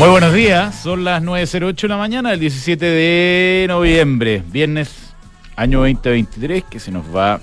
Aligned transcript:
Muy 0.00 0.08
buenos 0.08 0.32
días, 0.32 0.74
son 0.76 1.04
las 1.04 1.22
9.08 1.22 1.82
de 1.82 1.88
la 1.88 1.98
mañana 1.98 2.30
del 2.30 2.40
17 2.40 2.86
de 2.86 3.66
noviembre, 3.68 4.42
viernes, 4.50 5.12
año 5.56 5.80
2023, 5.80 6.64
que 6.64 6.80
se 6.80 6.90
nos 6.90 7.04
va 7.14 7.38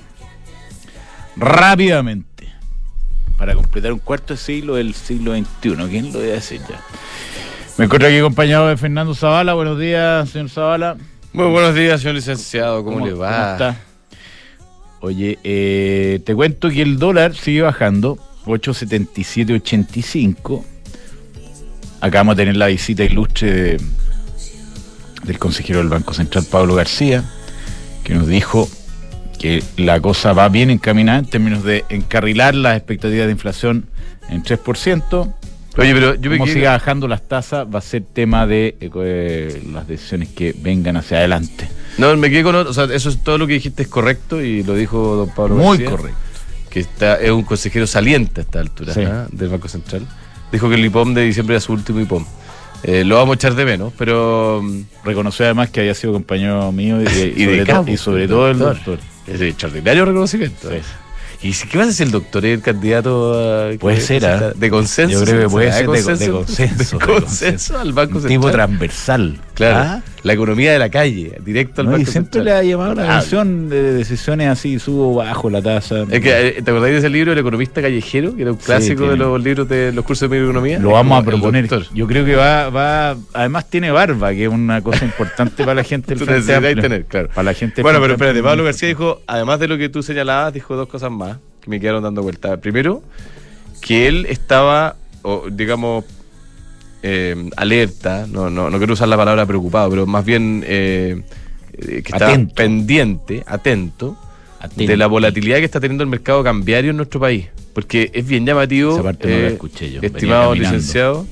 rápidamente 1.35 2.51
para 3.37 3.54
completar 3.54 3.93
un 3.93 3.99
cuarto 3.99 4.33
de 4.33 4.39
siglo 4.39 4.73
del 4.73 4.95
siglo 4.95 5.37
XXI. 5.37 5.75
¿Quién 5.87 6.11
lo 6.11 6.23
iba 6.23 6.31
a 6.31 6.37
decir 6.37 6.59
ya? 6.67 6.81
Me 7.77 7.85
encuentro 7.85 8.09
aquí 8.09 8.17
acompañado 8.17 8.69
de 8.69 8.75
Fernando 8.75 9.13
Zavala. 9.13 9.54
Buenos 9.54 9.79
días, 9.79 10.27
señor 10.27 10.49
Zavala. 10.49 10.97
Muy 11.33 11.51
buenos 11.51 11.75
días, 11.75 12.01
señor 12.01 12.15
licenciado. 12.15 12.83
¿Cómo, 12.83 13.05
le 13.05 13.13
va? 13.13 13.29
¿Cómo 13.29 13.51
está? 13.51 13.75
Oye, 15.01 15.37
eh, 15.43 16.21
te 16.25 16.33
cuento 16.33 16.71
que 16.71 16.82
el 16.82 16.97
dólar 16.97 17.35
sigue 17.35 17.61
bajando, 17.61 18.18
877.85. 18.47 20.76
Acabamos 22.01 22.36
de 22.37 22.43
tener 22.43 22.57
la 22.57 22.68
visita 22.68 23.04
ilustre 23.04 23.51
de- 23.54 23.82
del 25.24 25.39
consejero 25.39 25.79
del 25.79 25.89
Banco 25.89 26.14
Central, 26.14 26.46
Pablo 26.50 26.75
García, 26.75 27.24
que 28.04 28.14
nos 28.14 28.28
dijo 28.28 28.69
que 29.39 29.64
la 29.78 30.00
cosa 30.00 30.33
va 30.33 30.50
bien 30.50 30.69
encaminada 30.69 31.19
en 31.19 31.25
términos 31.25 31.64
de 31.64 31.86
encarrilar 31.89 32.55
las 32.55 32.78
expectativas 32.78 33.25
de 33.28 33.31
inflación 33.31 33.86
en 34.30 34.44
3%. 34.44 35.33
Oye, 35.80 35.94
pero 35.94 36.16
yo 36.16 36.31
Como 36.31 36.47
siga 36.47 36.72
bajando 36.72 37.08
las 37.08 37.22
tasas, 37.28 37.67
va 37.72 37.78
a 37.80 37.81
ser 37.83 38.02
tema 38.02 38.47
de 38.47 38.75
eh, 38.81 38.89
eh, 38.95 39.64
las 39.72 39.88
decisiones 39.88 40.30
que 40.30 40.55
vengan 40.58 40.97
hacia 40.97 41.17
adelante. 41.19 41.69
No, 41.99 42.16
me 42.17 42.31
quedé 42.31 42.41
con 42.43 42.55
otro. 42.55 42.71
O 42.71 42.73
sea, 42.73 42.86
eso 42.86 43.09
es 43.09 43.23
todo 43.23 43.38
lo 43.38 43.45
que 43.45 43.53
dijiste 43.53 43.83
es 43.83 43.88
correcto 43.89 44.41
y 44.41 44.64
lo 44.64 44.73
dijo 44.73 45.16
don 45.17 45.30
Pablo 45.30 45.55
Muy 45.55 45.77
García, 45.77 45.89
correcto. 45.91 46.17
Que 46.71 46.80
está, 46.80 47.16
es 47.21 47.30
un 47.30 47.43
consejero 47.43 47.86
saliente 47.86 48.41
a 48.41 48.43
esta 48.43 48.59
altura 48.59 48.93
Sí. 48.93 49.02
¿ah? 49.03 49.27
del 49.31 49.49
Banco 49.49 49.67
Central. 49.67 50.02
Dijo 50.51 50.69
que 50.69 50.75
el 50.75 50.85
IPOM 50.85 51.13
de 51.13 51.23
diciembre 51.23 51.55
era 51.55 51.61
su 51.61 51.73
último 51.73 51.99
IPOM. 51.99 52.25
Eh, 52.83 53.03
lo 53.03 53.15
vamos 53.15 53.33
a 53.33 53.35
echar 53.35 53.55
de 53.55 53.65
menos, 53.65 53.91
pero 53.97 54.61
mm, 54.63 54.81
Reconoció 55.03 55.45
además 55.45 55.69
que 55.71 55.79
había 55.81 55.93
sido 55.95 56.13
compañero 56.13 56.71
mío 56.71 57.01
y, 57.01 57.05
y 57.35 57.45
sobre, 57.45 57.63
cabo, 57.65 57.87
y 57.91 57.97
sobre 57.97 58.27
todo 58.27 58.49
el 58.51 58.59
doctor. 58.59 58.99
es 59.25 59.39
de 59.39 59.49
extraordinario 59.49 60.05
reconocimiento. 60.05 60.69
Sí. 60.69 60.77
¿Y 61.49 61.53
si- 61.53 61.67
qué 61.67 61.77
pasa 61.77 61.91
si 61.91 62.01
el 62.03 62.09
doctor 62.11 62.45
es 62.45 62.55
el 62.57 62.61
candidato 62.63 63.33
a, 63.33 63.71
Puede 63.77 64.01
ser, 64.01 64.25
¿ah? 64.25 64.53
de 64.55 64.69
consenso? 64.71 65.19
Yo 65.19 65.25
creo 65.25 65.41
que 65.41 65.49
puede 65.49 65.71
¿Será 65.71 65.77
ser 65.77 65.87
de- 66.17 66.25
de 66.25 66.31
consenso, 66.31 66.97
De 66.97 67.05
de 67.05 67.13
consenso 67.13 67.77
al 67.79 67.93
Banco 67.93 68.13
Central. 68.19 68.29
tipo 68.29 68.51
transversal. 68.51 69.39
Claro, 69.53 69.77
¿Ah? 69.77 70.01
La 70.28 70.33
economía 70.33 70.73
de 70.73 70.80
la 70.80 70.89
calle, 70.89 71.31
directo 71.44 71.81
al 71.81 71.88
No, 71.88 71.94
y 71.94 72.00
Banco 72.00 72.11
siempre 72.11 72.33
Central. 72.39 72.45
le 72.45 72.52
ha 72.52 72.64
llamado 72.64 72.94
la 72.95 73.17
atención 73.17 73.70
de 73.70 73.94
decisiones 73.94 74.50
así, 74.50 74.78
subo, 74.78 75.16
bajo 75.16 75.50
la 75.50 75.61
tasa. 75.61 76.03
Es 76.09 76.22
que, 76.22 76.47
eh, 76.47 76.61
¿te 76.61 76.70
acordáis 76.70 76.94
de 76.94 77.00
ese 77.00 77.09
libro, 77.09 77.31
El 77.31 77.39
economista 77.39 77.81
callejero? 77.81 78.36
Que 78.36 78.44
era 78.44 78.52
un 78.52 78.58
clásico 78.58 79.08
de 79.08 79.17
los 79.17 79.42
libros 79.42 79.67
de 79.67 79.92
los 79.92 80.05
cursos 80.05 80.30
de 80.30 80.36
microeconomía. 80.36 80.80
Lo 80.80 80.92
vamos 80.92 81.22
a 81.22 81.25
proponer. 81.25 81.67
Yo 81.94 82.05
creo 82.05 82.25
que 82.25 82.36
va, 82.36 82.70
va, 82.70 83.17
además 83.33 83.70
tiene 83.70 83.89
barba, 83.92 84.31
que 84.31 84.44
es 84.44 84.50
una 84.50 84.81
cosa 84.81 85.05
importante 85.05 85.64
para 85.64 85.75
la 85.75 85.83
gente 85.83 86.14
del 86.14 86.23
Frente 86.23 86.53
Amplio. 86.53 86.81
tener, 86.81 87.05
claro. 87.05 87.30
Para 87.30 87.44
la 87.44 87.53
gente 87.53 87.81
Bueno, 87.81 88.00
pero 88.02 88.14
espérate. 88.14 88.44
Pablo 88.44 88.64
García 88.64 88.89
dijo, 88.89 89.22
además 89.28 89.59
de 89.59 89.67
lo 89.67 89.78
que 89.78 89.89
tú 89.89 90.03
señalabas, 90.03 90.53
dijo 90.53 90.75
dos 90.75 90.88
cosas 90.88 91.09
más 91.11 91.38
que 91.61 91.70
me 91.70 91.80
quedaron 91.80 92.03
dando 92.03 92.22
vuelta. 92.22 92.58
Primero, 92.58 93.02
que 93.81 94.08
él 94.08 94.25
estaba, 94.30 94.95
o, 95.22 95.45
digamos, 95.50 96.05
eh, 97.08 97.50
alerta, 97.55 98.27
no, 98.27 98.50
no, 98.50 98.69
no 98.69 98.77
quiero 98.77 98.94
usar 98.94 99.08
la 99.08 99.16
palabra 99.16 99.45
preocupado, 99.45 99.89
pero 99.89 100.05
más 100.05 100.25
bien 100.25 100.63
eh, 100.67 101.22
eh, 101.77 102.02
que 102.03 102.16
Atento. 102.16 102.53
pendiente, 102.53 103.44
atento, 103.45 104.17
Atento. 104.59 104.91
de 104.91 104.97
la 104.97 105.08
volatilidad 105.08 105.58
que 105.59 105.65
está 105.65 105.80
teniendo 105.80 106.04
el 106.04 106.09
mercado 106.09 106.43
cambiario 106.43 106.92
en 106.92 106.98
nuestro 106.98 107.20
país. 107.20 107.48
Porque 107.73 108.11
es 108.14 108.27
bien 108.27 108.45
llamativo, 108.45 108.93
Esa 108.93 109.04
parte 109.04 109.27
no 109.27 109.36
la 109.36 109.48
eh, 109.48 109.54
escuché 109.54 109.92
yo, 109.92 110.02
estimado 110.02 110.54
licenciado, 110.54 111.26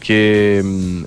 que 0.00 0.60
mm, 0.64 1.02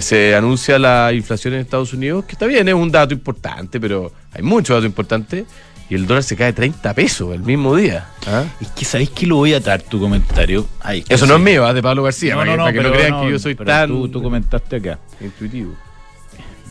se 0.00 0.34
anuncia 0.34 0.78
la 0.78 1.12
inflación 1.12 1.54
en 1.54 1.60
Estados 1.60 1.92
Unidos, 1.92 2.24
que 2.24 2.32
está 2.32 2.46
bien, 2.46 2.66
es 2.66 2.74
un 2.74 2.90
dato 2.90 3.14
importante, 3.14 3.78
pero 3.78 4.10
hay 4.32 4.42
muchos 4.42 4.74
datos 4.74 4.86
importantes, 4.86 5.44
y 5.92 5.94
el 5.94 6.06
dólar 6.06 6.22
se 6.22 6.36
cae 6.36 6.54
30 6.54 6.94
pesos 6.94 7.34
el 7.34 7.42
mismo 7.42 7.76
día. 7.76 8.06
¿ah? 8.26 8.44
Es 8.62 8.68
que 8.68 8.86
sabéis 8.86 9.10
que 9.10 9.26
lo 9.26 9.36
voy 9.36 9.52
a 9.52 9.58
atar 9.58 9.82
tu 9.82 10.00
comentario. 10.00 10.66
Ay, 10.80 11.00
es 11.00 11.10
Eso 11.10 11.26
no 11.26 11.34
es 11.36 11.40
mío, 11.42 11.66
¿ah? 11.66 11.74
de 11.74 11.82
Pablo 11.82 12.02
García, 12.02 12.32
No, 12.32 12.38
para, 12.40 12.56
no, 12.56 12.56
que, 12.56 12.56
no, 12.56 12.64
para 12.64 12.82
que 12.82 12.88
no 12.88 12.94
crean 12.96 13.26
que 13.26 13.30
yo 13.32 13.38
soy 13.38 13.54
pero 13.54 13.66
tan 13.68 13.88
Tú, 13.88 14.08
tú 14.08 14.22
comentaste 14.22 14.76
acá. 14.76 14.98
intuitivo. 15.20 15.74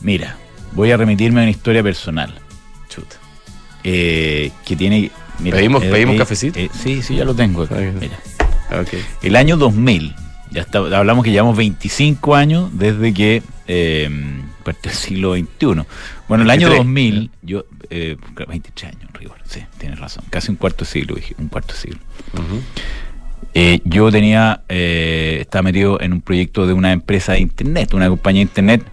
Mira, 0.01 0.37
voy 0.71 0.89
a 0.89 0.97
remitirme 0.97 1.41
a 1.41 1.43
una 1.43 1.51
historia 1.51 1.83
personal. 1.83 2.33
Chuta. 2.89 3.17
eh, 3.83 4.51
que 4.65 4.75
tiene. 4.75 5.11
mira, 5.37 5.57
¿Pedimos- 5.57 5.83
eh, 5.83 5.91
pedimos 5.91 6.15
eh, 6.15 6.17
cafecito? 6.17 6.59
eh, 6.59 6.69
sí, 6.73 7.03
sí, 7.03 7.15
ya 7.15 7.23
lo 7.23 7.35
tengo. 7.35 7.67
Mira. 7.99 8.17
Ok. 8.81 8.93
El 9.21 9.35
año 9.35 9.55
2000, 9.55 10.15
ya 10.49 10.61
está, 10.61 10.79
hablamos 10.79 11.23
que 11.23 11.29
llevamos 11.29 11.55
25 11.57 12.33
años 12.35 12.71
desde 12.73 13.13
que 13.13 13.43
parte 14.61 14.89
del 14.89 14.97
siglo 14.97 15.33
XXI. 15.35 15.83
Bueno, 16.27 16.43
el 16.43 16.49
año 16.49 16.69
23, 16.69 16.77
2000, 16.77 17.31
yo, 17.41 17.65
eh, 17.89 18.15
23 18.47 18.91
años, 18.93 19.01
en 19.09 19.13
rigor, 19.13 19.37
sí, 19.45 19.61
tienes 19.77 19.99
razón, 19.99 20.23
casi 20.29 20.49
un 20.51 20.57
cuarto 20.57 20.85
de 20.85 20.91
siglo, 20.91 21.15
dije, 21.15 21.35
un 21.37 21.47
cuarto 21.49 21.73
de 21.73 21.79
siglo. 21.79 21.99
Eh, 23.53 23.81
yo 23.83 24.09
tenía, 24.11 24.61
eh, 24.69 25.39
estaba 25.41 25.63
metido 25.63 25.99
en 25.99 26.13
un 26.13 26.21
proyecto 26.21 26.65
de 26.67 26.73
una 26.73 26.91
empresa 26.93 27.33
de 27.33 27.39
internet, 27.39 27.93
una 27.93 28.07
compañía 28.07 28.39
de 28.39 28.43
internet, 28.43 28.83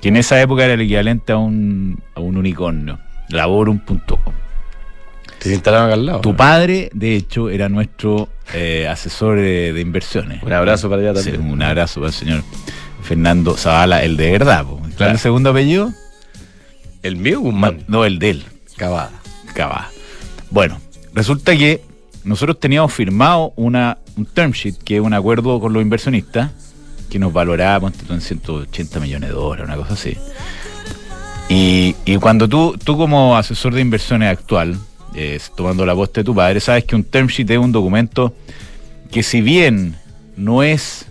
que 0.00 0.08
en 0.08 0.16
esa 0.16 0.40
época 0.40 0.64
era 0.64 0.74
el 0.74 0.80
equivalente 0.80 1.32
a 1.32 1.36
un, 1.36 2.00
a 2.14 2.20
un 2.20 2.36
unicornio, 2.36 2.98
laborum.com. 3.28 4.32
Te 5.38 5.52
instalaron 5.52 5.86
acá 5.88 5.94
al 5.94 6.06
lado. 6.06 6.20
Tu 6.22 6.30
¿no? 6.30 6.36
padre, 6.36 6.88
de 6.94 7.14
hecho, 7.14 7.50
era 7.50 7.68
nuestro 7.68 8.28
eh, 8.54 8.88
asesor 8.88 9.36
de, 9.38 9.72
de 9.74 9.80
inversiones. 9.82 10.42
Un 10.42 10.52
abrazo 10.52 10.88
para 10.88 11.02
allá 11.02 11.20
Sí, 11.20 11.30
también. 11.32 11.52
un 11.52 11.62
abrazo 11.62 12.00
para 12.00 12.08
el 12.08 12.14
señor 12.14 12.42
Fernando 13.02 13.54
Zavala, 13.56 14.02
el 14.02 14.16
de 14.16 14.30
verdad. 14.32 14.64
po. 14.64 14.80
¿Cuál 14.96 15.10
es 15.10 15.14
el 15.14 15.20
segundo 15.20 15.50
apellido? 15.50 15.92
El 17.02 17.16
mío, 17.16 17.40
Guzmán. 17.40 17.84
No, 17.86 18.04
el 18.04 18.18
de 18.18 18.30
él. 18.30 18.44
Cavada. 18.76 19.12
Cabá. 19.54 19.90
Bueno, 20.50 20.80
resulta 21.14 21.56
que 21.56 21.82
nosotros 22.24 22.58
teníamos 22.58 22.92
firmado 22.92 23.52
una, 23.56 23.98
un 24.16 24.26
term 24.26 24.52
sheet, 24.52 24.76
que 24.84 24.96
es 24.96 25.02
un 25.02 25.14
acuerdo 25.14 25.60
con 25.60 25.72
los 25.72 25.82
inversionistas, 25.82 26.50
que 27.10 27.18
nos 27.18 27.32
valoraba 27.32 27.92
en 28.08 28.20
180 28.20 29.00
millones 29.00 29.30
de 29.30 29.34
dólares, 29.34 29.66
una 29.66 29.76
cosa 29.76 29.94
así. 29.94 30.16
Y, 31.48 31.94
y 32.04 32.16
cuando 32.16 32.48
tú, 32.48 32.76
tú 32.82 32.96
como 32.96 33.36
asesor 33.36 33.74
de 33.74 33.80
inversiones 33.80 34.30
actual, 34.30 34.78
eh, 35.14 35.38
tomando 35.54 35.86
la 35.86 35.94
posta 35.94 36.20
de 36.20 36.24
tu 36.24 36.34
padre, 36.34 36.60
sabes 36.60 36.84
que 36.84 36.96
un 36.96 37.04
term 37.04 37.28
sheet 37.28 37.50
es 37.50 37.58
un 37.58 37.72
documento 37.72 38.34
que 39.10 39.22
si 39.22 39.40
bien 39.40 39.96
no 40.36 40.62
es, 40.62 41.06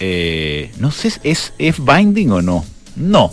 eh, 0.00 0.72
no 0.78 0.90
sé, 0.90 1.12
¿es, 1.22 1.52
¿es 1.58 1.84
binding 1.84 2.32
o 2.32 2.42
no? 2.42 2.64
No. 2.98 3.32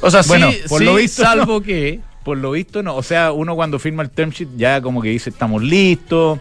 O 0.00 0.10
sea, 0.10 0.22
Bueno, 0.26 0.50
sí, 0.52 0.58
por 0.68 0.80
sí, 0.80 0.84
lo 0.84 0.94
visto, 0.94 1.22
salvo 1.22 1.60
que... 1.60 2.00
Por 2.22 2.38
lo 2.38 2.50
visto, 2.50 2.82
no. 2.82 2.96
O 2.96 3.02
sea, 3.02 3.30
uno 3.30 3.54
cuando 3.54 3.78
firma 3.78 4.02
el 4.02 4.10
term 4.10 4.30
sheet 4.30 4.48
ya 4.56 4.80
como 4.80 5.00
que 5.00 5.10
dice 5.10 5.30
estamos 5.30 5.62
listos, 5.62 6.40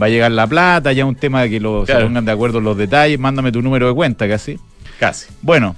va 0.00 0.06
a 0.06 0.08
llegar 0.08 0.32
la 0.32 0.48
plata, 0.48 0.92
ya 0.92 1.04
un 1.04 1.14
tema 1.14 1.42
de 1.42 1.50
que 1.50 1.60
lo, 1.60 1.86
se 1.86 1.94
pongan 1.94 2.24
de 2.24 2.32
acuerdo 2.32 2.60
los 2.60 2.76
detalles, 2.76 3.20
mándame 3.20 3.52
tu 3.52 3.62
número 3.62 3.86
de 3.86 3.94
cuenta 3.94 4.28
casi. 4.28 4.58
Casi. 4.98 5.28
Bueno, 5.40 5.76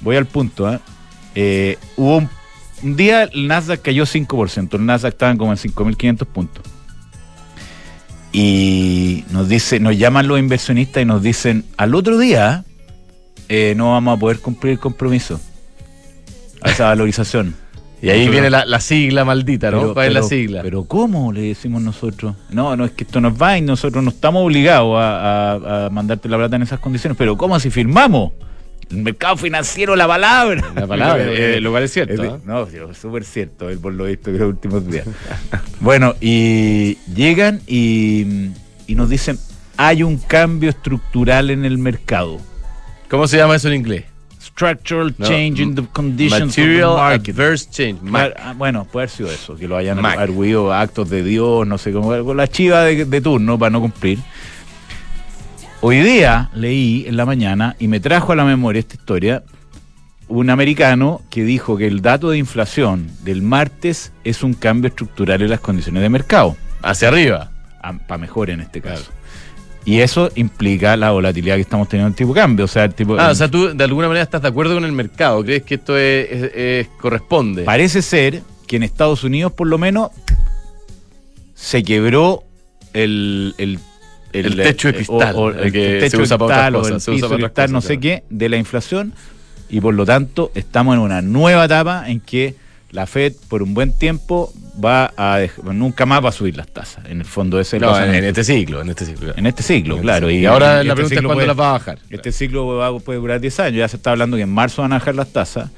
voy 0.00 0.14
al 0.14 0.26
punto. 0.26 0.72
¿eh? 0.72 0.78
Eh, 1.34 1.78
hubo 1.96 2.18
un, 2.18 2.28
un 2.84 2.96
día 2.96 3.24
el 3.24 3.48
Nasdaq 3.48 3.82
cayó 3.82 4.04
5%, 4.04 4.74
el 4.74 4.86
Nasdaq 4.86 5.14
estaban 5.14 5.38
como 5.38 5.50
en 5.50 5.58
5.500 5.58 6.26
puntos. 6.26 6.64
Y 8.32 9.24
nos 9.30 9.48
dice, 9.48 9.78
nos 9.80 9.96
llaman 9.96 10.26
los 10.26 10.38
inversionistas 10.38 11.02
y 11.02 11.06
nos 11.06 11.22
dicen, 11.22 11.64
al 11.76 11.94
otro 11.94 12.18
día 12.18 12.64
eh, 13.48 13.74
no 13.76 13.92
vamos 13.92 14.16
a 14.16 14.20
poder 14.20 14.40
cumplir 14.40 14.72
el 14.72 14.78
compromiso. 14.78 15.40
A 16.64 16.70
esa 16.70 16.86
valorización. 16.86 17.54
Y 18.02 18.10
ahí 18.10 18.20
Pero- 18.20 18.32
viene 18.32 18.50
la, 18.50 18.64
la 18.66 18.80
sigla 18.80 19.24
maldita, 19.24 19.70
¿no? 19.70 19.80
Pero- 19.80 19.94
¿Cuál 19.94 20.06
es 20.08 20.12
la 20.14 20.22
sigla? 20.24 20.62
Pero 20.62 20.84
¿cómo? 20.84 21.32
Le 21.32 21.42
decimos 21.42 21.80
nosotros. 21.80 22.34
No, 22.50 22.76
no, 22.76 22.84
es 22.84 22.90
que 22.90 23.04
esto 23.04 23.20
nos 23.20 23.40
va 23.40 23.56
y 23.56 23.62
nosotros 23.62 24.02
no 24.04 24.10
estamos 24.10 24.44
obligados 24.44 24.98
a, 24.98 25.52
a- 25.52 25.86
a 25.86 25.90
mandarte 25.90 26.28
la 26.28 26.36
plata 26.36 26.56
en 26.56 26.62
esas 26.62 26.80
condiciones. 26.80 27.16
Pero 27.16 27.36
¿cómo 27.38 27.58
si 27.60 27.70
firmamos? 27.70 28.32
El 28.90 28.98
mercado 28.98 29.38
financiero, 29.38 29.96
la 29.96 30.06
palabra. 30.06 30.62
La 30.74 30.86
palabra, 30.86 31.24
Eh, 31.24 31.56
eh, 31.56 31.60
lo 31.62 31.70
cual 31.70 31.84
es 31.84 31.92
cierto, 31.92 32.22
eh, 32.22 32.30
¿ah? 32.34 32.38
No, 32.44 32.64
es 32.64 32.98
súper 32.98 33.24
cierto, 33.24 33.70
eh, 33.70 33.78
por 33.78 33.94
lo 33.94 34.04
visto 34.04 34.28
en 34.28 34.38
los 34.38 34.48
últimos 34.48 34.86
días. 34.86 35.06
bueno, 35.80 36.14
y 36.20 36.98
llegan 37.14 37.60
y, 37.66 38.50
y 38.86 38.94
nos 38.94 39.08
dicen, 39.08 39.38
hay 39.78 40.02
un 40.02 40.18
cambio 40.18 40.68
estructural 40.68 41.48
en 41.50 41.64
el 41.64 41.78
mercado. 41.78 42.38
¿Cómo 43.08 43.26
se 43.26 43.38
llama 43.38 43.56
eso 43.56 43.68
en 43.68 43.74
inglés? 43.74 44.04
Structural 44.54 45.12
No, 45.18 45.26
change 45.26 45.60
in 45.60 45.74
the 45.74 45.82
conditions 45.92 46.56
Material 46.56 46.90
of 46.90 46.96
the 46.96 47.02
market. 47.02 47.28
Adverse 47.30 47.68
Change. 47.70 48.00
Ah, 48.38 48.54
Bueno, 48.56 48.84
puede 48.84 49.04
haber 49.04 49.10
sido 49.10 49.30
eso, 49.30 49.56
que 49.56 49.66
lo 49.66 49.76
hayan 49.76 50.00
Mac. 50.00 50.16
arguido 50.18 50.72
actos 50.72 51.10
de 51.10 51.24
Dios, 51.24 51.66
no 51.66 51.76
sé 51.76 51.92
cómo, 51.92 52.14
la 52.34 52.46
chiva 52.46 52.82
de, 52.84 53.04
de 53.04 53.20
turno 53.20 53.58
para 53.58 53.70
no 53.70 53.80
cumplir. 53.80 54.20
Hoy 55.80 55.98
día 56.00 56.50
leí 56.54 57.04
en 57.06 57.16
la 57.16 57.26
mañana 57.26 57.76
y 57.78 57.88
me 57.88 58.00
trajo 58.00 58.32
a 58.32 58.36
la 58.36 58.44
memoria 58.44 58.80
esta 58.80 58.94
historia 58.94 59.42
un 60.28 60.48
americano 60.48 61.20
que 61.30 61.44
dijo 61.44 61.76
que 61.76 61.86
el 61.86 62.00
dato 62.00 62.30
de 62.30 62.38
inflación 62.38 63.10
del 63.24 63.42
martes 63.42 64.12
es 64.24 64.42
un 64.42 64.54
cambio 64.54 64.88
estructural 64.88 65.42
en 65.42 65.50
las 65.50 65.60
condiciones 65.60 66.02
de 66.02 66.08
mercado, 66.08 66.56
Hacia 66.82 67.08
arriba. 67.08 67.50
para 68.06 68.18
mejor 68.18 68.48
en 68.50 68.60
este 68.60 68.80
caso. 68.80 69.10
Y 69.86 70.00
eso 70.00 70.30
implica 70.34 70.96
la 70.96 71.10
volatilidad 71.10 71.56
que 71.56 71.60
estamos 71.60 71.88
teniendo 71.88 72.06
en 72.08 72.12
el 72.12 72.16
tipo 72.16 72.32
de 72.34 72.40
cambio. 72.40 72.64
O 72.64 72.68
sea, 72.68 72.84
el 72.84 72.94
tipo, 72.94 73.18
Ah, 73.18 73.30
o 73.30 73.34
sea, 73.34 73.50
tú 73.50 73.74
de 73.76 73.84
alguna 73.84 74.08
manera 74.08 74.24
estás 74.24 74.40
de 74.40 74.48
acuerdo 74.48 74.74
con 74.74 74.84
el 74.84 74.92
mercado. 74.92 75.44
¿Crees 75.44 75.62
que 75.62 75.74
esto 75.74 75.96
es, 75.98 76.30
es- 76.30 76.50
es- 76.54 76.86
corresponde? 77.00 77.64
parece 77.64 78.00
ser 78.00 78.42
que 78.66 78.76
en 78.76 78.82
Estados 78.82 79.24
Unidos, 79.24 79.52
por 79.52 79.66
lo 79.66 79.76
menos, 79.76 80.10
se 81.54 81.82
quebró 81.82 82.44
el, 82.92 83.54
el, 83.58 83.78
El 84.32 84.56
techo 84.56 84.88
de 84.88 84.92
eh, 84.92 84.96
cristal, 84.96 85.34
o- 85.36 85.38
o 85.42 85.50
el 85.50 85.72
que 85.72 85.98
techo 86.00 86.16
se 86.18 86.22
usa 86.22 86.38
para 86.38 86.50
cristal, 86.54 86.76
o 86.76 86.78
cosas, 86.80 87.08
el 87.08 87.14
piso 87.14 87.28
cristal, 87.30 87.72
no 87.72 87.80
sé 87.80 88.00
qué, 88.00 88.24
de 88.30 88.48
la 88.48 88.56
inflación. 88.56 89.12
Y 89.70 89.80
por 89.80 89.94
lo 89.94 90.04
tanto, 90.06 90.50
estamos 90.54 90.94
en 90.94 91.00
una 91.00 91.22
nueva 91.22 91.64
etapa 91.66 92.08
en 92.08 92.20
que 92.20 92.54
la 92.90 93.06
Fed, 93.06 93.34
por 93.48 93.62
un 93.62 93.74
buen 93.74 93.96
tiempo, 93.96 94.52
va 94.82 95.12
a 95.16 95.40
nunca 95.72 96.06
más 96.06 96.24
va 96.24 96.30
a 96.30 96.32
subir 96.32 96.56
las 96.56 96.68
tasas. 96.68 97.04
En 97.06 97.18
el 97.20 97.24
fondo, 97.26 97.60
ese 97.60 97.78
No, 97.78 97.96
en, 98.02 98.14
en 98.14 98.24
este 98.24 98.42
ciclo, 98.44 98.80
en 98.80 98.88
este 98.90 99.04
ciclo. 99.06 99.34
En 99.36 99.46
este 99.46 99.62
ciclo, 99.62 99.94
En 99.94 99.98
este 100.00 100.02
claro. 100.04 100.28
ciclo. 100.28 100.40
Y 100.40 100.46
ahora 100.46 100.74
este 100.76 100.84
la 100.88 100.94
pregunta 100.94 101.14
es 101.14 101.20
cuándo 101.20 101.34
puede- 101.34 101.46
las 101.46 101.58
va 101.60 101.68
a 101.68 101.72
bajar. 101.72 101.98
Este 102.10 102.32
ciclo 102.32 102.66
va- 102.76 102.98
puede 103.00 103.18
durar 103.18 103.40
10 103.40 103.60
años. 103.60 103.78
Ya 103.78 103.88
se 103.88 103.96
está 103.96 104.10
hablando 104.12 104.36
que 104.36 104.42
en 104.44 104.50
marzo 104.52 104.82
van 104.82 104.92
a 104.92 104.98
bajar 104.98 105.14
las 105.14 105.32
tasas. 105.32 105.70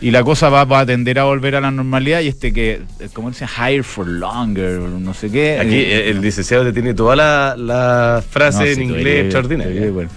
Y 0.00 0.10
la 0.10 0.22
cosa 0.22 0.50
va, 0.50 0.64
va 0.64 0.80
a 0.80 0.86
tender 0.86 1.18
a 1.18 1.24
volver 1.24 1.54
a 1.56 1.60
la 1.62 1.70
normalidad. 1.70 2.20
Y 2.20 2.28
este 2.28 2.52
que, 2.52 2.82
eh, 3.00 3.08
como 3.14 3.30
dicen, 3.30 3.48
higher 3.56 3.84
for 3.84 4.06
longer, 4.06 4.80
no 4.80 5.14
sé 5.14 5.30
qué. 5.30 5.58
Aquí 5.58 5.76
eh, 5.76 6.10
el 6.10 6.20
licenciado 6.20 6.64
te 6.64 6.72
tiene 6.72 6.92
toda 6.92 7.16
la, 7.16 7.54
la 7.56 8.22
frase 8.28 8.64
no, 8.64 8.70
en 8.72 8.82
inglés 8.82 9.24
extraordinaria. 9.24 9.90
bueno. 9.90 10.10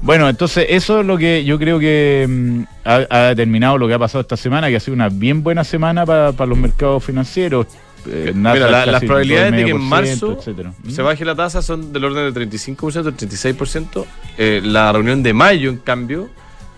Bueno, 0.00 0.28
entonces 0.28 0.66
eso 0.68 1.00
es 1.00 1.06
lo 1.06 1.18
que 1.18 1.44
yo 1.44 1.58
creo 1.58 1.78
que 1.78 2.26
mm, 2.28 2.62
ha, 2.84 3.00
ha 3.10 3.18
determinado 3.28 3.78
lo 3.78 3.88
que 3.88 3.94
ha 3.94 3.98
pasado 3.98 4.22
esta 4.22 4.36
semana, 4.36 4.68
que 4.68 4.76
ha 4.76 4.80
sido 4.80 4.94
una 4.94 5.08
bien 5.08 5.42
buena 5.42 5.64
semana 5.64 6.06
para, 6.06 6.32
para 6.32 6.48
los 6.48 6.58
mercados 6.58 7.04
financieros. 7.04 7.66
Eh, 8.06 8.32
Mira, 8.34 8.54
Nasdaq 8.54 8.70
la- 8.70 8.86
las 8.86 9.04
probabilidades 9.04 9.52
de 9.52 9.64
que 9.64 9.70
en 9.70 9.76
2,5%, 9.76 9.88
marzo 9.88 10.32
etcétera. 10.38 10.72
se 10.88 11.02
¿Mm? 11.02 11.04
baje 11.04 11.24
la 11.24 11.34
tasa 11.34 11.62
son 11.62 11.92
del 11.92 12.04
orden 12.04 12.32
del 12.32 12.48
35%, 12.50 13.02
del 13.02 13.16
36%. 13.16 14.06
Eh, 14.38 14.60
la 14.64 14.92
reunión 14.92 15.22
de 15.24 15.34
mayo, 15.34 15.68
en 15.68 15.78
cambio, 15.78 16.30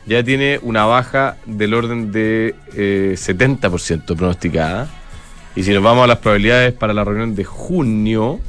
ya 0.06 0.24
tiene 0.24 0.58
una 0.62 0.86
baja 0.86 1.36
del 1.44 1.74
orden 1.74 2.10
de 2.10 2.54
eh, 2.74 3.14
70% 3.18 4.16
pronosticada. 4.16 4.88
Y 5.54 5.62
si 5.62 5.72
nos 5.74 5.82
vamos 5.82 6.04
a 6.04 6.06
las 6.06 6.18
probabilidades 6.18 6.72
para 6.72 6.94
la 6.94 7.04
reunión 7.04 7.34
de 7.34 7.44
junio, 7.44 8.40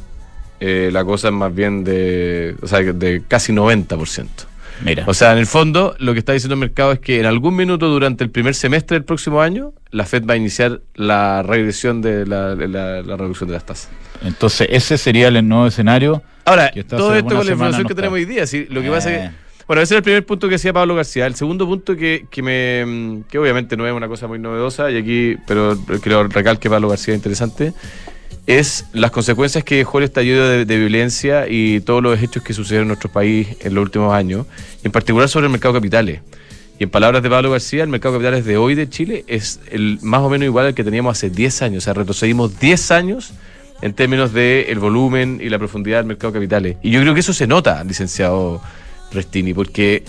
eh, 0.62 0.90
la 0.94 1.04
cosa 1.04 1.28
es 1.28 1.34
más 1.34 1.54
bien 1.54 1.84
de, 1.84 2.56
o 2.62 2.68
sea, 2.68 2.80
de 2.80 3.22
casi 3.28 3.52
90%. 3.52 4.28
Mira. 4.84 5.04
O 5.08 5.14
sea, 5.14 5.34
en 5.34 5.38
el 5.38 5.46
fondo, 5.46 5.96
lo 6.00 6.14
que 6.14 6.20
está 6.20 6.34
diciendo 6.34 6.54
el 6.56 6.60
mercado 6.60 6.92
es 6.92 7.00
que 7.00 7.20
en 7.20 7.26
algún 7.26 7.56
minuto 7.56 7.88
durante 7.90 8.24
el 8.24 8.30
primer 8.32 8.56
semestre 8.56 8.96
del 8.96 9.04
próximo 9.04 9.42
año, 9.42 9.74
la 9.92 10.06
Fed 10.06 10.24
va 10.28 10.34
a 10.34 10.38
iniciar 10.38 10.82
la 10.96 11.44
regresión 11.44 12.02
de 12.02 12.26
la, 12.26 12.56
la- 12.56 13.02
la 13.02 13.18
reducción 13.18 13.48
de 13.50 13.54
las 13.56 13.66
tasas. 13.66 13.90
Entonces 14.24 14.68
ese 14.72 14.98
sería 14.98 15.28
el 15.28 15.48
nuevo 15.48 15.68
escenario. 15.68 16.22
Ahora, 16.46 16.72
todo 16.88 17.16
esto 17.16 17.36
con 17.36 17.46
la 17.46 17.52
información 17.54 17.88
que 17.88 17.96
tenemos 17.96 18.16
hoy 18.16 18.26
día, 18.26 18.48
sí, 18.48 18.66
lo 18.70 18.82
que 18.82 18.90
pasa 18.90 19.12
es 19.12 19.18
Eh. 19.18 19.30
que. 19.30 19.52
Bueno, 19.68 19.84
ese 19.84 19.94
era 19.94 20.00
el 20.00 20.04
primer 20.04 20.26
punto 20.26 20.48
que 20.50 20.56
decía 20.56 20.74
Pablo 20.74 20.96
García. 20.96 21.26
El 21.28 21.36
segundo 21.36 21.66
punto 21.66 21.96
que, 21.96 22.26
que 22.30 22.42
me. 22.42 23.22
que 23.30 23.38
obviamente 23.38 23.78
no 23.78 23.88
es 23.88 23.94
una 23.94 24.08
cosa 24.10 24.28
muy 24.28 24.38
novedosa, 24.38 24.92
y 24.92 24.98
aquí, 24.98 25.38
pero 25.48 25.78
creo 26.02 26.28
recalque 26.28 26.70
Pablo 26.70 26.90
García 26.90 27.14
interesante, 27.14 27.72
es 28.48 28.86
las 28.94 29.12
consecuencias 29.12 29.64
que 29.64 29.76
dejó 29.76 30.00
el 30.00 30.06
estallido 30.06 30.48
de, 30.48 30.66
de 30.66 30.78
violencia 30.78 31.48
y 31.48 31.82
todos 31.82 32.02
los 32.02 32.22
hechos 32.22 32.44
que 32.44 32.54
sucedieron 32.54 32.86
en 32.86 32.90
nuestro 32.90 33.12
país 33.12 33.50
en 33.62 33.76
los 33.76 33.84
últimos 33.84 34.14
años, 34.14 34.48
en 34.84 34.92
particular 34.92 35.30
sobre 35.30 35.46
el 35.46 35.52
mercado 35.52 35.74
de 35.74 35.80
capitales. 35.80 36.22
Y 36.82 36.86
en 36.86 36.90
palabras 36.90 37.22
de 37.22 37.30
Pablo 37.30 37.52
García, 37.52 37.84
el 37.84 37.90
mercado 37.90 38.14
de 38.14 38.20
capitales 38.20 38.44
de 38.44 38.58
hoy 38.58 38.74
de 38.74 38.90
Chile 38.90 39.24
es 39.28 39.60
el 39.70 40.00
más 40.02 40.22
o 40.22 40.30
menos 40.30 40.48
igual 40.48 40.66
al 40.66 40.74
que 40.74 40.84
teníamos 40.84 41.16
hace 41.16 41.30
10 41.30 41.62
años. 41.62 41.84
O 41.84 41.86
sea, 41.86 41.94
retrocedimos 41.94 42.60
10 42.60 42.90
años 42.90 43.34
en 43.84 43.94
términos 43.94 44.34
del 44.34 44.66
el 44.68 44.80
volumen 44.80 45.40
y 45.44 45.50
la 45.50 45.60
profundidad 45.60 45.98
del 45.98 46.08
mercado 46.08 46.34
de 46.34 46.40
capitales. 46.40 46.78
Y 46.82 46.90
yo 46.90 47.00
creo 47.02 47.14
que 47.14 47.20
eso 47.20 47.34
se 47.34 47.46
nota, 47.46 47.84
licenciado 47.84 48.64
Restini, 49.12 49.54
porque 49.54 50.04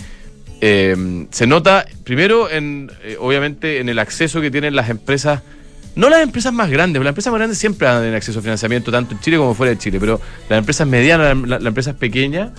eh, 0.61 1.27
se 1.29 1.45
nota 1.45 1.85
primero, 2.03 2.49
en, 2.49 2.91
eh, 3.03 3.17
obviamente, 3.19 3.79
en 3.79 3.89
el 3.89 3.99
acceso 3.99 4.41
que 4.41 4.49
tienen 4.49 4.75
las 4.75 4.89
empresas, 4.89 5.43
no 5.95 6.09
las 6.09 6.21
empresas 6.21 6.51
más 6.53 6.69
grandes, 6.69 7.01
las 7.01 7.09
empresas 7.11 7.31
más 7.31 7.39
grandes 7.39 7.57
siempre 7.57 7.87
dan 7.87 8.13
acceso 8.15 8.39
a 8.39 8.41
financiamiento, 8.41 8.91
tanto 8.91 9.13
en 9.13 9.19
Chile 9.19 9.37
como 9.37 9.53
fuera 9.53 9.71
de 9.71 9.77
Chile, 9.77 9.99
pero 9.99 10.19
las 10.49 10.59
empresas 10.59 10.87
medianas, 10.87 11.37
la- 11.37 11.59
las 11.59 11.65
empresas 11.67 11.95
pequeñas, 11.95 12.51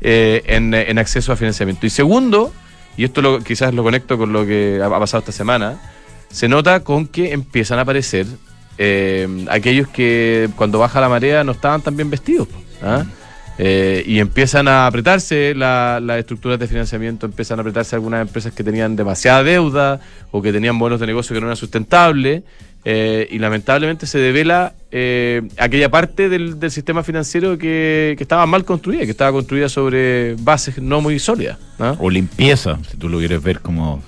eh, 0.00 0.42
en, 0.46 0.74
en 0.74 0.98
acceso 0.98 1.32
a 1.32 1.36
financiamiento. 1.36 1.86
Y 1.86 1.90
segundo, 1.90 2.52
y 2.96 3.04
esto 3.04 3.22
lo, 3.22 3.38
quizás 3.40 3.72
lo 3.72 3.82
conecto 3.82 4.18
con 4.18 4.32
lo 4.32 4.44
que 4.44 4.80
ha, 4.82 4.90
pasado 4.98 5.20
esta 5.20 5.32
semana, 5.32 5.80
se 6.30 6.48
nota 6.48 6.80
con 6.80 7.06
que 7.06 7.32
empiezan 7.32 7.78
a 7.78 7.82
aparecer 7.82 8.26
eh, 8.78 9.46
aquellos 9.50 9.86
que 9.88 10.48
cuando 10.56 10.78
baja 10.78 11.00
la 11.00 11.08
marea 11.08 11.44
no 11.44 11.52
estaban 11.52 11.82
tan 11.82 11.96
bien 11.96 12.10
vestidos. 12.10 12.48
¿ah? 12.82 13.04
Eh, 13.58 14.02
y 14.06 14.18
empiezan 14.18 14.66
a 14.66 14.86
apretarse 14.86 15.54
la- 15.54 16.00
las 16.02 16.18
estructuras 16.18 16.58
de 16.58 16.66
financiamiento, 16.66 17.26
empiezan 17.26 17.58
a 17.58 17.62
apretarse 17.62 17.94
algunas 17.94 18.22
empresas 18.22 18.52
que 18.54 18.64
tenían 18.64 18.96
demasiada 18.96 19.42
deuda 19.44 20.00
o 20.30 20.40
que 20.42 20.52
tenían 20.52 20.78
bonos 20.78 20.98
de 21.00 21.06
negocio 21.06 21.34
que 21.34 21.40
no 21.40 21.46
eran 21.46 21.56
sustentables. 21.56 22.42
Eh, 22.84 23.28
y 23.30 23.38
lamentablemente 23.38 24.06
se 24.06 24.18
devela 24.18 24.74
eh, 24.90 25.42
aquella 25.58 25.88
parte 25.90 26.28
del, 26.28 26.58
del 26.58 26.70
sistema 26.70 27.02
financiero 27.02 27.56
que, 27.56 28.14
que 28.16 28.22
estaba 28.24 28.44
mal 28.46 28.64
construida, 28.64 29.04
que 29.04 29.10
estaba 29.12 29.30
construida 29.32 29.68
sobre 29.68 30.34
bases 30.40 30.78
no 30.82 31.00
muy 31.00 31.18
sólidas. 31.18 31.58
¿ah? 31.78 31.94
O 31.98 32.10
limpieza, 32.10 32.78
si 32.90 32.96
tú 32.96 33.08
lo 33.08 33.18
quieres 33.18 33.42
ver 33.42 33.60
como. 33.60 34.02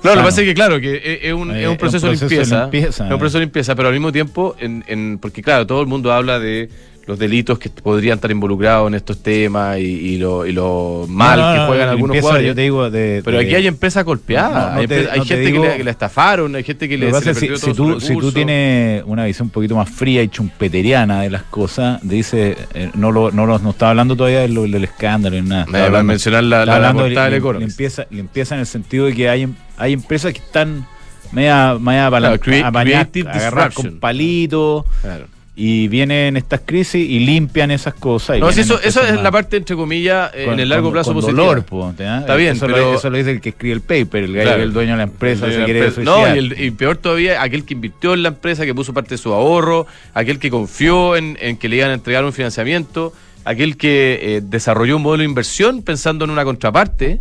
Claro, 0.00 0.16
lo 0.16 0.22
que 0.22 0.28
pasa 0.28 0.40
es 0.40 0.46
que, 0.48 0.54
claro, 0.54 0.80
que 0.80 0.96
es, 0.96 1.18
es 1.24 1.32
un, 1.34 1.50
Eh, 1.54 1.64
es 1.64 1.68
un 1.68 1.76
proceso, 1.76 2.06
de 2.06 2.16
limpieza. 2.16 2.62
limpieza, 2.62 3.06
Es 3.06 3.12
un 3.12 3.18
proceso 3.18 3.38
de 3.38 3.44
limpieza, 3.44 3.74
pero 3.74 3.88
al 3.88 3.94
mismo 3.94 4.10
tiempo, 4.12 4.56
en, 4.58 4.82
en- 4.88 5.18
porque 5.18 5.42
claro, 5.42 5.66
todo 5.66 5.82
el 5.82 5.88
mundo 5.88 6.10
habla 6.10 6.38
de 6.38 6.70
los 7.10 7.18
delitos 7.18 7.58
que 7.58 7.68
podrían 7.70 8.18
estar 8.18 8.30
involucrados 8.30 8.86
en 8.86 8.94
estos 8.94 9.20
temas 9.20 9.78
y, 9.78 9.82
y 9.82 10.18
lo, 10.18 10.46
y 10.46 10.52
lo 10.52 11.06
mal 11.08 11.38
No, 11.40 11.46
no, 11.48 11.52
que 11.52 11.58
no, 11.58 11.66
juegan 11.66 11.88
algunos 11.88 12.20
jugadores. 12.20 12.46
Yo 12.46 12.54
te 12.54 12.60
digo 12.60 12.88
de. 12.88 13.20
pero 13.24 13.38
de- 13.38 13.44
aquí 13.46 13.54
hay 13.56 13.66
empresas 13.66 14.04
golpeadas, 14.04 14.76
hay, 14.76 14.86
te- 14.86 15.10
hay 15.10 15.20
gente 15.24 15.44
digo- 15.46 15.62
que, 15.64 15.68
le, 15.70 15.76
que 15.78 15.84
la 15.84 15.90
estafaron, 15.90 16.54
hay 16.54 16.62
gente 16.62 16.88
que 16.88 16.96
le, 16.96 17.12
se 17.12 17.26
le 17.26 17.34
si, 17.34 17.56
si 17.58 17.74
tú, 17.74 18.00
si 18.00 18.16
tienes 18.32 19.02
una 19.06 19.24
visión 19.24 19.46
un 19.46 19.50
poquito 19.50 19.74
más 19.74 19.90
fría 19.90 20.22
y 20.22 20.28
chumpeteriana 20.28 21.22
de 21.22 21.30
las 21.30 21.42
cosas, 21.42 21.98
dice, 22.02 22.56
eh, 22.74 22.90
no 22.94 23.10
lo, 23.10 23.32
no 23.32 23.44
lo 23.44 23.58
no 23.58 23.70
estaba 23.70 23.90
hablando 23.90 24.14
todavía 24.14 24.40
del, 24.40 24.70
del 24.70 24.84
escándalo 24.84 25.34
ni 25.34 25.48
nada. 25.48 25.64
Me 25.66 25.70
Estaba 25.72 25.78
va 25.78 25.82
a 25.82 25.86
hablando- 25.88 26.06
mencionar 26.12 26.44
la, 26.44 26.64
la, 26.64 26.78
la 26.78 26.92
portada 26.92 27.24
del 27.26 27.34
Economist. 27.34 27.70
limpieza, 27.70 28.06
limpieza 28.10 28.54
en 28.54 28.60
el 28.60 28.66
sentido 28.66 29.06
de 29.06 29.14
que 29.14 29.28
hay, 29.28 29.48
hay 29.76 29.92
empresas 29.94 30.32
que 30.32 30.38
están 30.38 30.86
media, 31.32 31.76
media 31.80 32.08
Claro, 32.08 32.38
disruption. 32.38 33.72
con 33.72 33.98
palitos 34.00 34.84
Claro. 35.02 35.26
Y 35.62 35.88
vienen 35.88 36.38
estas 36.38 36.62
crisis 36.64 37.06
y 37.06 37.18
limpian 37.20 37.70
esas 37.70 37.92
cosas. 37.92 38.38
y 38.38 38.40
No, 38.40 38.50
si 38.50 38.60
eso, 38.62 38.80
es 38.82 38.94
la 39.22 39.30
parte, 39.30 39.58
entre 39.58 39.76
comillas, 39.76 40.30
eh, 40.32 40.46
con- 40.46 40.54
en 40.54 40.60
el 40.60 40.68
largo 40.70 40.84
con- 40.86 40.92
plazo 40.94 41.12
con 41.12 41.20
dolor, 41.20 41.64
po. 41.64 41.90
Está 41.90 42.34
bien, 42.34 42.56
eso, 42.56 42.64
pero- 42.66 42.78
lo, 42.92 42.94
eso 42.94 43.10
lo 43.10 43.18
dice 43.18 43.32
el 43.32 43.42
que 43.42 43.50
escribe 43.50 43.74
el 43.74 43.82
paper, 43.82 44.24
el 44.24 44.32
gallo 44.32 44.48
Claro. 44.48 44.62
el 44.62 44.72
dueño 44.72 44.92
de 44.92 44.96
la 44.96 45.02
empresa, 45.02 45.50
se 45.52 45.62
quiere 45.64 45.84
empresa. 45.86 46.00
No, 46.00 46.34
y, 46.34 46.38
el- 46.38 46.58
y 46.62 46.70
peor 46.70 46.96
todavía, 46.96 47.42
aquel 47.42 47.64
que 47.66 47.74
invirtió 47.74 48.14
en 48.14 48.22
la 48.22 48.30
empresa, 48.30 48.64
que 48.64 48.74
puso 48.74 48.94
parte 48.94 49.10
de 49.16 49.18
su 49.18 49.34
ahorro, 49.34 49.86
aquel 50.14 50.38
que 50.38 50.48
confió 50.50 51.14
en, 51.16 51.36
en 51.42 51.58
que 51.58 51.68
le 51.68 51.76
iban 51.76 51.90
a 51.90 51.94
entregar 51.94 52.24
un 52.24 52.32
financiamiento, 52.32 53.12
aquel 53.44 53.76
que 53.76 54.18
eh, 54.22 54.40
desarrolló 54.42 54.96
un 54.96 55.02
modelo 55.02 55.20
de 55.24 55.28
inversión 55.28 55.82
pensando 55.82 56.24
en 56.24 56.30
una 56.30 56.44
contraparte, 56.44 57.20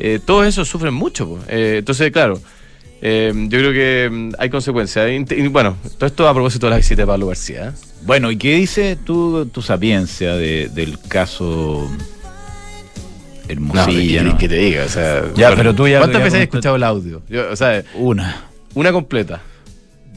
eh, 0.00 0.18
todos 0.24 0.44
esos 0.44 0.66
sufren 0.66 0.92
mucho. 0.92 1.38
Eh, 1.48 1.76
entonces, 1.78 2.10
claro, 2.10 2.40
eh, 3.08 3.32
yo 3.48 3.58
creo 3.60 3.72
que 3.72 4.08
mm, 4.10 4.32
hay 4.38 4.50
consecuencias. 4.50 5.08
Y 5.30 5.46
bueno, 5.48 5.76
todo 5.96 6.06
esto 6.08 6.28
a 6.28 6.34
propósito 6.34 6.66
de 6.66 6.70
la 6.70 6.76
visita 6.78 7.02
de 7.02 7.06
Pablo 7.06 7.28
García. 7.28 7.68
¿eh? 7.68 7.70
Bueno, 8.02 8.30
¿y 8.32 8.36
qué 8.36 8.54
dice 8.56 8.96
tu, 8.96 9.46
tu 9.46 9.62
sapiencia 9.62 10.34
de- 10.34 10.68
del 10.74 10.98
caso 10.98 11.88
Hermosilla? 13.48 14.22
¿qué- 14.22 14.28
no? 14.28 14.38
qué 14.38 14.48
te 14.48 14.56
diga? 14.56 14.84
O 14.84 14.88
sea, 14.88 15.22
Ya, 15.36 15.54
pero 15.54 15.74
tú 15.74 15.86
ya- 15.86 15.98
¿Cuántas 15.98 16.22
veces 16.22 16.38
has 16.38 16.42
escuchado 16.44 16.76
el 16.76 16.82
audio? 16.82 17.22
Yo, 17.28 17.50
o 17.50 17.56
sea, 17.56 17.84
Una. 17.94 18.44
una 18.74 18.92
completa. 18.92 19.40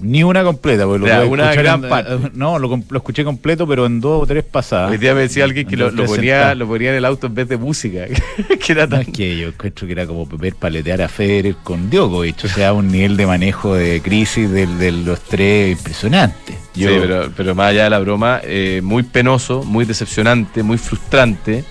Ni 0.02 0.24
una 0.24 0.44
completa, 0.44 0.86
porque 0.86 1.00
lo 1.00 1.08
Ya, 1.08 1.24
una 1.26 1.54
gran 1.54 1.84
en- 1.84 1.90
parte. 1.90 2.14
eh, 2.14 2.32
No, 2.34 2.58
lo, 2.60 2.74
escuché 2.96 3.24
completo, 3.24 3.68
pero 3.68 3.86
en 3.86 4.00
dos 4.00 4.24
o 4.24 4.28
tres 4.28 4.44
pasadas. 4.44 4.92
Hoy 4.92 4.98
día 4.98 5.14
me 5.14 5.22
decía 5.22 5.44
alguien 5.44 5.68
que 5.68 5.76
lo, 5.76 5.92
lo 5.92 6.06
ponía, 6.06 6.56
lo 6.56 6.68
ponía 6.68 6.92
en 6.92 6.96
el 6.98 7.06
auto 7.06 7.28
en 7.28 7.36
vez 7.36 7.48
de 7.50 7.58
música. 7.58 8.06
que 8.66 8.72
era 8.72 8.84
No, 8.86 8.92
tan 8.98 9.02
es 9.02 9.08
que 9.10 9.38
yo 9.38 9.48
encuentro 9.50 9.86
que 9.88 9.94
era 9.94 10.06
como 10.08 10.26
ver 10.26 10.56
paletear 10.56 11.02
a 11.02 11.08
Federer 11.10 11.56
con 11.64 11.90
Djokovic, 11.90 12.46
o 12.46 12.48
sea, 12.48 12.74
un 12.74 12.88
nivel 12.92 13.18
de 13.18 13.26
manejo 13.28 13.76
de 13.76 14.02
crisis 14.02 14.50
de, 14.50 14.92
los 14.92 15.20
tres 15.22 15.78
impresionante. 15.78 16.58
Yo, 16.76 16.90
Sí, 16.90 16.96
pero, 17.02 17.30
pero 17.36 17.56
más 17.56 17.72
allá 17.72 17.84
de 17.86 17.90
la 17.90 18.00
broma, 18.00 18.40
eh, 18.44 18.82
muy 18.84 19.04
penoso, 19.04 19.64
muy 19.64 19.86
decepcionante, 19.86 20.64
muy 20.64 20.78
frustrante 20.78 21.64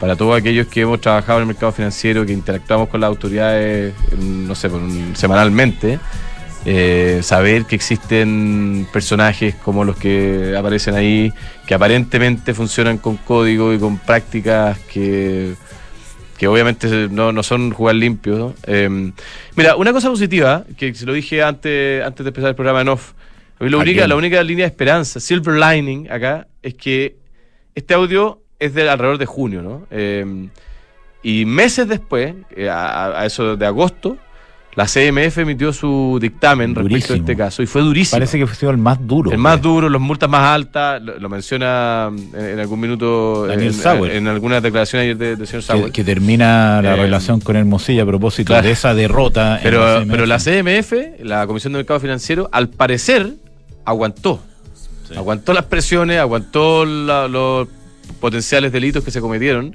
para 0.00 0.16
todos 0.16 0.38
aquellos 0.38 0.66
que 0.66 0.82
hemos 0.82 1.00
trabajado 1.00 1.38
en 1.38 1.42
el 1.42 1.46
mercado 1.48 1.72
financiero, 1.72 2.26
que 2.26 2.32
interactuamos 2.32 2.88
con 2.88 3.00
las 3.00 3.08
autoridades, 3.08 3.94
no 4.18 4.54
sé, 4.54 4.68
semanalmente. 5.14 5.98
Eh, 6.68 7.20
saber 7.22 7.64
que 7.64 7.76
existen 7.76 8.88
personajes 8.92 9.54
como 9.54 9.84
los 9.84 9.96
que 9.96 10.52
aparecen 10.58 10.96
ahí, 10.96 11.32
que 11.64 11.74
aparentemente 11.74 12.54
funcionan 12.54 12.98
con 12.98 13.18
código 13.18 13.72
y 13.72 13.78
con 13.78 13.98
prácticas 13.98 14.76
que, 14.92 15.54
que 16.36 16.48
obviamente 16.48 17.08
no, 17.08 17.30
no 17.30 17.44
son 17.44 17.70
jugar 17.70 17.94
limpio. 17.94 18.36
¿no? 18.36 18.54
Eh, 18.66 19.12
mira, 19.54 19.76
una 19.76 19.92
cosa 19.92 20.10
positiva, 20.10 20.64
que 20.76 20.92
se 20.92 21.06
lo 21.06 21.12
dije 21.12 21.40
antes, 21.40 22.04
antes 22.04 22.24
de 22.24 22.30
empezar 22.30 22.48
el 22.48 22.56
programa 22.56 22.80
en 22.80 22.88
off, 22.88 23.12
la 23.60 23.76
¿A 23.76 23.80
única, 23.80 24.08
la 24.08 24.16
única 24.16 24.42
línea 24.42 24.64
de 24.64 24.70
esperanza, 24.70 25.20
silver 25.20 25.54
lining 25.54 26.10
acá, 26.10 26.48
es 26.62 26.74
que 26.74 27.14
este 27.76 27.94
audio 27.94 28.42
es 28.58 28.74
de 28.74 28.90
alrededor 28.90 29.18
de 29.18 29.26
junio, 29.26 29.62
¿no? 29.62 29.86
Eh, 29.92 30.48
y 31.22 31.44
meses 31.44 31.86
después, 31.86 32.34
eh, 32.56 32.68
a, 32.68 33.20
a 33.20 33.24
eso 33.24 33.56
de 33.56 33.66
agosto, 33.66 34.18
la 34.76 34.84
CMF 34.86 35.38
emitió 35.38 35.72
su 35.72 36.18
dictamen 36.20 36.74
respecto 36.74 36.86
a 36.86 36.88
Durísimo. 36.90 37.16
este 37.16 37.36
caso 37.36 37.62
y 37.62 37.66
fue 37.66 37.80
durísimo. 37.82 38.16
Parece 38.16 38.38
que 38.38 38.46
fue 38.46 38.70
el 38.70 38.76
más 38.76 38.98
duro. 39.06 39.32
el 39.32 39.38
más 39.38 39.60
duro, 39.62 39.88
las 39.88 40.00
multas 40.00 40.28
más 40.28 40.42
altas, 40.54 41.02
lo, 41.02 41.18
lo 41.18 41.28
menciona 41.30 42.10
en, 42.34 42.44
en 42.44 42.58
algún 42.60 42.78
minuto 42.80 43.46
Daniel 43.46 43.68
en, 43.68 43.72
Sauer. 43.72 44.12
en, 44.16 44.28
algunas 44.28 44.62
declaraciones 44.62 45.04
ayer 45.04 45.16
de- 45.16 45.36
del 45.36 45.46
señor 45.46 45.62
Sauer. 45.62 45.86
Que, 45.86 45.92
que 45.92 46.04
termina 46.04 46.80
la 46.82 46.92
Eh, 46.94 46.96
relación 46.96 47.40
con 47.40 47.56
Hermosilla 47.56 48.02
a 48.02 48.06
propósito 48.06 48.48
claro. 48.48 48.66
de 48.66 48.72
esa 48.72 48.94
derrota. 48.94 49.56
en 49.56 49.62
Pero, 49.62 50.00
CMF. 50.00 50.10
pero 50.10 50.26
la 50.26 50.38
CMF, 50.38 50.92
la 51.24 51.46
Comisión 51.46 51.72
de 51.72 51.78
Mercado 51.78 51.98
Financiero, 51.98 52.48
al 52.52 52.68
parecer 52.68 53.32
aguantó. 53.86 54.40
Sí. 55.08 55.16
Aguantó 55.16 55.52
las 55.54 55.64
presiones, 55.64 56.18
aguantó 56.20 56.84
la- 56.84 57.28
los 57.28 57.66
potenciales 58.20 58.72
delitos 58.72 59.02
que 59.04 59.10
se 59.10 59.20
cometieron 59.20 59.74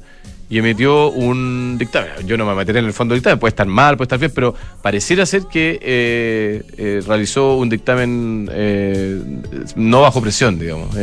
y 0.51 0.57
emitió 0.57 1.09
un 1.11 1.77
dictamen. 1.79 2.27
Yo 2.27 2.37
no 2.37 2.45
me 2.45 2.53
meteré 2.53 2.79
en 2.79 2.85
el 2.85 2.91
fondo 2.91 3.13
del 3.13 3.21
dictamen, 3.21 3.39
puede 3.39 3.51
estar 3.51 3.65
mal, 3.65 3.95
puede 3.95 4.07
estar 4.07 4.19
bien, 4.19 4.33
pero 4.35 4.53
pareciera 4.81 5.25
ser 5.25 5.43
que 5.45 5.79
eh, 5.81 6.61
eh, 6.77 7.01
realizó 7.07 7.55
un 7.55 7.69
dictamen 7.69 8.49
eh, 8.51 9.21
no 9.77 10.01
bajo 10.01 10.21
presión, 10.21 10.59
digamos. 10.59 10.93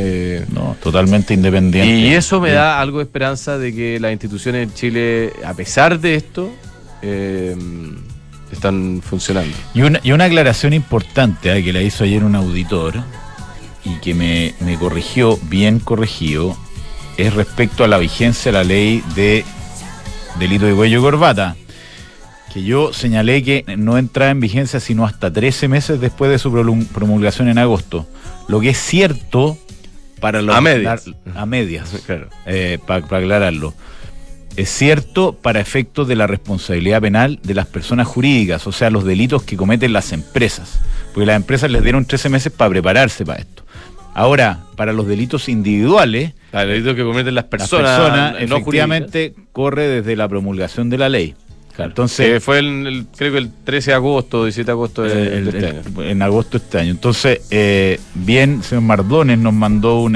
No, 0.51 0.77
totalmente 0.83 1.33
independiente. 1.33 1.91
y 1.91 2.13
eso 2.13 2.43
me 2.43 2.53
da 2.53 2.79
algo 2.79 2.99
de 2.99 3.05
esperanza 3.05 3.57
de 3.57 3.75
que 3.75 3.99
las 3.99 4.13
instituciones 4.13 4.69
en 4.69 4.75
Chile, 4.75 5.33
a 5.43 5.55
pesar 5.55 5.99
de 5.99 6.17
esto, 6.17 6.53
están 8.53 9.01
funcionando. 9.03 9.57
Y 9.73 9.81
una, 9.81 9.99
y 10.03 10.13
una 10.13 10.25
aclaración 10.25 10.75
importante 10.75 11.65
que 11.65 11.73
la 11.73 11.81
hizo 11.81 12.05
ayer 12.05 12.23
un 12.23 12.35
auditor 12.35 13.03
y 13.83 13.95
que 14.01 14.13
me, 14.13 14.55
me 14.61 14.77
corrigió, 14.77 15.39
bien 15.45 15.79
corregido, 15.79 16.55
es 17.19 17.35
respecto 17.35 17.85
a 17.85 17.89
la 17.89 17.99
vigencia 17.99 18.51
de 18.51 18.59
la 18.59 18.65
ley 18.65 19.03
de 19.15 19.45
delito 20.39 20.65
de 20.67 20.73
cuello 20.75 20.99
y 21.01 21.03
corbata. 21.03 21.57
Que 22.55 22.63
yo 22.65 22.95
señalé 22.95 23.43
que 23.43 23.65
no 23.77 23.99
entraba 23.99 24.31
en 24.31 24.41
vigencia 24.41 24.81
sino 24.81 25.05
hasta 25.05 25.31
13 25.31 25.69
meses 25.69 26.01
después 26.01 26.31
de 26.31 26.39
su 26.39 26.51
promulgación 26.95 27.49
en 27.49 27.59
agosto. 27.59 28.07
Lo 28.49 28.61
que 28.61 28.71
es 28.71 28.79
cierto 28.79 29.59
para 30.21 30.41
los 30.41 30.57
A 30.57 30.61
medias. 30.63 31.05
a 31.35 31.45
medias 31.45 31.91
Claro. 32.07 32.29
para 32.87 33.05
aclararlo. 33.19 33.75
Es 34.57 34.71
cierto 34.71 35.35
para 35.35 35.61
efectos 35.61 36.09
de 36.09 36.17
la 36.17 36.27
responsabilidad 36.27 37.01
penal 37.03 37.39
de 37.45 37.55
las 37.55 37.67
personas 37.67 38.09
jurídicas, 38.09 38.67
o 38.67 38.73
sea, 38.73 38.91
los 38.91 39.05
delitos 39.05 39.43
que 39.45 39.57
cometen 39.57 39.93
las 39.93 40.13
empresas. 40.13 40.81
Porque 41.13 41.27
las 41.27 41.37
empresas 41.37 41.71
les 41.71 41.83
dieron 41.83 42.05
13 42.07 42.29
meses 42.29 42.53
para 42.53 42.71
prepararse 42.71 43.25
para 43.25 43.41
esto. 43.41 43.63
Ahora, 44.15 44.61
para 44.75 44.93
los 44.93 45.07
delitos 45.07 45.49
individuales, 45.49 46.33
El 46.53 46.69
delito 46.69 46.95
que 46.95 47.03
cometen 47.05 47.35
las 47.35 47.45
personas, 47.45 47.99
personas 48.01 48.33
no 48.49 48.57
efectivamente 48.57 49.35
corre 49.53 49.87
desde 49.89 50.17
la 50.17 50.29
promulgación 50.29 50.89
de 50.91 50.99
la 50.99 51.09
ley. 51.09 51.35
Claro. 51.77 51.91
Entonces, 51.91 52.27
Que 52.35 52.41
fue 52.41 52.59
el, 52.59 52.87
el- 52.87 53.07
creo 53.17 53.33
que 53.33 53.39
el 53.39 53.51
13 53.65 53.91
de 53.93 53.95
agosto, 53.95 54.45
17 54.45 54.67
de 54.67 54.73
agosto 54.73 55.03
de, 55.05 55.11
eh, 55.13 55.37
el- 55.39 55.45
de 55.53 55.59
este 55.59 55.67
año. 55.69 56.03
en 56.11 56.23
agosto 56.23 56.59
de 56.59 56.65
este 56.65 56.79
año. 56.81 56.91
Entonces, 56.91 57.43
eh, 57.51 58.01
bien, 58.15 58.63
señor 58.63 58.83
Mardones 58.83 59.39
nos 59.39 59.53
mandó 59.53 60.01
un... 60.01 60.15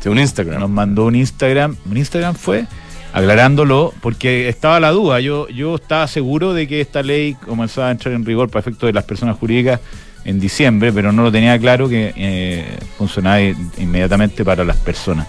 Sí, 0.00 0.08
un 0.08 0.18
Instagram. 0.18 0.60
nos 0.60 0.70
mandó 0.70 1.06
un 1.06 1.16
Instagram, 1.16 1.76
un 1.90 1.96
Instagram 1.96 2.34
fue 2.36 2.66
aclarándolo 3.12 3.92
porque 4.00 4.48
estaba 4.48 4.78
la 4.80 4.90
duda, 4.90 5.18
yo 5.20 5.48
yo 5.48 5.74
estaba 5.74 6.06
seguro 6.06 6.54
de 6.54 6.68
que 6.68 6.80
esta 6.80 7.02
ley 7.02 7.34
comenzaba 7.34 7.88
a 7.88 7.90
entrar 7.90 8.14
en 8.14 8.24
rigor 8.24 8.48
para 8.48 8.60
efectos 8.60 8.86
de 8.86 8.92
las 8.92 9.04
personas 9.04 9.36
jurídicas 9.36 9.80
en 10.28 10.38
diciembre, 10.40 10.92
pero 10.92 11.10
no 11.12 11.22
lo 11.22 11.32
tenía 11.32 11.58
claro 11.58 11.88
que 11.88 12.12
eh, 12.16 12.78
funcionaba 12.98 13.40
in- 13.40 13.70
inmediatamente 13.78 14.44
para 14.44 14.62
las 14.64 14.76
personas. 14.76 15.26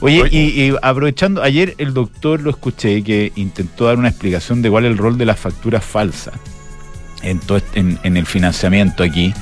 Oye. 0.00 0.24
Y, 0.30 0.38
y 0.62 0.74
aprovechando, 0.82 1.42
ayer 1.42 1.74
el 1.78 1.94
doctor 1.94 2.40
lo 2.40 2.50
escuché 2.50 3.02
que 3.04 3.30
intentó 3.36 3.84
dar 3.86 3.98
una 3.98 4.08
explicación 4.08 4.62
de 4.62 4.68
cuál 4.70 4.84
es 4.86 4.90
el 4.90 4.98
rol 4.98 5.16
de 5.18 5.26
las 5.26 5.38
facturas 5.38 5.84
falsas 5.84 6.34
en, 7.22 7.38
todo 7.38 7.58
este- 7.58 7.78
en, 7.80 7.98
en 8.02 8.16
el 8.16 8.26
financiamiento 8.26 9.02
aquí. 9.04 9.32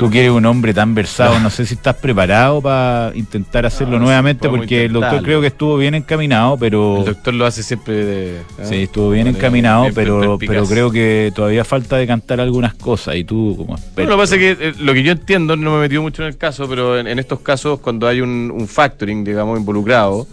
Tú 0.00 0.10
que 0.10 0.20
eres 0.20 0.30
un 0.30 0.46
hombre 0.46 0.72
tan 0.72 0.94
versado, 0.94 1.38
no 1.40 1.50
sé 1.50 1.66
si 1.66 1.74
estás 1.74 1.94
preparado 1.96 2.62
para 2.62 3.12
intentar 3.14 3.66
hacerlo 3.66 3.98
No, 3.98 4.06
nuevamente, 4.06 4.48
porque 4.48 4.86
el 4.86 4.94
doctor 4.94 5.22
creo 5.22 5.42
que 5.42 5.48
estuvo 5.48 5.76
bien 5.76 5.94
encaminado, 5.94 6.56
pero 6.56 7.00
El 7.00 7.04
doctor 7.04 7.34
lo 7.34 7.44
hace 7.44 7.62
siempre 7.62 7.94
de. 8.04 8.40
¿ah? 8.58 8.64
sí, 8.64 8.84
estuvo 8.84 9.10
bien 9.10 9.26
encaminado, 9.26 9.88
pero, 9.94 10.38
pero 10.38 10.64
creo 10.64 10.90
que 10.90 11.30
todavía 11.34 11.64
falta 11.64 11.98
decantar 11.98 12.40
algunas 12.40 12.72
cosas 12.72 13.16
y 13.16 13.24
tú 13.24 13.54
como 13.58 13.74
experto. 13.74 14.10
lo 14.10 14.16
que 14.16 14.22
pasa 14.22 14.36
es 14.36 14.40
que 14.40 14.68
eh, 14.68 14.72
lo 14.78 14.94
que 14.94 15.02
yo 15.02 15.12
entiendo, 15.12 15.54
no 15.54 15.72
me 15.72 15.76
he 15.76 15.80
metido 15.80 16.00
mucho 16.00 16.22
en 16.22 16.28
el 16.28 16.38
caso, 16.38 16.66
pero 16.66 16.98
en, 16.98 17.06
en 17.06 17.18
estos 17.18 17.40
casos, 17.40 17.80
cuando 17.80 18.08
hay 18.08 18.22
un, 18.22 18.50
un 18.50 18.68
factoring, 18.68 19.22
digamos, 19.22 19.58
involucrado, 19.58 20.26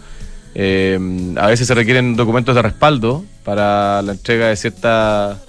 eh, 0.54 0.98
a 1.36 1.46
veces 1.46 1.66
se 1.66 1.74
requieren 1.74 2.16
documentos 2.16 2.54
de 2.54 2.62
respaldo 2.62 3.22
para 3.44 4.02
la 4.02 4.12
entrega 4.12 4.48
de 4.48 4.56
cierta 4.56 5.34
de 5.34 5.47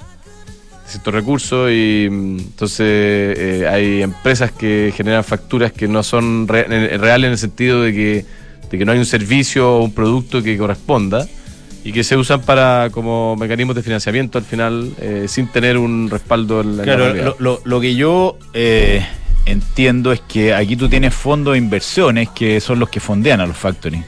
ciertos 0.90 1.14
recursos 1.14 1.72
y 1.72 2.08
mm, 2.10 2.40
entonces 2.40 2.80
eh, 2.88 3.68
hay 3.70 4.02
empresas 4.02 4.52
que 4.52 4.94
generan 4.96 5.24
facturas 5.24 5.72
que 5.72 5.88
no 5.88 6.04
son 6.04 6.48
re- 6.48 6.98
reales 6.98 7.28
en 7.28 7.32
el 7.34 7.38
sentido 7.38 7.82
de 7.84 7.94
que, 7.94 8.26
de 8.72 8.78
que 8.78 8.86
no 8.86 8.92
hay 8.92 9.00
un 9.00 9.06
servicio 9.06 9.78
o 9.78 9.84
un 9.84 9.94
producto 9.94 10.42
que 10.44 10.58
corresponda 10.58 11.28
y 11.84 11.92
que 11.94 12.04
se 12.04 12.18
usan 12.18 12.42
para 12.42 12.90
como 12.92 13.36
mecanismos 13.38 13.76
de 13.76 13.84
financiamiento 13.84 14.38
al 14.38 14.44
final 14.44 14.92
eh, 15.00 15.26
sin 15.30 15.48
tener 15.48 15.78
un 15.78 16.10
respaldo 16.10 16.62
en 16.62 16.78
la, 16.78 16.84
Claro, 16.84 17.14
lo, 17.14 17.36
lo- 17.40 17.62
lo 17.64 17.80
que 17.80 17.96
yo 17.96 18.38
eh, 18.54 19.06
entiendo 19.46 20.12
es 20.12 20.20
que 20.22 20.54
aquí 20.54 20.76
tú 20.76 20.90
tienes 20.90 21.14
fondos 21.14 21.54
de 21.54 21.58
inversiones 21.58 22.30
que 22.30 22.60
son 22.60 22.80
los 22.80 22.90
que 22.90 23.00
fondean 23.00 23.40
a 23.42 23.48
los 23.48 23.58
factoring. 23.58 24.04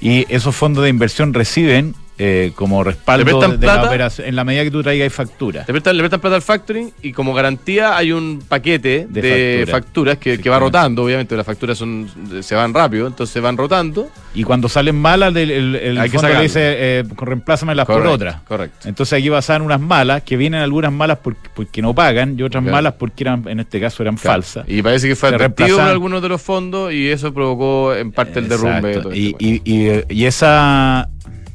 Y 0.00 0.26
esos 0.28 0.54
fondos 0.54 0.84
de 0.84 0.90
inversión 0.90 1.32
reciben 1.32 1.94
eh, 2.18 2.52
como 2.54 2.84
respaldo 2.84 3.24
¿Le 3.24 3.30
prestan 3.32 3.58
de, 3.60 3.66
la 3.66 3.82
operación 3.84 4.28
en 4.28 4.36
la 4.36 4.44
medida 4.44 4.62
que 4.64 4.70
tú 4.70 4.82
traigas 4.82 5.12
factura. 5.12 5.60
Le 5.66 5.72
prestan, 5.72 5.96
le 5.96 6.02
prestan 6.02 6.20
plata 6.20 6.36
al 6.36 6.42
factoring 6.42 6.92
y 7.02 7.12
como 7.12 7.34
garantía 7.34 7.96
hay 7.96 8.12
un 8.12 8.42
paquete 8.48 9.06
De 9.10 9.20
de, 9.22 9.58
factura. 9.66 9.80
facturas 9.84 10.18
que, 10.18 10.38
que 10.38 10.48
va 10.50 10.58
rotando, 10.58 11.02
obviamente 11.04 11.36
las 11.36 11.44
facturas 11.46 11.76
son 11.76 12.08
se 12.40 12.54
van 12.54 12.72
rápido, 12.72 13.06
entonces 13.06 13.42
van 13.42 13.56
rotando. 13.56 14.08
Y 14.34 14.44
cuando 14.44 14.68
salen 14.68 14.96
malas, 14.96 15.34
el, 15.36 15.50
el, 15.50 15.74
el 15.76 15.98
Hay 15.98 16.10
que 16.10 16.18
le 16.18 16.40
dice, 16.42 16.60
eh, 16.62 17.04
reemplázamelas 17.16 17.86
por 17.86 18.06
otras. 18.06 18.42
Correcto. 18.42 18.88
Entonces 18.88 19.18
aquí 19.18 19.30
pasaban 19.30 19.62
unas 19.62 19.80
malas, 19.80 20.22
que 20.22 20.36
vienen 20.36 20.60
algunas 20.60 20.92
malas 20.92 21.18
porque, 21.22 21.48
porque 21.54 21.82
no 21.82 21.94
pagan, 21.94 22.36
y 22.38 22.42
otras 22.42 22.62
Claro. 22.62 22.76
malas 22.76 22.94
porque 22.94 23.24
eran, 23.24 23.46
en 23.48 23.60
este 23.60 23.80
caso 23.80 24.02
eran 24.02 24.16
Claro. 24.16 24.34
falsas. 24.42 24.64
Y 24.68 24.82
parece 24.82 25.08
que 25.08 25.16
fue 25.16 25.28
Se 25.30 25.34
atractivo 25.34 25.80
en 25.80 25.86
algunos 25.86 26.22
de 26.22 26.28
los 26.28 26.40
fondos 26.42 26.92
y 26.92 27.08
eso 27.08 27.32
provocó 27.34 27.94
en 27.94 28.12
parte 28.12 28.38
el 28.38 28.48
derrumbe. 28.48 28.88
de 28.88 29.00
todo 29.00 29.14
Y, 29.14 29.26
este 29.32 29.44
y, 29.44 29.62
y, 29.64 30.02
y 30.08 30.24
esa... 30.26 31.08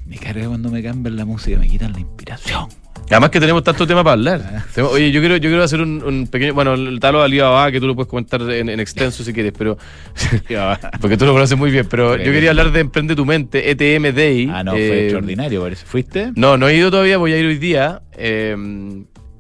Me 0.10 0.18
carga 0.18 0.48
cuando 0.48 0.70
me 0.72 0.82
cambian 0.82 1.16
la 1.16 1.24
música, 1.26 1.58
me 1.60 1.68
quitan 1.68 1.94
la 1.94 2.00
inspiración. 2.00 2.68
Además 3.12 3.30
que 3.30 3.40
tenemos 3.40 3.64
tanto 3.64 3.88
tema 3.88 4.04
para 4.04 4.14
hablar. 4.14 4.66
Ah, 4.78 4.82
Oye, 4.92 5.12
yo 5.12 5.20
quiero, 5.20 5.38
yo 5.38 5.50
quiero 5.50 5.64
hacer 5.64 5.82
un, 5.82 6.04
un 6.04 6.28
pequeño, 6.28 6.54
bueno, 6.54 6.74
el 6.74 7.00
talo 7.00 7.20
de 7.20 7.26
Alibaba, 7.26 7.72
que 7.72 7.80
tú 7.80 7.88
lo 7.88 7.96
puedes 7.96 8.10
comentar 8.10 8.42
en, 8.42 8.70
en 8.70 8.80
extenso 8.80 9.24
si 9.24 9.34
quieres, 9.34 9.54
pero 9.58 9.78
porque 11.02 11.18
tú 11.18 11.26
lo 11.26 11.34
conoces 11.34 11.58
muy 11.58 11.72
bien, 11.72 11.88
pero 11.90 12.18
yo 12.18 12.32
quería 12.32 12.50
hablar 12.52 12.72
de 12.72 12.80
Emprende 12.82 13.16
tu 13.16 13.26
Mente, 13.26 13.72
ETM 13.72 14.14
Day. 14.16 14.50
ah, 14.52 14.64
no, 14.64 14.72
fue 14.72 14.82
Eh, 14.82 15.04
extraordinario, 15.06 15.62
parece. 15.62 15.86
¿Fuiste? 15.86 16.32
No, 16.36 16.58
no 16.58 16.68
he 16.68 16.76
ido 16.76 16.92
todavía, 16.92 17.18
voy 17.18 17.34
a 17.34 17.38
ir 17.38 17.46
hoy 17.46 17.58
día. 17.58 18.02
Eh, 18.16 18.56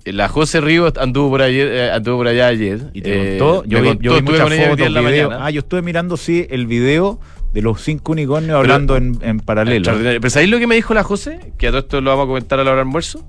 la 0.06 0.28
José 0.30 0.62
Ríos 0.62 0.94
anduvo 0.98 1.30
por 1.30 1.42
ayer, 1.44 1.68
eh, 1.68 1.92
anduvo 1.92 2.18
por 2.18 2.28
allá 2.28 2.48
ayer. 2.48 2.80
¿Y 2.94 3.02
te 3.02 3.36
Eh, 3.36 3.38
contó? 3.38 3.64
Yo 3.68 3.82
vi, 3.82 3.88
contó, 3.90 4.04
yo 4.04 4.12
vi 4.14 4.18
estuve 4.20 4.40
muchas 4.40 4.68
fotos, 4.70 4.88
en 4.88 4.94
la 4.96 5.02
mañana. 5.04 5.46
Ah, 5.46 5.52
yo 5.52 5.60
estuve 5.60 5.82
mirando, 5.84 6.18
sí, 6.18 6.48
el 6.50 6.66
video 6.66 7.20
de 7.54 7.62
los 7.62 7.82
cinco 7.82 8.12
unicornios 8.12 8.58
hablando 8.58 8.96
en, 8.96 9.18
en 9.22 9.40
paralelo. 9.40 9.78
Extraordinario. 9.78 10.22
Pero 10.22 10.30
¿sabéis 10.30 10.52
lo 10.52 10.60
que 10.60 10.68
me 10.68 10.76
dijo 10.76 10.94
la 10.94 11.04
José? 11.04 11.54
Que 11.58 11.68
a 11.68 11.72
todo 11.72 11.80
esto 11.80 12.02
lo 12.02 12.12
vamos 12.12 12.26
a 12.26 12.28
comentar 12.28 12.60
a 12.60 12.64
la 12.64 12.72
hora 12.72 12.80
del 12.80 12.88
almuerzo. 12.88 13.26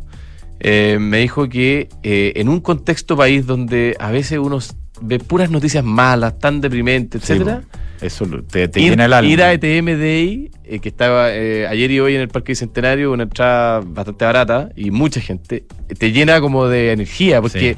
Eh, 0.63 0.99
me 1.01 1.19
dijo 1.19 1.49
que 1.49 1.89
eh, 2.03 2.35
en 2.37 2.49
un 2.51 2.61
contexto 2.61 3.17
país 3.17 3.47
donde 3.47 3.97
a 3.99 4.11
veces 4.11 4.39
uno 4.39 4.59
ve 5.01 5.19
puras 5.19 5.51
noticias 5.51 5.83
malas, 5.83 6.39
tan 6.39 6.61
deprimentes, 6.61 7.23
etcétera. 7.23 7.63
Eso 8.03 8.27
te, 8.27 8.69
te 8.69 8.81
ir, 8.81 8.91
llena 8.91 9.07
el 9.07 9.13
alma. 9.15 9.31
ir 9.31 9.43
a 9.43 9.53
ETM 9.55 9.87
Day, 9.99 10.51
eh, 10.65 10.79
que 10.81 10.89
estaba 10.91 11.35
eh, 11.35 11.67
ayer 11.67 11.91
y 11.91 12.01
hoy 12.01 12.15
en 12.15 12.21
el 12.21 12.29
Parque 12.29 12.53
Bicentenario, 12.53 13.11
una 13.11 13.23
entrada 13.23 13.81
bastante 13.85 14.25
barata 14.25 14.71
y 14.77 14.91
mucha 14.91 15.21
gente, 15.21 15.65
te 15.99 16.13
llena 16.13 16.41
como 16.43 16.67
de 16.67 16.93
energía, 16.93 17.41
porque 17.41 17.77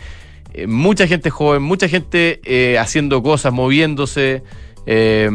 mucha 0.67 1.07
gente 1.07 1.31
joven, 1.31 1.63
mucha 1.63 1.89
gente 1.89 2.41
haciendo 2.79 3.23
cosas, 3.23 3.53
moviéndose, 3.53 4.43
eh, 4.87 5.31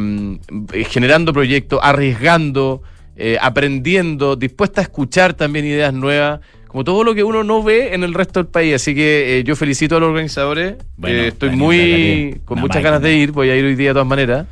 generando 0.90 1.34
proyectos, 1.34 1.80
arriesgando, 1.82 2.82
eh, 3.20 3.38
aprendiendo, 3.42 4.36
dispuesta 4.36 4.82
a 4.82 4.84
escuchar 4.84 5.34
también 5.34 5.66
ideas 5.66 5.94
nuevas. 5.94 6.40
Como 6.68 6.84
todo 6.84 7.04
lo 7.04 7.16
que 7.16 7.24
uno 7.24 7.44
no 7.44 7.64
ve 7.64 7.96
en 7.96 8.04
el 8.04 8.14
resto 8.14 8.40
del 8.40 8.48
país. 8.48 8.76
Así 8.76 8.94
que 8.94 9.40
eh, 9.40 9.44
yo 9.44 9.56
felicito 9.56 9.98
a 9.98 10.00
los 10.00 10.10
organizadores. 10.10 10.76
Bueno, 10.98 11.20
eh, 11.20 11.28
estoy 11.30 11.52
muy 11.56 12.42
con 12.46 12.60
muchas 12.60 12.76
máquina. 12.76 12.92
ganas 12.92 13.02
de 13.02 13.16
ir. 13.16 13.32
Voy 13.32 13.50
a 13.50 13.56
ir 13.56 13.66
hoy 13.66 13.76
día 13.76 13.90
de 13.90 13.94
todas 13.94 14.08
maneras. 14.08 14.46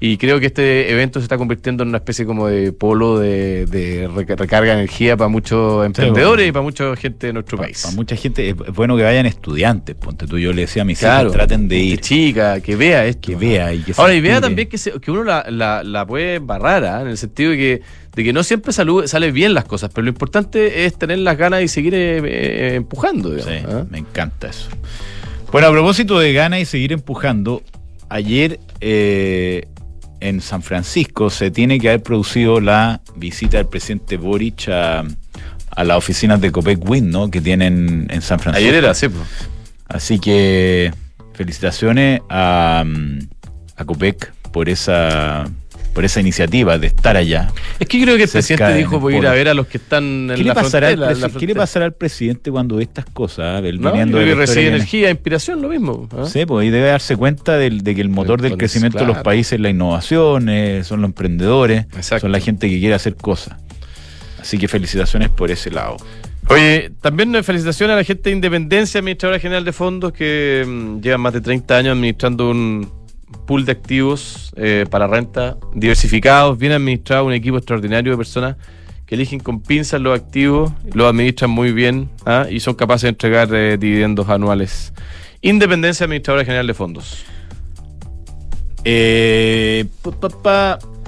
Y 0.00 0.16
creo 0.16 0.38
que 0.38 0.46
este 0.46 0.92
evento 0.92 1.18
se 1.18 1.24
está 1.24 1.36
convirtiendo 1.36 1.82
en 1.82 1.88
una 1.88 1.98
especie 1.98 2.24
como 2.24 2.46
de 2.46 2.72
polo 2.72 3.18
de, 3.18 3.66
de 3.66 4.06
recarga 4.06 4.70
de 4.72 4.78
energía 4.78 5.16
para 5.16 5.26
muchos 5.26 5.84
emprendedores 5.84 6.48
y 6.48 6.52
para 6.52 6.62
mucha 6.62 6.94
gente 6.94 7.26
de 7.26 7.32
nuestro 7.32 7.58
país. 7.58 7.82
Para 7.82 7.96
mucha 7.96 8.14
gente 8.14 8.50
es 8.50 8.56
bueno 8.74 8.96
que 8.96 9.02
vayan 9.02 9.26
estudiantes, 9.26 9.96
ponte 9.96 10.28
tú, 10.28 10.38
yo 10.38 10.52
le 10.52 10.62
decía 10.62 10.82
a 10.82 10.84
mis 10.84 11.02
hijos, 11.02 11.32
traten 11.32 11.66
de 11.66 11.78
ir. 11.78 12.00
chica, 12.00 12.60
que 12.60 12.76
vea 12.76 13.06
esto. 13.06 13.28
Que 13.28 13.34
vea 13.34 13.74
y 13.74 13.80
que 13.80 13.92
Ahora, 13.96 14.14
y 14.14 14.20
vea 14.20 14.40
también 14.40 14.68
que, 14.68 14.78
que 14.78 15.10
uno 15.10 15.24
la, 15.24 15.44
la, 15.50 15.82
la 15.82 16.06
puede 16.06 16.38
barrar, 16.38 16.84
¿ah? 16.84 17.00
en 17.00 17.08
el 17.08 17.18
sentido 17.18 17.50
de 17.50 17.56
que, 17.56 17.82
de 18.14 18.24
que 18.24 18.32
no 18.32 18.44
siempre 18.44 18.72
salud, 18.72 19.04
sale 19.08 19.32
bien 19.32 19.52
las 19.52 19.64
cosas, 19.64 19.90
pero 19.92 20.04
lo 20.04 20.10
importante 20.10 20.84
es 20.84 20.96
tener 20.96 21.18
las 21.18 21.36
ganas 21.36 21.62
y 21.62 21.66
seguir 21.66 21.96
eh, 21.96 22.18
eh, 22.24 22.74
empujando. 22.76 23.36
sí, 23.36 23.50
¿ah? 23.68 23.84
me 23.90 23.98
encanta 23.98 24.48
eso. 24.48 24.68
Bueno, 25.50 25.66
a 25.66 25.72
propósito 25.72 26.20
de 26.20 26.32
ganas 26.32 26.60
y 26.60 26.66
seguir 26.66 26.92
empujando, 26.92 27.62
ayer 28.08 28.60
eh, 28.80 29.66
en 30.20 30.40
San 30.40 30.62
Francisco 30.62 31.30
se 31.30 31.50
tiene 31.50 31.78
que 31.78 31.88
haber 31.88 32.02
producido 32.02 32.60
la 32.60 33.00
visita 33.16 33.58
del 33.58 33.66
presidente 33.66 34.16
Boric 34.16 34.68
a, 34.68 35.04
las 35.76 35.96
oficinas 35.96 36.40
de 36.40 36.50
Copec 36.50 36.88
Wind, 36.88 37.12
¿no? 37.12 37.30
Que 37.30 37.40
tienen 37.40 38.08
en 38.10 38.22
San 38.22 38.40
Francisco. 38.40 38.68
Ayer 38.68 38.74
era, 38.74 38.94
sí. 38.94 39.06
Así 39.86 40.18
que 40.18 40.92
felicitaciones 41.34 42.20
a, 42.28 42.84
a 43.76 43.84
Copec 43.84 44.32
por 44.50 44.68
esa 44.68 45.44
por 45.92 46.04
esa 46.04 46.20
iniciativa 46.20 46.78
de 46.78 46.88
estar 46.88 47.16
allá. 47.16 47.50
Es 47.78 47.88
que 47.88 48.00
creo 48.02 48.16
que 48.16 48.24
el 48.24 48.28
presidente 48.28 48.74
dijo 48.74 49.00
voy 49.00 49.14
a 49.14 49.18
ir 49.18 49.26
a 49.26 49.32
ver 49.32 49.48
a 49.48 49.54
los 49.54 49.66
que 49.66 49.78
están 49.78 50.30
en 50.30 50.46
la, 50.46 50.54
frontera, 50.54 50.88
¿Qué 51.38 51.46
le 51.46 51.54
pasará 51.54 51.86
al 51.86 51.92
presidente 51.92 52.50
cuando 52.50 52.76
ve 52.76 52.84
estas 52.84 53.04
cosas? 53.06 53.64
El 53.64 53.80
no, 53.80 53.92
que 53.92 54.34
recibe 54.34 54.68
energía, 54.68 55.10
inspiración, 55.10 55.60
lo 55.62 55.68
mismo. 55.68 56.08
¿ah? 56.12 56.26
Sí, 56.26 56.46
pues 56.46 56.66
y 56.66 56.70
debe 56.70 56.88
darse 56.88 57.16
cuenta 57.16 57.56
de, 57.56 57.70
que 57.82 58.00
el 58.00 58.08
motor 58.08 58.40
del 58.40 58.56
crecimiento 58.56 58.98
de 58.98 59.06
los 59.06 59.18
países 59.18 59.54
es 59.54 59.60
la 59.60 59.70
innovación, 59.70 60.48
eh, 60.48 60.82
son 60.84 61.00
los 61.02 61.08
emprendedores, 61.08 61.86
son 62.00 62.32
la 62.32 62.40
gente 62.40 62.68
que 62.68 62.78
quiere 62.78 62.94
hacer 62.94 63.16
cosas. 63.16 63.56
Así 64.40 64.58
que 64.58 64.68
felicitaciones 64.68 65.30
por 65.30 65.50
ese 65.50 65.70
lado. 65.70 65.96
Oye, 66.50 66.90
también 67.02 67.44
felicitaciones 67.44 67.94
a 67.94 67.96
la 67.96 68.04
gente 68.04 68.30
de 68.30 68.36
Independencia, 68.36 69.00
administradora 69.00 69.38
general 69.38 69.64
de 69.64 69.72
fondos, 69.72 70.12
que 70.12 70.64
mm, 70.66 71.00
llevan 71.00 71.20
más 71.20 71.34
de 71.34 71.42
30 71.42 71.76
años 71.76 71.92
administrando 71.92 72.50
un, 72.50 72.90
pool 73.48 73.64
de 73.64 73.72
activos 73.72 74.52
eh, 74.56 74.84
para 74.90 75.06
renta 75.06 75.56
diversificados, 75.74 76.58
bien 76.58 76.72
administrado, 76.72 77.24
un 77.24 77.32
equipo 77.32 77.56
extraordinario 77.56 78.12
de 78.12 78.18
personas 78.18 78.56
que 79.06 79.14
eligen 79.14 79.40
con 79.40 79.62
pinzas 79.62 80.02
los 80.02 80.14
activos, 80.14 80.70
los 80.92 81.08
administran 81.08 81.50
muy 81.50 81.72
bien 81.72 82.10
¿ah? 82.26 82.46
y 82.48 82.60
son 82.60 82.74
capaces 82.74 83.04
de 83.04 83.08
entregar 83.08 83.48
eh, 83.54 83.78
dividendos 83.78 84.28
anuales. 84.28 84.92
Independencia 85.40 86.04
Administradora 86.04 86.44
General 86.44 86.66
de 86.66 86.74
Fondos. 86.74 87.24
Eh, 88.84 89.86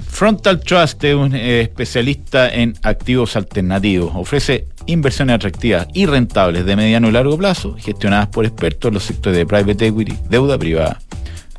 Frontal 0.09 0.59
Trust 0.61 1.03
es 1.03 1.15
un 1.15 1.35
especialista 1.35 2.51
en 2.51 2.73
activos 2.81 3.35
alternativos. 3.35 4.13
Ofrece 4.15 4.65
inversiones 4.87 5.35
atractivas 5.35 5.87
y 5.93 6.07
rentables 6.07 6.65
de 6.65 6.75
mediano 6.75 7.07
y 7.07 7.11
largo 7.11 7.37
plazo, 7.37 7.75
gestionadas 7.77 8.29
por 8.29 8.45
expertos 8.45 8.87
en 8.87 8.93
los 8.95 9.03
sectores 9.03 9.37
de 9.37 9.45
private 9.45 9.87
equity, 9.87 10.17
deuda 10.27 10.57
privada 10.57 10.99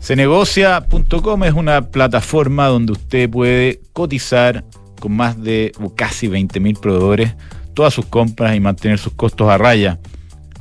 Cenegocia.com 0.00 1.44
es 1.44 1.52
una 1.52 1.90
plataforma 1.90 2.68
donde 2.68 2.92
usted 2.92 3.28
puede 3.28 3.82
cotizar 3.92 4.64
con 5.02 5.16
más 5.16 5.42
de 5.42 5.72
casi 5.96 6.28
20.000 6.28 6.78
proveedores 6.78 7.34
todas 7.74 7.92
sus 7.92 8.06
compras 8.06 8.54
y 8.54 8.60
mantener 8.60 8.98
sus 8.98 9.14
costos 9.14 9.48
a 9.48 9.58
raya 9.58 9.98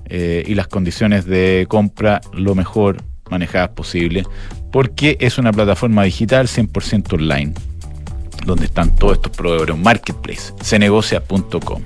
eh, 0.06 0.44
y 0.48 0.56
las 0.56 0.68
condiciones 0.68 1.28
de 1.28 1.68
compra 1.70 2.22
lo 2.34 2.56
mejor 2.56 3.04
manejadas 3.30 3.70
posible, 3.70 4.26
porque 4.72 5.16
es 5.20 5.38
una 5.38 5.54
plataforma 5.54 6.04
digital 6.04 6.48
100% 6.48 7.14
online, 7.14 7.54
donde 8.46 8.66
están 8.66 8.96
todos 8.96 9.14
estos 9.14 9.32
proveedores, 9.32 9.76
un 9.76 9.84
marketplace, 9.84 10.54
cenegocia.com. 10.62 11.82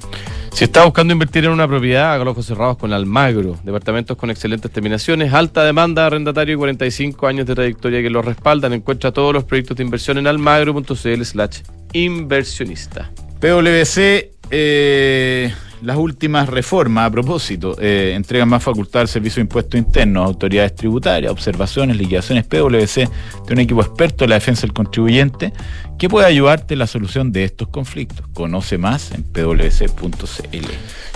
Si 0.56 0.64
está 0.64 0.86
buscando 0.86 1.12
invertir 1.12 1.44
en 1.44 1.52
una 1.52 1.68
propiedad, 1.68 2.14
haga 2.14 2.24
los 2.24 2.32
ojos 2.32 2.46
cerrados 2.46 2.78
con 2.78 2.94
Almagro. 2.94 3.58
Departamentos 3.64 4.16
con 4.16 4.30
excelentes 4.30 4.72
terminaciones, 4.72 5.34
alta 5.34 5.66
demanda, 5.66 6.06
arrendatario 6.06 6.56
y 6.56 6.58
45 6.58 7.28
años 7.28 7.46
de 7.46 7.56
trayectoria 7.56 8.02
que 8.02 8.10
los 8.10 8.24
respaldan. 8.24 8.72
Encuentra 8.72 9.12
todos 9.12 9.34
los 9.34 9.44
proyectos 9.44 9.76
de 9.76 9.84
inversión 9.84 10.18
en 10.18 10.28
almagro.cl 10.28 11.24
slash 11.24 11.60
inversionista. 11.92 13.12
PwC, 13.42 14.32
eh, 14.50 15.54
las 15.86 15.98
últimas 15.98 16.50
reformas 16.50 17.08
a 17.08 17.12
propósito, 17.12 17.76
eh, 17.80 18.14
entregan 18.16 18.50
más 18.50 18.64
facultad 18.64 19.02
al 19.04 19.08
Servicio 19.08 19.36
de 19.36 19.42
Impuestos 19.42 19.78
Internos, 19.78 20.26
autoridades 20.26 20.74
tributarias, 20.74 21.32
observaciones, 21.32 21.96
liquidaciones. 21.96 22.44
PwC 22.46 23.08
tiene 23.46 23.54
un 23.54 23.60
equipo 23.60 23.82
experto 23.82 24.24
en 24.24 24.32
la 24.32 24.36
defensa 24.38 24.62
del 24.64 24.74
contribuyente 24.74 25.54
que 26.00 26.10
puede 26.10 26.26
ayudarte 26.26 26.74
en 26.74 26.80
la 26.80 26.88
solución 26.88 27.32
de 27.32 27.44
estos 27.44 27.68
conflictos. 27.68 28.26
Conoce 28.34 28.80
más 28.80 29.12
en 29.12 29.22
pwc.cl. 29.24 30.66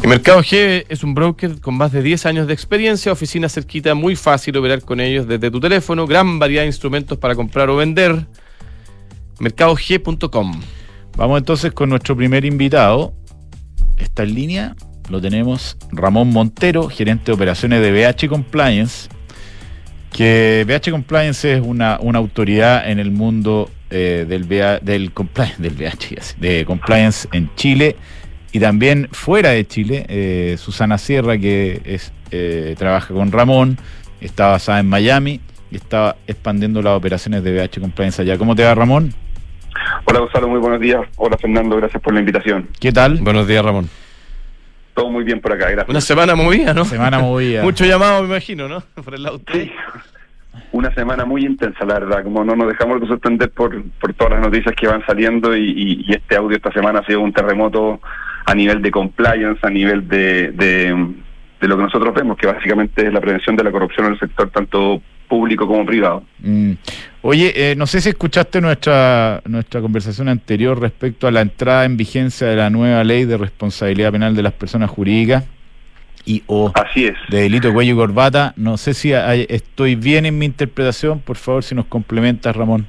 Y 0.03 0.07
Mercado 0.07 0.41
G 0.41 0.85
es 0.87 1.03
un 1.03 1.15
broker 1.15 1.59
con 1.59 1.75
más 1.75 1.91
de 1.91 2.03
10 2.03 2.27
años 2.27 2.47
de 2.47 2.53
experiencia, 2.53 3.11
oficina 3.11 3.49
cerquita, 3.49 3.95
muy 3.95 4.15
fácil 4.15 4.55
operar 4.57 4.81
con 4.81 4.99
ellos 4.99 5.27
desde 5.27 5.49
tu 5.49 5.59
teléfono, 5.59 6.05
gran 6.05 6.37
variedad 6.37 6.61
de 6.61 6.67
instrumentos 6.67 7.17
para 7.17 7.33
comprar 7.33 7.71
o 7.71 7.75
vender 7.75 8.27
mercadog.com. 9.39 10.61
Vamos 11.17 11.39
entonces 11.39 11.73
con 11.73 11.89
nuestro 11.89 12.15
primer 12.15 12.45
invitado. 12.45 13.13
Está 13.99 14.23
en 14.23 14.33
línea, 14.33 14.75
lo 15.09 15.21
tenemos 15.21 15.77
Ramón 15.91 16.29
Montero, 16.29 16.89
gerente 16.89 17.25
de 17.27 17.33
operaciones 17.33 17.81
de 17.81 17.91
BH 17.91 18.27
Compliance. 18.27 19.09
Que 20.11 20.65
BH 20.67 20.91
Compliance 20.91 21.53
es 21.53 21.61
una, 21.61 21.95
autoridad 21.95 22.89
en 22.89 22.99
el 22.99 23.11
mundo 23.11 23.69
eh, 23.91 24.25
del, 24.27 24.47
del, 24.47 25.11
compliance, 25.13 26.35
de 26.39 26.65
compliance 26.65 27.27
en 27.31 27.53
Chile 27.55 27.95
y 28.51 28.59
también 28.59 29.07
fuera 29.11 29.49
de 29.49 29.65
Chile. 29.67 30.05
Eh, 30.09 30.55
Susana 30.57 30.97
Sierra, 30.97 31.37
que 31.37 31.81
es, 31.85 32.11
eh, 32.31 32.75
trabaja 32.77 33.13
con 33.13 33.31
Ramón, 33.31 33.77
está 34.21 34.47
basada 34.47 34.79
en 34.79 34.87
Miami 34.87 35.39
y 35.71 35.75
está 35.75 36.15
expandiendo 36.27 36.81
las 36.81 36.97
operaciones 36.97 37.43
de 37.43 37.51
BH 37.51 37.79
Compliance 37.79 38.21
allá. 38.21 38.37
¿Cómo 38.37 38.55
te 38.55 38.63
va, 38.63 38.73
Ramón? 38.73 39.13
Hola 40.05 40.19
Gonzalo, 40.19 40.47
muy 40.47 40.59
buenos 40.59 40.79
días. 40.79 41.01
Hola 41.17 41.37
Fernando, 41.37 41.75
gracias 41.77 42.01
por 42.01 42.13
la 42.13 42.19
invitación. 42.19 42.67
¿Qué 42.79 42.91
tal? 42.91 43.19
Buenos 43.21 43.47
días, 43.47 43.63
Ramón. 43.63 43.89
Todo 44.93 45.09
muy 45.09 45.23
bien 45.23 45.39
por 45.39 45.53
acá, 45.53 45.69
gracias. 45.69 45.89
Una 45.89 46.01
semana 46.01 46.35
movida, 46.35 46.73
¿no? 46.73 46.85
Semana 46.85 47.19
movida. 47.19 47.63
Mucho 47.63 47.85
llamado, 47.85 48.21
me 48.21 48.29
imagino, 48.29 48.67
¿no? 48.67 48.83
Por 49.03 49.15
el 49.15 49.25
auto. 49.25 49.53
Sí. 49.53 49.71
Una 50.71 50.93
semana 50.93 51.25
muy 51.25 51.45
intensa, 51.45 51.85
la 51.85 51.95
verdad. 51.95 52.23
Como 52.23 52.43
no 52.43 52.55
nos 52.55 52.67
dejamos 52.67 53.01
de 53.01 53.07
sorprender 53.07 53.49
por, 53.51 53.81
por 53.99 54.13
todas 54.13 54.33
las 54.33 54.41
noticias 54.41 54.75
que 54.75 54.87
van 54.87 55.03
saliendo 55.05 55.55
y, 55.55 56.05
este 56.09 56.35
audio 56.35 56.57
esta 56.57 56.71
semana 56.71 56.99
ha 56.99 57.05
sido 57.05 57.21
un 57.21 57.33
terremoto 57.33 57.99
a 58.45 58.53
nivel 58.53 58.81
de 58.81 58.91
compliance, 58.91 59.59
a 59.65 59.69
nivel 59.69 60.07
de, 60.07 60.51
de, 60.51 61.13
de 61.61 61.67
lo 61.67 61.77
que 61.77 61.83
nosotros 61.83 62.13
vemos, 62.13 62.37
que 62.37 62.47
básicamente 62.47 63.07
es 63.07 63.13
la 63.13 63.21
prevención 63.21 63.55
de 63.55 63.63
la 63.63 63.71
corrupción 63.71 64.07
en 64.07 64.13
el 64.13 64.19
sector 64.19 64.49
tanto 64.49 65.01
público 65.29 65.65
como 65.65 65.85
privado. 65.85 66.23
Mm. 66.39 66.73
Oye, 67.21 67.53
eh, 67.55 67.75
no 67.75 67.87
sé 67.87 68.01
si 68.01 68.09
escuchaste 68.09 68.59
nuestra, 68.59 69.41
nuestra 69.45 69.79
conversación 69.79 70.27
anterior 70.27 70.79
respecto 70.79 71.27
a 71.27 71.31
la 71.31 71.41
entrada 71.41 71.85
en 71.85 71.95
vigencia 71.95 72.47
de 72.47 72.55
la 72.55 72.69
nueva 72.69 73.03
ley 73.03 73.23
de 73.25 73.37
responsabilidad 73.37 74.11
penal 74.11 74.35
de 74.35 74.43
las 74.43 74.53
personas 74.53 74.89
jurídicas 74.89 75.45
y 76.25 76.43
o 76.47 76.71
Así 76.75 77.05
es. 77.05 77.15
de 77.29 77.41
delito 77.41 77.69
de 77.69 77.73
cuello 77.73 77.93
y 77.93 77.97
corbata. 77.97 78.53
No 78.57 78.77
sé 78.77 78.93
si 78.93 79.11
estoy 79.13 79.95
bien 79.95 80.25
en 80.25 80.37
mi 80.37 80.45
interpretación, 80.45 81.19
por 81.19 81.37
favor, 81.37 81.63
si 81.63 81.75
nos 81.75 81.85
complementas, 81.85 82.55
Ramón. 82.55 82.87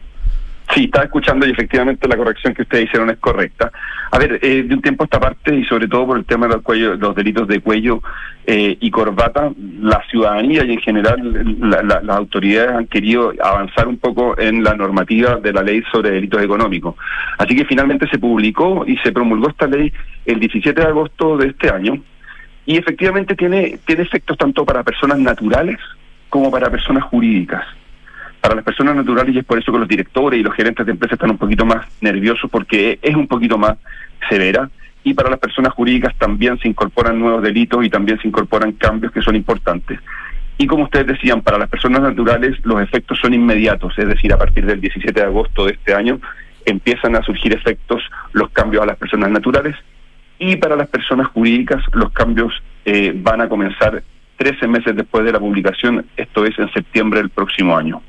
Sí, 0.75 0.85
estaba 0.85 1.05
escuchando 1.05 1.47
y 1.47 1.51
efectivamente 1.51 2.07
la 2.07 2.17
corrección 2.17 2.55
que 2.55 2.63
ustedes 2.63 2.85
hicieron 2.85 3.11
es 3.11 3.19
correcta. 3.19 3.73
A 4.13 4.19
ver, 4.19 4.39
eh, 4.43 4.63
de 4.63 4.75
un 4.75 4.81
tiempo 4.81 5.03
a 5.03 5.07
esta 5.07 5.19
parte 5.19 5.55
y 5.55 5.65
sobre 5.65 5.89
todo 5.89 6.07
por 6.07 6.19
el 6.19 6.25
tema 6.25 6.47
de 6.47 6.55
los, 6.55 6.63
cuello, 6.63 6.95
los 6.95 7.15
delitos 7.15 7.49
de 7.49 7.61
cuello 7.61 8.03
eh, 8.47 8.77
y 8.81 8.91
corbata, 8.91 9.51
la 9.81 10.01
ciudadanía 10.09 10.65
y 10.65 10.73
en 10.73 10.81
general 10.81 11.21
las 11.61 12.09
autoridades 12.09 12.71
han 12.71 12.87
querido 12.87 13.33
avanzar 13.43 13.89
un 13.89 13.99
poco 13.99 14.39
en 14.39 14.63
la 14.63 14.75
normativa 14.75 15.37
de 15.37 15.53
la 15.53 15.63
ley 15.63 15.83
sobre 15.91 16.13
delitos 16.13 16.43
económicos. 16.43 16.95
Así 17.39 17.57
que 17.57 17.65
finalmente 17.65 18.09
se 18.09 18.19
publicó 18.19 18.85
y 18.87 18.97
se 18.99 19.11
promulgó 19.11 19.49
esta 19.49 19.67
ley 19.67 19.93
el 20.25 20.39
17 20.39 20.81
de 20.81 20.87
agosto 20.87 21.37
de 21.37 21.49
este 21.49 21.71
año 21.71 22.01
y 22.65 22.77
efectivamente 22.77 23.35
tiene, 23.35 23.81
tiene 23.85 24.03
efectos 24.03 24.39
tanto 24.39 24.65
para 24.65 24.85
personas 24.85 25.19
naturales 25.19 25.79
como 26.29 26.49
para 26.51 26.71
personas 26.71 27.03
jurídicas 27.05 27.65
para 28.41 28.55
las 28.55 28.65
personas 28.65 28.97
naturales 28.97 29.35
y 29.35 29.39
es 29.39 29.45
por 29.45 29.59
eso 29.59 29.73
que 29.73 29.79
los 29.79 29.89
directores 29.89 30.41
y 30.41 30.43
los 30.43 30.55
gerentes 30.55 30.87
de 30.87 30.93
empresas 30.93 31.15
están 31.15 31.31
un 31.31 31.39
poquito 31.39 31.65
más 31.65 31.87
nerviosos 32.01 32.51
porque 32.51 32.99
es 33.03 33.15
un 33.15 33.29
poquito 33.29 33.59
más 33.59 33.77
severa 34.29 34.71
y 35.05 35.15
para 35.15 35.31
las 35.31 35.39
personas 35.39 35.73
jurídicas 35.73 36.15
también 36.17 36.59
se 36.59 36.69
incorporan 36.69 37.19
nuevos 37.19 37.43
delitos 37.43 37.85
y 37.85 37.91
también 37.91 38.19
se 38.21 38.29
incorporan 38.29 38.73
cambios 38.73 39.13
que 39.13 39.23
son 39.23 39.37
importantes. 39.37 39.99
Y 40.59 40.67
como 40.67 40.85
ustedes 40.85 41.07
decían, 41.07 41.41
para 41.41 41.59
las 41.59 41.71
personas 41.71 42.03
naturales 42.03 42.59
los 42.65 42.83
efectos 42.83 43.19
son 43.19 43.33
inmediatos, 43.33 43.99
es 43.99 44.07
decir, 44.07 44.33
a 44.33 44.39
partir 44.39 44.67
del 44.67 44.81
17 44.81 45.19
de 45.19 45.27
agosto 45.27 45.67
de 45.67 45.73
este 45.73 45.95
año 45.95 46.21
empiezan 46.67 47.17
a 47.17 47.23
surgir 47.23 47.55
efectos 47.55 48.03
los 48.33 48.51
cambios 48.51 48.83
a 48.83 48.87
las 48.87 48.99
personas 48.99 49.31
naturales 49.31 49.75
y 50.39 50.57
para 50.57 50.77
las 50.77 50.89
personas 50.89 51.29
jurídicas 51.29 51.83
los 51.93 52.13
cambios 52.13 52.53
eh, 52.85 53.13
van 53.15 53.41
a 53.41 53.49
comenzar 53.49 54.03
13 54.37 54.69
meses 54.69 54.97
después 54.97 55.25
de 55.25 55.33
la 55.33 55.39
publicación, 55.39 56.07
esto 56.17 56.45
es 56.45 56.59
en 56.59 56.73
septiembre 56.73 57.21
del 57.21 57.31
próximo 57.31 57.77
año. 57.77 58.03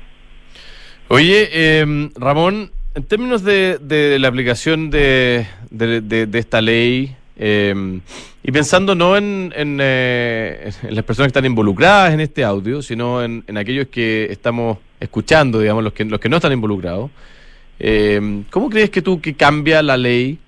Oye, 1.14 1.50
eh, 1.52 2.10
Ramón, 2.16 2.70
en 2.94 3.02
términos 3.02 3.44
de, 3.44 3.76
de 3.82 4.18
la 4.18 4.28
aplicación 4.28 4.88
de, 4.88 5.46
de, 5.68 6.26
esta 6.32 6.62
ley, 6.62 7.14
eh, 7.36 8.00
y 8.42 8.50
pensando 8.50 8.94
no 8.94 9.18
en, 9.18 9.52
eh, 9.54 10.72
en, 10.82 10.94
las 10.94 11.04
personas 11.04 11.26
que 11.26 11.38
están 11.38 11.44
involucradas 11.44 12.14
en 12.14 12.20
este 12.20 12.42
audio, 12.44 12.80
sino 12.80 13.22
en, 13.22 13.44
en 13.46 13.58
aquellos 13.58 13.88
que 13.88 14.28
estamos 14.30 14.78
escuchando, 15.00 15.60
digamos, 15.60 15.84
los 15.84 15.92
que, 15.92 16.06
los 16.06 16.18
que 16.18 16.30
no 16.30 16.36
están 16.36 16.52
involucrados, 16.52 17.10
eh, 17.78 18.44
¿cómo 18.48 18.70
crees 18.70 18.88
que 18.88 19.02
tú 19.02 19.20
que 19.20 19.34
cambia 19.34 19.82
la 19.82 19.98
ley, 19.98 20.38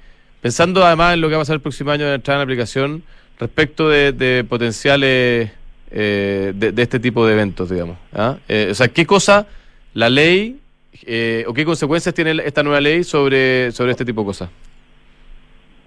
pensando 0.40 0.82
además 0.82 1.12
en 1.12 1.20
lo 1.20 1.28
que 1.28 1.34
va 1.34 1.40
a 1.40 1.42
pasar 1.42 1.56
el 1.56 1.60
próximo 1.60 1.90
año 1.90 2.06
de 2.06 2.14
entrar 2.14 2.38
en 2.38 2.42
aplicación, 2.42 3.02
respecto 3.38 3.90
de, 3.90 4.46
potenciales 4.48 5.50
de, 5.90 6.74
este 6.74 7.00
tipo 7.00 7.26
de 7.26 7.34
eventos, 7.34 7.68
digamos? 7.68 7.98
¿ah? 8.14 8.38
o 8.70 8.74
sea, 8.74 8.88
¿qué 8.88 9.04
cosa 9.04 9.46
la 9.94 10.10
ley 10.10 10.60
eh, 11.06 11.44
o 11.46 11.54
qué 11.54 11.64
consecuencias 11.64 12.14
tiene 12.14 12.42
esta 12.44 12.62
nueva 12.62 12.80
ley 12.80 13.04
sobre, 13.04 13.72
sobre 13.72 13.92
este 13.92 14.04
tipo 14.04 14.20
de 14.20 14.26
cosas? 14.26 14.50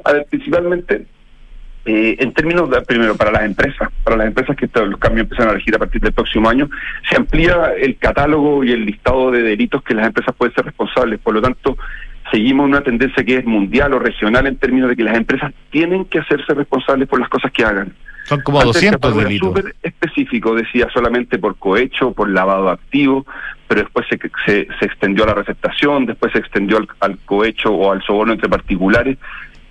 A 0.04 0.14
ver, 0.14 0.26
principalmente 0.30 1.06
eh, 1.86 2.18
en 2.20 2.34
términos 2.34 2.70
de, 2.70 2.82
primero, 2.82 3.16
para 3.16 3.32
las 3.32 3.44
empresas, 3.44 3.90
para 4.04 4.18
las 4.18 4.28
empresas 4.28 4.58
que 4.58 4.68
los 4.74 5.00
cambios 5.00 5.24
empiezan 5.24 5.48
a 5.48 5.54
regir 5.54 5.74
a 5.74 5.80
partir 5.80 6.02
del 6.02 6.12
próximo 6.12 6.50
año, 6.50 6.70
se 7.10 7.16
amplía 7.16 7.72
el 7.80 7.98
catálogo 7.98 8.64
y 8.66 8.74
el 8.74 8.86
listado 8.86 9.32
de 9.32 9.42
delitos 9.42 9.82
que 9.84 9.94
las 9.94 10.08
empresas 10.08 10.36
pueden 10.36 10.54
ser 10.54 10.66
responsables. 10.66 11.18
Por 11.20 11.34
lo 11.34 11.42
tanto, 11.42 11.78
seguimos 12.30 12.66
una 12.66 12.82
tendencia 12.82 13.24
que 13.24 13.38
es 13.38 13.46
mundial 13.46 13.94
o 13.94 14.00
regional 14.00 14.48
en 14.48 14.58
términos 14.58 14.90
de 14.90 14.98
que 14.98 15.04
las 15.04 15.16
empresas 15.16 15.54
tienen 15.70 16.04
que 16.04 16.20
hacerse 16.20 16.54
responsables 16.54 17.08
por 17.08 17.22
las 17.22 17.30
cosas 17.30 17.54
que 17.54 17.64
hagan. 17.64 17.94
Son 18.28 18.42
como 18.42 18.62
200 18.62 19.16
delitos. 19.16 19.48
súper 19.48 19.76
específico, 19.82 20.54
decía 20.54 20.90
solamente 20.94 21.40
por 21.40 21.56
cohecho, 21.56 22.12
por 22.12 22.30
lavado 22.30 22.70
activo, 22.70 23.26
pero 23.70 23.82
después 23.84 24.06
se, 24.10 24.20
se, 24.46 24.68
se 24.80 24.86
extendió 24.86 25.24
a 25.24 25.28
la 25.28 25.34
receptación, 25.34 26.06
después 26.06 26.34
se 26.34 26.40
extendió 26.40 26.78
al, 27.00 27.18
cohecho 27.20 27.72
o 27.72 27.92
al 27.92 28.04
soborno 28.04 28.34
entre 28.34 28.50
particulares, 28.50 29.18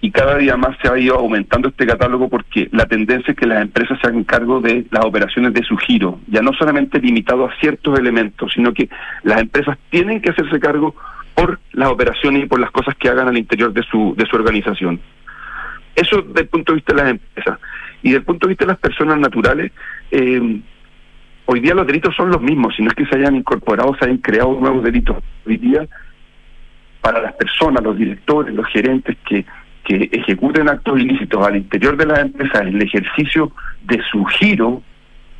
y 0.01 0.11
cada 0.11 0.38
día 0.38 0.57
más 0.57 0.75
se 0.81 0.88
ha 0.88 0.99
ido 0.99 1.16
aumentando 1.16 1.69
este 1.69 1.87
catálogo 1.87 2.31
porque 2.31 2.69
la 2.73 2.87
tendencia 2.87 3.33
es 3.33 3.37
que 3.37 3.47
las 3.47 3.61
empresas 3.61 3.99
se 4.01 4.07
hagan 4.07 4.25
cargo 4.25 4.61
de 4.62 4.87
las 4.90 5.05
operaciones 5.05 5.53
de 5.53 5.62
su 5.62 5.77
giro, 5.77 6.19
ya 6.27 6.40
no 6.40 6.55
solamente 6.55 6.99
limitado 6.99 7.45
a 7.45 7.55
ciertos 7.61 7.99
elementos, 7.99 8.53
sino 8.55 8.73
que 8.73 8.88
las 9.23 9.38
empresas 9.38 9.77
tienen 9.90 10.23
que 10.23 10.31
hacerse 10.31 10.59
cargo 10.61 10.95
por 11.35 11.61
las 11.73 11.90
operaciones 11.90 12.45
y 12.45 12.47
por 12.47 12.59
las 12.59 12.71
cosas 12.71 12.95
que 12.97 13.11
hagan 13.11 13.29
al 13.29 13.37
interior 13.37 13.71
de 13.75 13.83
su, 13.83 14.14
de 14.16 14.25
su 14.25 14.37
organización. 14.37 14.99
Eso 15.96 16.20
desde 16.20 16.42
el 16.42 16.48
punto 16.48 16.72
de 16.72 16.76
vista 16.76 16.94
de 16.94 17.02
las 17.02 17.11
empresas. 17.11 17.59
Y 18.02 18.11
desde 18.11 18.18
el 18.18 18.24
punto 18.24 18.46
de 18.46 18.50
vista 18.50 18.64
de 18.66 18.72
las 18.72 18.78
personas 18.78 19.18
naturales, 19.18 19.72
eh, 20.11 20.61
hoy 21.46 21.61
día 21.61 21.74
los 21.74 21.87
delitos 21.87 22.14
son 22.14 22.30
los 22.30 22.42
mismos, 22.42 22.76
si 22.76 22.82
no 22.82 22.90
es 22.90 22.94
que 22.94 23.06
se 23.06 23.16
hayan 23.16 23.35
incorporado, 23.35 23.96
se 23.98 24.04
hayan 24.04 24.18
creado 24.18 24.52
nuevos 24.61 24.85
delitos. 24.85 25.16
Hoy 25.46 25.56
día, 25.56 25.87
para 27.00 27.22
las 27.22 27.32
personas, 27.32 27.82
los 27.82 27.96
directores, 27.96 28.54
los 28.54 28.66
gerentes 28.68 29.16
que, 29.26 29.46
que 29.85 30.11
ejecuten 30.12 30.68
actos 30.68 31.00
ilícitos 31.00 31.46
al 31.46 31.56
interior 31.56 31.96
de 31.96 32.06
las 32.06 32.18
empresas, 32.18 32.62
el 32.62 32.82
ejercicio 32.82 33.52
de 33.82 34.02
su 34.11 34.24
giro, 34.26 34.82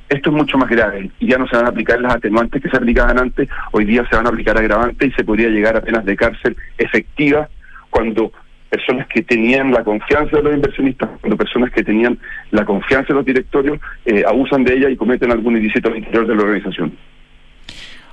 esto 0.09 0.31
es 0.31 0.37
mucho 0.37 0.57
más 0.57 0.69
grave 0.69 1.11
y 1.19 1.27
ya 1.27 1.37
no 1.37 1.49
se 1.49 1.57
van 1.57 1.67
a 1.67 1.71
aplicar 1.71 2.01
las 2.01 2.15
atenuantes 2.15 2.63
que 2.63 2.71
se 2.71 2.77
aplicaban 2.77 3.19
antes, 3.19 3.49
hoy 3.73 3.85
día 3.85 4.07
se 4.09 4.17
van 4.17 4.27
a 4.27 4.29
aplicar 4.29 4.57
agravantes 4.57 5.11
y 5.11 5.13
se 5.13 5.25
podría 5.25 5.49
llegar 5.49 5.77
a 5.77 5.81
penas 5.81 6.05
de 6.05 6.17
cárcel 6.17 6.57
efectivas 6.79 7.49
cuando 7.91 8.33
personas 8.69 9.07
que 9.09 9.23
tenían 9.23 9.73
la 9.73 9.85
confianza 9.85 10.37
de 10.37 10.43
los 10.43 10.55
inversionistas, 10.55 11.09
cuando 11.21 11.37
personas 11.37 11.71
que 11.71 11.83
tenían 11.83 12.19
la 12.51 12.65
confianza 12.65 13.09
de 13.09 13.15
los 13.15 13.25
directorios 13.25 13.79
eh, 14.05 14.25
abusan 14.27 14.65
de 14.65 14.75
ella 14.75 14.91
y 14.91 14.97
cometen 14.97 15.31
algún 15.31 15.57
ilícito 15.57 15.89
al 15.89 15.99
interior 15.99 16.27
de 16.27 16.35
la 16.35 16.43
organización. 16.43 16.93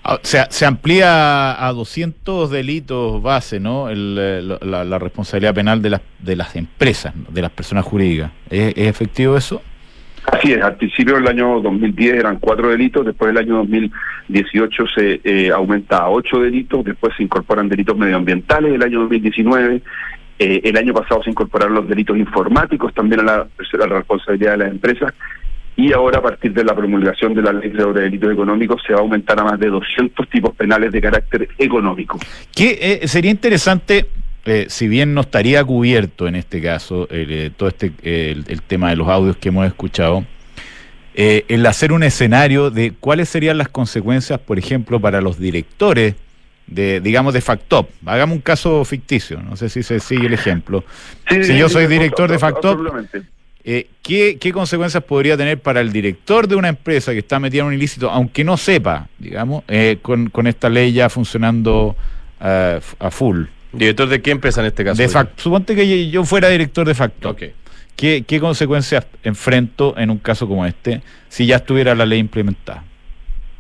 Ah, 0.06 0.20
se, 0.22 0.44
se 0.50 0.66
amplía 0.66 1.66
a 1.66 1.72
200 1.72 2.52
delitos 2.52 3.22
base, 3.22 3.62
¿no? 3.62 3.88
Eh, 3.90 4.42
la, 4.62 5.00
responsabilidad 5.00 5.56
penal 5.56 5.82
de 5.82 5.92
las, 5.92 6.02
de 6.20 6.36
las 6.36 6.58
empresas, 6.58 7.14
de 7.30 7.42
las 7.42 7.52
personas 7.52 7.86
jurídicas. 7.86 8.32
¿Es, 8.50 8.74
efectivo 8.76 9.38
eso? 9.38 9.62
Así 10.26 10.52
es, 10.52 10.62
al 10.62 10.76
principio 10.76 11.16
del 11.16 11.28
año 11.28 11.62
2010 11.62 12.16
eran 12.16 12.38
cuatro 12.40 12.70
delitos, 12.70 13.06
después 13.06 13.34
del 13.34 13.44
año 13.44 13.58
2018 13.58 14.84
se 14.94 15.22
eh, 15.24 15.52
aumenta 15.52 15.98
a 15.98 16.10
ocho 16.10 16.40
delitos, 16.40 16.84
después 16.84 17.14
se 17.16 17.24
incorporan 17.24 17.70
delitos 17.70 17.98
medioambientales, 17.98 18.74
el 18.74 18.84
año 18.84 19.02
2019 19.02 19.82
eh, 20.40 20.62
el 20.64 20.78
año 20.78 20.94
pasado 20.94 21.22
se 21.24 21.30
incorporaron 21.30 21.76
los 21.76 21.88
delitos 21.88 22.18
informáticos 22.18 22.94
también 22.94 23.22
a 23.22 23.24
la, 23.24 23.48
responsabilidad 23.88 24.52
de 24.52 24.58
las 24.58 24.72
empresas 24.72 25.14
y 25.76 25.94
ahora 25.94 26.20
a 26.20 26.22
partir 26.22 26.54
de 26.54 26.64
la 26.64 26.76
promulgación 26.76 27.34
de 27.34 27.42
la 27.42 27.54
ley 27.54 27.72
sobre 27.76 28.04
delitos 28.04 28.32
económicos 28.32 28.82
se 28.86 28.94
va 28.94 29.00
a 29.00 29.02
aumentar 29.02 29.40
a 29.40 29.44
más 29.44 29.60
de 29.60 29.68
200 29.68 30.28
tipos 30.30 30.56
penales 30.56 30.92
de 30.92 31.02
carácter 31.02 31.50
económico. 31.58 32.20
Que 32.56 33.00
eh, 33.04 33.08
sería 33.08 33.32
interesante, 33.32 34.08
eh, 34.46 34.66
si 34.70 34.88
bien 34.88 35.14
no 35.14 35.22
estaría 35.22 35.64
cubierto 35.64 36.28
en 36.28 36.36
este 36.36 36.62
caso 36.62 37.08
todo 37.58 37.70
este 37.70 37.92
el, 38.04 38.62
tema 38.64 38.90
de 38.90 38.96
los 38.96 39.08
audios 39.08 39.38
que 39.38 39.50
hemos 39.50 39.66
escuchado, 39.66 40.26
el 41.16 41.66
hacer 41.66 41.92
un 41.92 42.04
escenario 42.04 42.72
de 42.72 42.94
cuáles 43.00 43.30
serían 43.30 43.60
las 43.60 43.70
consecuencias, 43.70 44.40
por 44.40 44.58
ejemplo, 44.58 45.00
para 45.00 45.22
los 45.22 45.40
directores 45.40 46.16
de, 46.68 47.02
digamos, 47.02 47.34
de 47.34 47.42
Factop. 47.42 47.90
Hagamos 48.06 48.36
un 48.36 48.42
caso 48.42 48.84
ficticio, 48.86 49.42
no 49.42 49.56
sé 49.56 49.70
si 49.70 49.84
se 49.84 50.00
sigue 50.00 50.28
el 50.28 50.34
ejemplo. 50.34 50.84
si 51.30 51.58
yo 51.58 51.70
soy 51.70 51.88
director 51.88 52.32
de 52.32 52.40
Factop, 52.40 52.80
eh, 53.66 53.88
¿qué, 54.02 54.38
¿qué, 54.40 54.52
consecuencias 54.52 55.04
podría 55.04 55.38
tener 55.38 55.60
para 55.60 55.80
el 55.80 55.94
director 55.94 56.48
de 56.48 56.56
una 56.56 56.68
empresa 56.68 57.14
que 57.14 57.20
está 57.20 57.40
metida 57.40 57.62
en 57.62 57.68
un 57.70 57.74
ilícito, 57.74 58.10
aunque 58.10 58.44
no 58.44 58.58
sepa, 58.58 59.08
digamos, 59.20 59.64
eh, 59.70 60.00
con, 60.02 60.30
con, 60.30 60.48
esta 60.48 60.70
ley 60.70 60.92
ya 60.92 61.10
funcionando 61.10 61.96
uh, 62.42 62.80
a 63.00 63.12
full? 63.12 63.46
¿Director 63.72 64.10
de 64.10 64.22
qué 64.22 64.32
empresa 64.32 64.60
en 64.60 64.68
este 64.68 64.84
caso? 64.84 65.02
De 65.02 65.10
Suponte 65.38 65.76
que 65.76 66.10
yo 66.10 66.26
fuera 66.26 66.50
director 66.50 66.86
de 66.86 66.94
Factop. 66.94 67.38
¿Qué, 67.96 68.24
¿Qué 68.24 68.40
consecuencias 68.40 69.06
enfrento 69.24 69.98
en 69.98 70.10
un 70.10 70.18
caso 70.18 70.48
como 70.48 70.66
este 70.66 71.02
si 71.30 71.46
ya 71.46 71.58
estuviera 71.58 71.96
la 71.96 72.06
ley 72.06 72.20
implementada? 72.20 72.84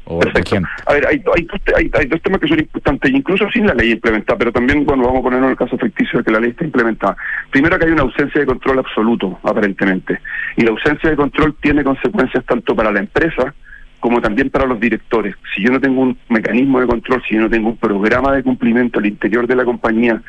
Perfecto. 0.05 0.57
A 0.85 0.93
ver, 0.93 1.07
hay, 1.07 1.19
dos, 1.19 2.21
temas 2.21 2.39
que 2.39 2.47
son 2.47 2.59
importantes, 2.59 3.11
incluso 3.11 3.49
sin 3.51 3.65
la 3.65 3.73
ley 3.73 3.91
implementada, 3.91 4.37
pero 4.37 4.51
también, 4.51 4.85
bueno, 4.85 5.03
vamos 5.03 5.19
a 5.19 5.23
ponernos 5.23 5.47
en 5.47 5.51
el 5.51 5.57
caso 5.57 5.77
ficticio 5.77 6.19
de 6.19 6.25
que 6.25 6.31
la 6.31 6.39
ley 6.39 6.51
está 6.51 6.65
implementada. 6.65 7.15
Primero 7.49 7.79
que 7.79 7.85
hay 7.85 7.91
una 7.91 8.01
ausencia 8.01 8.41
de 8.41 8.47
control 8.47 8.79
absoluto, 8.79 9.39
aparentemente, 9.43 10.19
y 10.57 10.63
la 10.63 10.71
ausencia 10.71 11.09
de 11.09 11.15
control 11.15 11.55
tiene 11.61 11.83
consecuencias 11.83 12.43
tanto 12.45 12.75
para 12.75 12.91
la 12.91 12.99
empresa 12.99 13.53
como 14.01 14.19
también 14.19 14.49
para 14.49 14.65
los 14.65 14.77
directores. 14.81 15.35
Si 15.55 15.63
yo 15.63 15.71
no 15.71 15.79
tengo 15.79 16.01
un 16.01 16.17
mecanismo 16.27 16.81
de 16.81 16.87
control, 16.87 17.23
si 17.25 17.35
yo 17.35 17.41
no 17.41 17.49
tengo 17.49 17.69
un 17.69 17.77
programa 17.77 18.33
de 18.33 18.43
cumplimiento 18.43 18.99
al 18.99 19.05
interior 19.05 19.47
de 19.47 19.55
la 19.55 19.63
compañía 19.63 20.21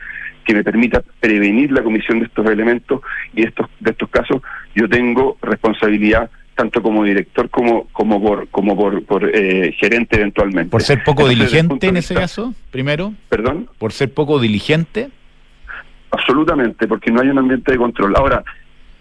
que 0.44 0.54
me 0.54 0.62
permita 0.62 1.02
prevenir 1.18 1.72
la 1.72 1.82
comisión 1.82 2.20
de 2.20 2.26
estos 2.26 2.46
elementos 2.46 3.00
y 3.34 3.42
estos 3.42 3.68
de 3.80 3.90
estos 3.90 4.08
casos, 4.10 4.40
yo 4.76 4.88
tengo 4.88 5.38
responsabilidad 5.42 6.30
tanto 6.54 6.82
como 6.82 7.04
director 7.04 7.50
como 7.50 7.86
como 7.92 8.22
por 8.22 8.48
como 8.48 8.76
por, 8.76 9.04
por 9.04 9.28
eh, 9.34 9.72
gerente 9.78 10.16
eventualmente. 10.16 10.70
¿Por 10.70 10.82
ser 10.82 11.02
poco 11.04 11.28
diligente 11.28 11.86
en 11.86 11.96
ese 11.96 12.14
caso, 12.14 12.54
primero? 12.70 13.12
¿Perdón? 13.28 13.68
¿Por 13.78 13.92
ser 13.92 14.12
poco 14.12 14.38
diligente? 14.38 15.10
Absolutamente, 16.10 16.86
porque 16.86 17.10
no 17.10 17.20
hay 17.20 17.28
un 17.28 17.38
ambiente 17.38 17.72
de 17.72 17.78
control. 17.78 18.14
Ahora, 18.16 18.44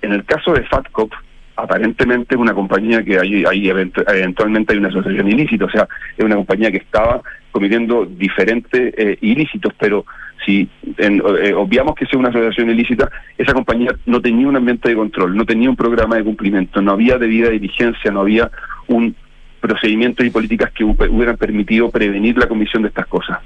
en 0.01 0.13
el 0.13 0.25
caso 0.25 0.53
de 0.53 0.63
FATCOP, 0.63 1.13
aparentemente 1.55 2.35
es 2.35 2.41
una 2.41 2.53
compañía 2.53 3.03
que 3.03 3.19
hay, 3.19 3.45
hay 3.45 3.69
eventualmente 3.69 4.73
hay 4.73 4.79
una 4.79 4.89
asociación 4.89 5.27
ilícita, 5.27 5.65
o 5.65 5.69
sea, 5.69 5.87
es 6.17 6.25
una 6.25 6.35
compañía 6.35 6.71
que 6.71 6.77
estaba 6.77 7.21
cometiendo 7.51 8.05
diferentes 8.05 8.93
eh, 8.97 9.17
ilícitos, 9.21 9.73
pero 9.79 10.05
si 10.45 10.67
eh, 10.97 11.53
obviamos 11.55 11.95
que 11.95 12.05
sea 12.05 12.19
una 12.19 12.29
asociación 12.29 12.69
ilícita, 12.69 13.09
esa 13.37 13.53
compañía 13.53 13.95
no 14.05 14.21
tenía 14.21 14.47
un 14.47 14.55
ambiente 14.55 14.89
de 14.89 14.95
control, 14.95 15.35
no 15.35 15.45
tenía 15.45 15.69
un 15.69 15.75
programa 15.75 16.15
de 16.17 16.23
cumplimiento, 16.23 16.81
no 16.81 16.91
había 16.91 17.17
debida 17.17 17.49
diligencia, 17.49 18.11
no 18.11 18.21
había 18.21 18.49
un 18.87 19.15
procedimiento 19.61 20.23
y 20.25 20.29
políticas 20.29 20.71
que 20.71 20.83
hubieran 20.83 21.37
permitido 21.37 21.89
prevenir 21.89 22.37
la 22.37 22.47
comisión 22.47 22.81
de 22.81 22.89
estas 22.89 23.07
cosas. 23.07 23.39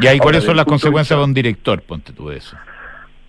¿Y 0.00 0.06
ahí 0.06 0.18
cuáles 0.18 0.44
son 0.44 0.56
las 0.56 0.66
consecuencias 0.66 1.18
de 1.18 1.24
un 1.24 1.34
director? 1.34 1.80
Ponte 1.82 2.12
tú 2.12 2.30
eso. 2.30 2.56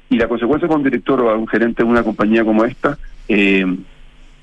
Y 0.09 0.17
la 0.17 0.27
consecuencia 0.27 0.67
con 0.67 0.77
un 0.77 0.83
director 0.83 1.21
o 1.21 1.29
a 1.29 1.35
un 1.35 1.47
gerente 1.47 1.83
de 1.83 1.89
una 1.89 2.03
compañía 2.03 2.43
como 2.43 2.63
esta 2.65 2.97
eh, 3.27 3.65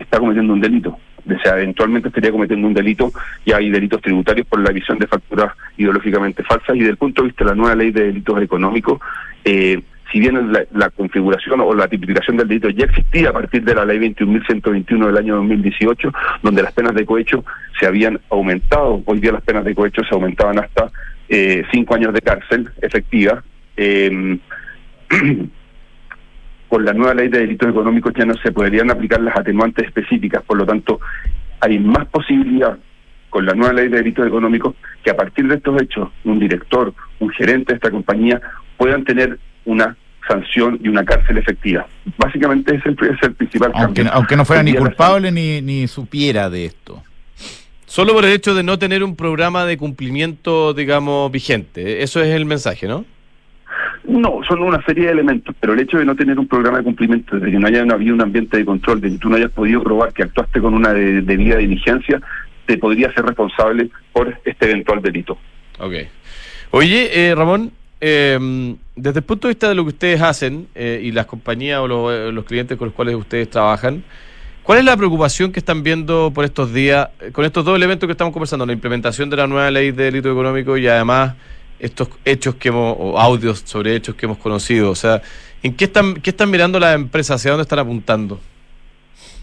está 0.02 0.18
cometiendo 0.18 0.52
un 0.52 0.60
delito 0.60 0.98
o 1.24 1.42
sea, 1.42 1.56
eventualmente 1.56 2.08
estaría 2.08 2.32
cometiendo 2.32 2.66
un 2.66 2.74
delito 2.74 3.12
y 3.44 3.52
hay 3.52 3.70
delitos 3.70 4.00
tributarios 4.00 4.46
por 4.46 4.60
la 4.60 4.70
emisión 4.70 4.98
de 4.98 5.06
facturas 5.06 5.52
ideológicamente 5.76 6.42
falsas 6.42 6.74
y 6.74 6.80
desde 6.80 6.92
el 6.92 6.96
punto 6.96 7.22
de 7.22 7.28
vista 7.28 7.44
de 7.44 7.50
la 7.50 7.56
nueva 7.56 7.76
ley 7.76 7.92
de 7.92 8.06
delitos 8.06 8.42
económicos, 8.42 8.98
eh, 9.44 9.80
si 10.10 10.20
bien 10.20 10.52
la, 10.72 10.90
configuración 10.90 11.60
o 11.60 11.72
la 11.74 11.88
tipificación 11.88 12.36
del 12.36 12.48
delito 12.48 12.68
ya 12.68 12.84
existía 12.84 13.30
a 13.30 13.32
partir 13.32 13.62
de 13.64 13.74
la 13.74 13.84
ley 13.84 13.98
21.121 13.98 15.06
del 15.06 15.16
año 15.16 15.36
2018, 15.36 16.12
donde 16.42 16.62
las 16.62 16.72
penas 16.72 16.94
de 16.94 17.06
cohecho 17.06 17.44
se 17.78 17.86
habían 17.86 18.20
aumentado, 18.28 19.02
hoy 19.06 19.20
día 19.20 19.32
las 19.32 19.42
penas 19.42 19.64
de 19.64 19.74
cohecho 19.74 20.02
se 20.04 20.14
aumentaban 20.14 20.58
hasta 20.58 20.90
eh, 21.28 21.64
cinco 21.72 21.94
años 21.94 22.12
de 22.12 22.20
cárcel 22.20 22.68
efectiva. 22.82 23.42
Eh, 23.76 24.38
con 26.72 26.86
la 26.86 26.94
nueva 26.94 27.12
ley 27.12 27.28
de 27.28 27.40
delitos 27.40 27.68
económicos 27.68 28.14
ya 28.16 28.24
no 28.24 28.32
se 28.32 28.50
podrían 28.50 28.90
aplicar 28.90 29.20
las 29.20 29.36
atenuantes 29.36 29.84
específicas, 29.84 30.42
por 30.42 30.56
lo 30.56 30.64
tanto 30.64 31.00
hay 31.60 31.78
más 31.78 32.06
posibilidad 32.06 32.78
con 33.28 33.44
la 33.44 33.52
nueva 33.52 33.74
ley 33.74 33.88
de 33.90 33.98
delitos 33.98 34.26
económicos 34.26 34.74
que 35.04 35.10
a 35.10 35.14
partir 35.14 35.46
de 35.48 35.56
estos 35.56 35.82
hechos 35.82 36.08
un 36.24 36.38
director, 36.38 36.94
un 37.18 37.28
gerente 37.28 37.74
de 37.74 37.76
esta 37.76 37.90
compañía 37.90 38.40
puedan 38.78 39.04
tener 39.04 39.38
una 39.66 39.94
sanción 40.26 40.80
y 40.82 40.88
una 40.88 41.04
cárcel 41.04 41.36
efectiva. 41.36 41.86
Básicamente 42.16 42.74
ese 42.74 42.88
es 42.88 43.22
el, 43.22 43.34
principal 43.34 43.72
aunque, 43.74 44.02
cambio. 44.04 44.12
Aunque 44.14 44.36
no 44.36 44.46
fuera 44.46 44.62
ni 44.62 44.72
culpable 44.72 45.30
ni, 45.30 45.60
ni 45.60 45.86
supiera 45.88 46.48
de 46.48 46.64
esto. 46.64 47.02
Solo 47.84 48.14
por 48.14 48.24
el 48.24 48.32
hecho 48.32 48.54
de 48.54 48.62
no 48.62 48.78
tener 48.78 49.04
un 49.04 49.14
programa 49.14 49.66
de 49.66 49.76
cumplimiento, 49.76 50.72
digamos, 50.72 51.30
vigente. 51.30 52.02
Eso 52.02 52.22
es 52.22 52.34
el 52.34 52.46
mensaje, 52.46 52.88
¿no? 52.88 53.04
No, 54.12 54.40
son 54.46 54.62
una 54.62 54.82
serie 54.84 55.06
de 55.06 55.12
elementos, 55.12 55.54
pero 55.58 55.72
el 55.72 55.80
hecho 55.80 55.98
de 55.98 56.04
no 56.04 56.14
tener 56.14 56.38
un 56.38 56.46
programa 56.46 56.78
de 56.78 56.84
cumplimiento, 56.84 57.38
de 57.38 57.50
que 57.50 57.58
no 57.58 57.66
haya 57.66 57.82
habido 57.82 58.14
un 58.14 58.20
ambiente 58.20 58.58
de 58.58 58.64
control, 58.64 59.00
de 59.00 59.10
que 59.10 59.18
tú 59.18 59.28
no 59.28 59.36
hayas 59.36 59.50
podido 59.50 59.82
probar 59.82 60.12
que 60.12 60.22
actuaste 60.22 60.60
con 60.60 60.74
una 60.74 60.92
debida 60.92 61.56
diligencia, 61.56 62.20
te 62.66 62.78
podría 62.78 63.12
ser 63.12 63.24
responsable 63.24 63.90
por 64.12 64.38
este 64.44 64.70
eventual 64.70 65.02
delito. 65.02 65.38
Ok. 65.78 65.94
Oye, 66.70 67.10
eh, 67.12 67.34
Ramón, 67.34 67.72
eh, 68.00 68.76
desde 68.96 69.20
el 69.20 69.24
punto 69.24 69.48
de 69.48 69.54
vista 69.54 69.68
de 69.68 69.74
lo 69.74 69.84
que 69.84 69.88
ustedes 69.88 70.20
hacen 70.20 70.68
eh, 70.74 71.00
y 71.02 71.12
las 71.12 71.26
compañías 71.26 71.80
o 71.80 72.12
eh, 72.12 72.32
los, 72.32 72.44
clientes 72.44 72.76
con 72.76 72.88
los 72.88 72.94
cuales 72.94 73.14
ustedes 73.14 73.48
trabajan, 73.48 74.04
¿cuál 74.62 74.78
es 74.78 74.84
la 74.84 74.96
preocupación 74.96 75.52
que 75.52 75.60
están 75.60 75.82
viendo 75.82 76.30
por 76.34 76.44
estos 76.44 76.72
días 76.74 77.08
eh, 77.20 77.30
con 77.32 77.44
estos 77.44 77.64
dos 77.64 77.76
elementos 77.76 78.06
que 78.06 78.12
estamos 78.12 78.32
conversando? 78.32 78.66
La 78.66 78.72
implementación 78.72 79.30
de 79.30 79.36
la 79.36 79.46
nueva 79.46 79.70
ley 79.70 79.92
de 79.92 80.04
delito 80.04 80.30
económico 80.30 80.76
y 80.76 80.86
además 80.86 81.34
estos 81.82 82.08
hechos 82.24 82.54
que 82.54 82.68
hemos, 82.68 82.96
o 82.98 83.18
audios 83.18 83.58
sobre 83.66 83.94
hechos 83.96 84.14
que 84.14 84.26
hemos 84.26 84.38
conocido. 84.38 84.90
O 84.90 84.94
sea, 84.94 85.20
¿en 85.62 85.74
qué 85.74 85.84
están, 85.86 86.14
qué 86.14 86.30
están 86.30 86.50
mirando 86.50 86.78
las 86.78 86.94
empresas? 86.94 87.40
¿Hacia 87.40 87.50
dónde 87.50 87.62
están 87.62 87.80
apuntando? 87.80 88.40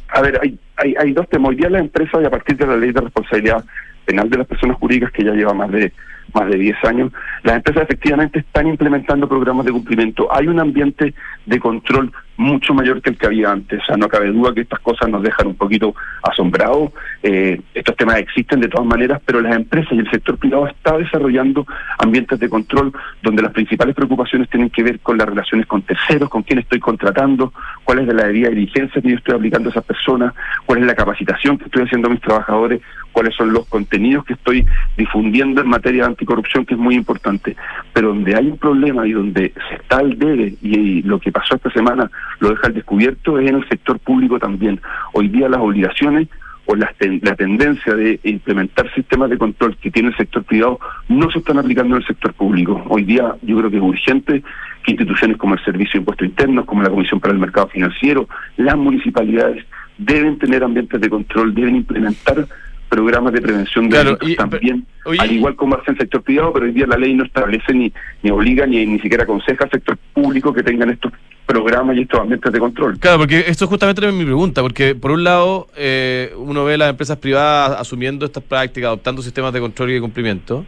A 0.08 0.22
ver, 0.22 0.40
hay, 0.42 0.58
hay, 0.78 0.96
hay 0.98 1.12
dos 1.12 1.28
temas. 1.30 1.50
Hoy 1.50 1.58
día 1.58 1.70
las 1.70 1.82
empresas, 1.82 2.22
y 2.24 2.26
a 2.26 2.30
partir 2.30 2.58
de 2.58 2.66
la 2.66 2.78
ley 2.78 2.92
de 2.92 3.02
responsabilidad 3.02 3.64
penal 4.06 4.30
de 4.30 4.38
las 4.38 4.48
personas 4.48 4.78
jurídicas, 4.78 5.12
que 5.12 5.24
ya 5.24 5.34
lleva 5.34 5.54
más 5.54 5.70
de 5.70 5.92
más 6.34 6.50
de 6.50 6.58
10 6.58 6.84
años, 6.86 7.12
las 7.44 7.58
empresas 7.58 7.84
efectivamente 7.84 8.40
están 8.40 8.68
implementando 8.68 9.28
programas 9.28 9.66
de 9.66 9.72
cumplimiento. 9.72 10.28
Hay 10.34 10.48
un 10.48 10.60
ambiente 10.60 11.14
de 11.46 11.60
control 11.60 12.12
mucho 12.40 12.74
mayor 12.74 13.02
que 13.02 13.10
el 13.10 13.18
que 13.18 13.26
había 13.26 13.52
antes. 13.52 13.82
O 13.82 13.86
sea, 13.86 13.98
no 13.98 14.08
cabe 14.08 14.32
duda 14.32 14.54
que 14.54 14.62
estas 14.62 14.80
cosas 14.80 15.10
nos 15.10 15.22
dejan 15.22 15.48
un 15.48 15.56
poquito 15.56 15.94
asombrados. 16.24 16.92
Eh, 17.22 17.60
estos 17.74 17.98
temas 17.98 18.18
existen 18.18 18.62
de 18.62 18.70
todas 18.70 18.88
maneras, 18.88 19.22
pero 19.26 19.42
las 19.42 19.56
empresas 19.56 19.92
y 19.92 20.00
el 20.00 20.10
sector 20.10 20.38
privado 20.38 20.68
está 20.68 20.98
desarrollando 20.98 21.66
ambientes 21.98 22.40
de 22.40 22.48
control 22.48 22.94
donde 23.22 23.42
las 23.42 23.52
principales 23.52 23.94
preocupaciones 23.94 24.50
tienen 24.50 24.70
que 24.70 24.84
ver 24.84 25.02
con 25.02 25.18
las 25.18 25.28
relaciones 25.28 25.68
con 25.68 25.82
terceros, 25.82 26.30
con 26.30 26.44
quién 26.44 26.60
estoy 26.60 26.80
contratando, 26.80 27.52
cuál 27.90 28.08
es 28.08 28.14
la 28.14 28.28
debida 28.28 28.50
diligencia 28.50 29.02
que 29.02 29.10
yo 29.10 29.16
estoy 29.16 29.34
aplicando 29.34 29.68
a 29.68 29.72
esas 29.72 29.84
personas, 29.84 30.36
cuál 30.68 30.82
es 30.82 30.86
la 30.86 30.94
capacitación 30.94 31.58
que 31.58 31.66
estoy 31.66 31.86
haciendo 31.86 32.08
a 32.08 32.12
mis 32.12 32.22
trabajadores, 32.22 32.82
cuáles 33.12 33.34
son 33.34 33.52
los 33.52 33.66
contenidos 33.66 34.26
que 34.26 34.34
estoy 34.34 34.64
difundiendo 34.96 35.60
en 35.60 35.70
materia 35.70 36.04
de 36.04 36.10
anticorrupción, 36.10 36.68
que 36.68 36.76
es 36.76 36.80
muy 36.80 36.94
importante. 36.94 37.56
Pero 37.92 38.10
donde 38.10 38.36
hay 38.36 38.46
un 38.46 38.60
problema 38.60 39.08
y 39.08 39.14
donde 39.14 39.54
se 39.68 39.76
está 39.78 39.98
al 39.98 40.20
debe, 40.20 40.54
y 40.62 41.02
lo 41.02 41.20
que 41.20 41.32
pasó 41.32 41.56
esta 41.56 41.72
semana 41.72 42.12
lo 42.40 42.52
deja 42.52 42.68
al 42.68 42.76
descubierto, 42.76 43.40
es 43.40 43.50
en 43.50 43.56
el 43.56 43.68
sector 43.68 43.98
público 43.98 44.38
también. 44.38 44.80
Hoy 45.14 45.30
día 45.30 45.50
las 45.50 45.60
obligaciones 45.60 46.28
o 46.68 46.76
la, 46.76 46.94
la, 47.24 47.36
tendencia 47.36 47.96
de 47.96 48.20
implementar 48.22 48.94
sistemas 48.94 49.32
de 49.32 49.40
control 49.40 49.76
que 49.78 49.90
tiene 49.90 50.10
el 50.10 50.18
sector 50.18 50.44
privado 50.44 50.80
no 51.08 51.32
se 51.32 51.40
están 51.40 51.58
aplicando 51.58 51.96
en 51.96 52.04
el 52.04 52.08
sector 52.08 52.36
público. 52.36 52.86
Hoy 52.90 53.06
día 53.06 53.34
yo 53.42 53.58
creo 53.58 53.72
que 53.72 53.78
es 53.78 53.82
urgente 53.82 54.44
instituciones 54.90 55.38
como 55.38 55.56
el 55.56 55.64
Servicio 55.64 55.94
de 55.94 56.00
Impuestos 56.00 56.28
Internos, 56.28 56.66
como 56.66 56.84
la 56.84 56.90
Comisión 56.90 57.20
para 57.20 57.34
el 57.34 57.40
Mercado 57.40 57.68
Financiero, 57.68 58.28
las 58.58 58.78
municipalidades 58.78 59.66
deben 59.98 60.38
tener 60.40 60.64
ambientes 60.64 61.00
de 61.00 61.10
control, 61.10 61.54
deben 61.54 61.76
implementar 61.76 62.48
programas 62.90 63.32
de 63.34 63.42
prevención 63.42 63.88
de 63.88 63.98
delitos 64.04 64.36
también, 64.36 64.86
al 65.06 65.32
igual 65.32 65.56
como 65.56 65.76
hace 65.76 65.92
el 65.92 65.98
sector 65.98 66.24
privado, 66.24 66.52
pero 66.52 66.66
hoy 66.66 66.72
día 66.72 66.88
la 66.88 66.98
ley 66.98 67.14
no 67.14 67.24
establece 67.24 67.74
ni, 67.74 67.94
ni 68.24 68.32
obliga 68.32 68.66
ni, 68.66 68.86
ni 68.86 69.00
siquiera 69.00 69.24
aconseja 69.24 69.66
al 69.66 69.72
sector 69.72 69.98
público 70.14 70.52
que 70.52 70.64
tengan 70.64 70.90
estos 70.90 71.14
programas 71.46 71.98
y 71.98 72.02
estos 72.02 72.20
ambientes 72.20 72.52
de 72.52 72.60
control. 72.60 73.00
Claro, 73.00 73.20
porque 73.20 73.46
esto 73.48 73.66
es 73.66 73.70
justamente 73.70 74.12
mi 74.12 74.26
pregunta, 74.26 74.62
porque 74.62 74.96
por 74.96 75.12
un 75.12 75.24
lado 75.24 75.68
eh, 75.76 76.34
uno 76.38 76.66
ve 76.66 76.78
las 76.78 76.90
empresas 76.90 77.18
privadas 77.18 77.80
asumiendo 77.80 78.26
estas 78.26 78.44
prácticas, 78.44 78.88
adoptando 78.88 79.22
sistemas 79.22 79.54
de 79.54 79.60
control 79.60 79.92
y 79.92 79.94
de 79.94 80.02
cumplimiento, 80.02 80.66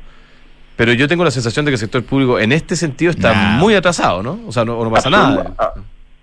pero 0.75 0.93
yo 0.93 1.07
tengo 1.07 1.23
la 1.23 1.31
sensación 1.31 1.65
de 1.65 1.71
que 1.71 1.75
el 1.75 1.79
sector 1.79 2.03
público 2.03 2.39
en 2.39 2.51
este 2.51 2.75
sentido 2.75 3.11
está 3.11 3.33
muy 3.33 3.75
atrasado, 3.75 4.23
¿no? 4.23 4.39
O 4.47 4.51
sea, 4.51 4.65
no, 4.65 4.89
pasa 4.91 5.09
nada. 5.09 5.53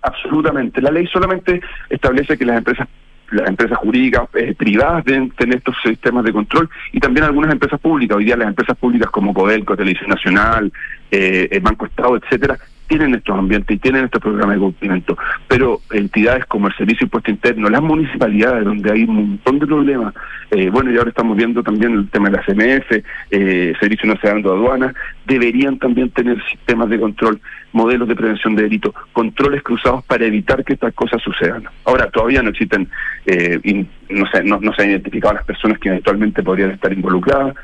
absolutamente. 0.01 0.81
La 0.81 0.91
ley 0.91 1.07
solamente 1.07 1.61
establece 1.89 2.37
que 2.37 2.45
las 2.45 2.57
empresas 2.57 2.87
las 3.31 3.47
empresas 3.47 3.77
jurídicas 3.77 4.23
eh, 4.33 4.55
privadas 4.57 5.05
deben 5.05 5.29
tener 5.29 5.57
estos 5.57 5.75
sistemas 5.83 6.23
de 6.23 6.33
control 6.33 6.67
y 6.91 6.99
también 6.99 7.25
algunas 7.25 7.51
empresas 7.51 7.79
públicas. 7.79 8.17
Hoy 8.17 8.25
día 8.25 8.35
las 8.35 8.47
empresas 8.47 8.75
públicas 8.75 9.09
como 9.11 9.35
Codelco, 9.35 9.77
Televisión 9.77 10.09
Nacional, 10.09 10.73
eh, 11.11 11.59
Banco 11.61 11.85
Estado, 11.85 12.17
etcétera, 12.17 12.57
tienen 12.89 13.13
estos 13.15 13.37
ambientes 13.37 13.77
y 13.77 13.79
tienen 13.79 14.05
estos 14.05 14.21
programas 14.21 14.55
de 14.55 14.61
cumplimiento. 14.61 15.17
Pero 15.47 15.79
entidades 15.91 16.45
como 16.47 16.67
el 16.67 16.75
Servicio 16.75 17.05
Impuesto 17.05 17.31
Interno, 17.31 17.69
las 17.69 17.81
municipalidades, 17.81 18.65
donde 18.65 18.91
hay 18.91 19.03
un 19.03 19.15
montón 19.15 19.59
de 19.59 19.67
problemas, 19.67 20.13
eh, 20.51 20.69
bueno, 20.69 20.91
y 20.91 20.97
ahora 20.97 21.09
estamos 21.09 21.37
viendo 21.37 21.63
también 21.63 21.93
el 21.93 22.09
tema 22.09 22.29
de 22.29 22.37
la 22.37 22.43
CMF, 22.43 23.03
eh, 23.29 23.73
Servicio 23.79 24.09
Nacional 24.11 24.41
de 24.41 24.49
Aduanas, 24.49 24.95
deberían 25.25 25.77
también 25.77 26.09
tener 26.09 26.43
sistemas 26.49 26.89
de 26.89 26.99
control, 26.99 27.39
modelos 27.71 28.07
de 28.07 28.15
prevención 28.15 28.55
de 28.55 28.63
delitos, 28.63 28.95
controles 29.13 29.61
cruzados 29.61 30.03
para 30.05 30.25
evitar 30.25 30.65
que 30.65 30.73
estas 30.73 30.93
cosas 30.95 31.21
sucedan. 31.21 31.65
Ahora, 31.85 32.09
todavía 32.09 32.41
no 32.41 32.49
existen, 32.49 32.89
eh, 33.27 33.85
no, 34.09 34.25
se, 34.31 34.43
no 34.43 34.73
se 34.73 34.81
han 34.81 34.89
identificado 34.89 35.35
las 35.35 35.45
personas 35.45 35.77
que 35.77 35.89
eventualmente 35.89 36.41
podrían 36.41 36.71
estar 36.71 36.91
involucradas, 36.91 37.55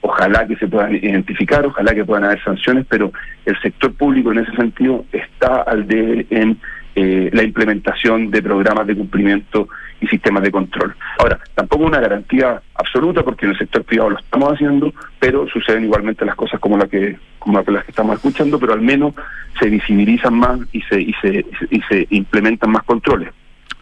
ojalá 0.00 0.46
que 0.46 0.56
se 0.56 0.66
puedan 0.66 0.94
identificar, 0.94 1.64
ojalá 1.66 1.94
que 1.94 2.04
puedan 2.04 2.24
haber 2.24 2.42
sanciones, 2.42 2.86
pero 2.88 3.12
el 3.44 3.60
sector 3.60 3.92
público 3.94 4.32
en 4.32 4.38
ese 4.38 4.52
sentido 4.52 5.04
está 5.12 5.62
al 5.62 5.86
debe 5.86 6.26
en 6.30 6.58
eh, 6.96 7.30
la 7.32 7.44
implementación 7.44 8.30
de 8.30 8.42
programas 8.42 8.86
de 8.86 8.96
cumplimiento 8.96 9.68
y 10.00 10.06
sistemas 10.08 10.42
de 10.42 10.50
control. 10.50 10.94
Ahora, 11.18 11.38
tampoco 11.54 11.84
una 11.84 12.00
garantía 12.00 12.60
absoluta 12.74 13.22
porque 13.22 13.46
en 13.46 13.52
el 13.52 13.58
sector 13.58 13.84
privado 13.84 14.10
lo 14.10 14.18
estamos 14.18 14.54
haciendo, 14.54 14.92
pero 15.18 15.46
suceden 15.48 15.84
igualmente 15.84 16.24
las 16.24 16.34
cosas 16.34 16.58
como, 16.58 16.76
la 16.76 16.88
que, 16.88 17.16
como 17.38 17.62
las 17.66 17.84
que 17.84 17.90
estamos 17.90 18.16
escuchando, 18.16 18.58
pero 18.58 18.72
al 18.72 18.80
menos 18.80 19.14
se 19.60 19.68
visibilizan 19.68 20.34
más 20.34 20.58
y 20.72 20.80
se, 20.82 21.00
y 21.00 21.12
se, 21.20 21.44
y 21.70 21.80
se 21.82 22.06
implementan 22.10 22.72
más 22.72 22.82
controles. 22.82 23.30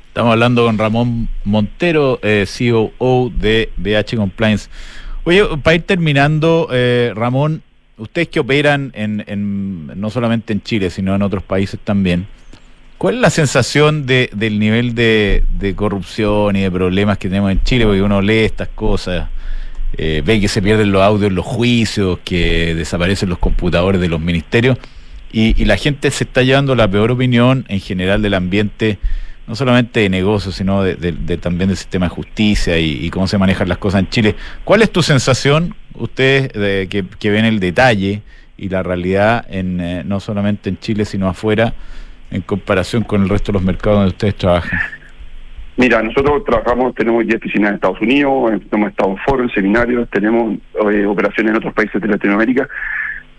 Estamos 0.08 0.32
hablando 0.32 0.66
con 0.66 0.76
Ramón 0.76 1.28
Montero, 1.44 2.18
eh, 2.22 2.44
CEO 2.46 3.30
de 3.30 3.70
BH 3.76 4.16
Compliance. 4.16 4.68
Oye, 5.28 5.44
para 5.62 5.74
ir 5.74 5.82
terminando, 5.82 6.70
eh, 6.72 7.12
Ramón, 7.14 7.60
ustedes 7.98 8.28
que 8.28 8.40
operan 8.40 8.92
en, 8.94 9.92
no 9.94 10.08
solamente 10.08 10.54
en 10.54 10.62
Chile, 10.62 10.88
sino 10.88 11.14
en 11.14 11.20
otros 11.20 11.42
países 11.42 11.78
también, 11.84 12.26
¿cuál 12.96 13.16
es 13.16 13.20
la 13.20 13.28
sensación 13.28 14.06
de, 14.06 14.30
del 14.32 14.58
nivel 14.58 14.94
de, 14.94 15.44
corrupción 15.76 16.56
y 16.56 16.62
de 16.62 16.70
problemas 16.70 17.18
que 17.18 17.28
tenemos 17.28 17.52
en 17.52 17.62
Chile? 17.62 17.84
Porque 17.84 18.00
uno 18.00 18.22
lee 18.22 18.38
estas 18.38 18.68
cosas, 18.68 19.28
eh, 19.98 20.22
ve 20.24 20.40
que 20.40 20.48
se 20.48 20.62
pierden 20.62 20.92
los 20.92 21.02
audios 21.02 21.28
en 21.28 21.34
los 21.34 21.44
juicios, 21.44 22.20
que 22.24 22.74
desaparecen 22.74 23.28
los 23.28 23.38
computadores 23.38 24.00
de 24.00 24.08
los 24.08 24.22
ministerios, 24.22 24.78
y 25.30 25.62
la 25.66 25.76
gente 25.76 26.10
se 26.10 26.24
está 26.24 26.42
llevando 26.42 26.74
la 26.74 26.88
peor 26.90 27.10
opinión 27.10 27.66
en 27.68 27.80
general 27.80 28.22
del 28.22 28.32
ambiente 28.32 28.98
no 29.48 29.54
solamente 29.54 30.00
de 30.00 30.10
negocios, 30.10 30.54
sino 30.54 30.82
de, 30.82 31.38
también 31.38 31.68
del 31.68 31.76
sistema 31.76 32.06
de 32.06 32.10
justicia 32.10 32.78
y, 32.78 33.08
cómo 33.10 33.26
se 33.26 33.38
manejan 33.38 33.68
las 33.68 33.78
cosas 33.78 34.00
en 34.00 34.10
Chile. 34.10 34.34
¿Cuál 34.62 34.82
es 34.82 34.90
tu 34.90 35.02
sensación, 35.02 35.74
ustedes 35.94 36.52
que, 36.88 37.30
ven 37.30 37.46
el 37.46 37.58
detalle 37.58 38.22
y 38.58 38.68
la 38.68 38.82
realidad 38.82 39.46
en 39.48 39.80
eh, 39.80 40.02
no 40.04 40.20
solamente 40.20 40.68
en 40.68 40.78
Chile, 40.78 41.04
sino 41.04 41.28
afuera, 41.28 41.72
en 42.30 42.42
comparación 42.42 43.04
con 43.04 43.22
el 43.22 43.28
resto 43.28 43.52
de 43.52 43.54
los 43.54 43.62
mercados 43.62 44.00
donde 44.00 44.10
ustedes 44.10 44.36
trabajan? 44.36 44.78
Mira, 45.78 46.02
nosotros 46.02 46.44
trabajamos, 46.44 46.94
tenemos 46.94 47.24
ya 47.26 47.36
oficinas 47.36 47.70
en 47.70 47.74
Estados 47.76 48.00
Unidos, 48.00 48.52
hemos 48.70 48.90
estado 48.90 49.12
en 49.12 49.16
foros, 49.18 49.48
en 49.48 49.54
seminarios, 49.54 50.10
tenemos 50.10 50.58
eh, 50.92 51.06
operaciones 51.06 51.52
en 51.52 51.56
otros 51.56 51.72
países 51.72 52.02
de 52.02 52.08
Latinoamérica. 52.08 52.68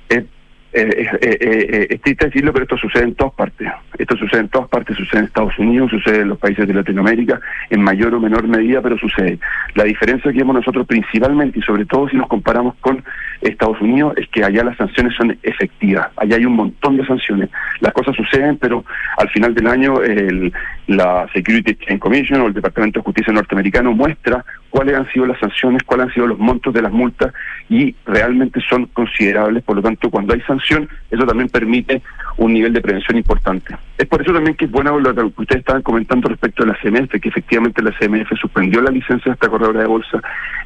eh, 0.10 0.26
eh, 0.72 1.10
eh, 1.22 1.88
es 1.90 2.02
triste 2.02 2.28
decirlo, 2.28 2.54
pero 2.54 2.64
esto 2.64 2.78
sucede 2.78 3.06
en 3.06 3.16
todas 3.16 3.34
partes. 3.34 3.68
Esto 3.98 4.16
sucede 4.16 4.42
en 4.42 4.50
todas 4.50 4.70
partes, 4.70 4.96
sucede 4.96 5.22
en 5.22 5.26
Estados 5.26 5.58
Unidos, 5.58 5.90
sucede 5.90 6.22
en 6.22 6.30
los 6.30 6.38
países 6.38 6.68
de 6.68 6.74
Latinoamérica, 6.74 7.40
en 7.70 7.82
mayor 7.82 8.14
o 8.14 8.20
menor 8.20 8.48
medida, 8.48 8.82
pero 8.82 8.98
sucede. 8.98 9.40
La 9.76 9.84
diferencia 9.84 10.32
que 10.32 10.38
vemos 10.38 10.56
nosotros 10.56 10.86
principalmente, 10.86 11.60
y 11.60 11.62
sobre 11.64 11.86
todo 11.86 12.08
si 12.08 12.18
nos 12.18 12.28
comparamos 12.28 12.76
con 12.82 13.04
Estados 13.42 13.82
Unidos, 13.82 14.14
es 14.18 14.28
que 14.30 14.44
allá 14.44 14.64
las 14.64 14.78
sanciones 14.78 15.16
son 15.16 15.38
efectivas. 15.44 16.10
Allá 16.18 16.36
hay 16.36 16.46
un 16.46 16.56
montón 16.56 16.98
de 16.98 17.06
sanciones. 17.06 17.50
Las 17.80 17.94
cosas 17.94 18.16
suceden, 18.16 18.58
pero 18.58 18.86
al 19.18 19.30
final 19.30 19.56
del 19.56 19.68
año 19.68 20.02
el, 20.02 20.54
la 20.88 21.28
Security 21.34 21.72
Exchange 21.72 22.00
Commission 22.00 22.42
o 22.42 22.48
el 22.48 22.54
Departamento 22.54 23.00
de 23.00 23.04
Justicia 23.06 23.34
norteamericano 23.34 23.92
muestra 23.94 24.46
cuáles 24.70 24.96
han 24.96 25.12
sido 25.12 25.26
las 25.26 25.40
sanciones, 25.40 25.84
cuáles 25.84 26.08
han 26.08 26.14
sido 26.14 26.28
los 26.28 26.40
montos 26.40 26.74
de 26.74 26.82
las 26.82 26.92
multas 26.92 27.34
y 27.70 27.96
realmente 28.06 28.62
son 28.68 28.86
considerables. 28.88 29.64
Por 29.64 29.78
lo 29.78 29.82
tanto, 29.82 30.10
cuando 30.10 30.34
hay 30.34 30.42
sanción, 30.42 30.88
eso 31.10 31.26
también 31.26 31.50
permite 31.50 32.02
un 32.38 32.54
nivel 32.54 32.74
de 32.74 32.82
prevención 32.82 33.18
importante. 33.18 33.76
Es 33.98 34.08
por 34.08 34.22
eso 34.22 34.34
también 34.34 34.56
que 34.56 34.66
es 34.66 34.72
bueno 34.72 35.00
lo 35.00 35.14
que 35.14 35.42
ustedes 35.42 35.60
estaban 35.60 35.82
comentando 35.82 36.30
respecto 36.30 36.64
a 36.64 36.68
la 36.68 36.78
CMF, 36.82 37.20
que 37.22 37.30
efectivamente 37.30 37.82
la 37.82 37.92
CMF 37.92 38.30
suspendió 38.40 38.82
la 38.82 38.92
licencia 38.92 39.32
de 39.32 39.34
esta 39.34 39.50
corredora 39.50 39.82
de 39.82 39.88
bolsa 39.88 40.22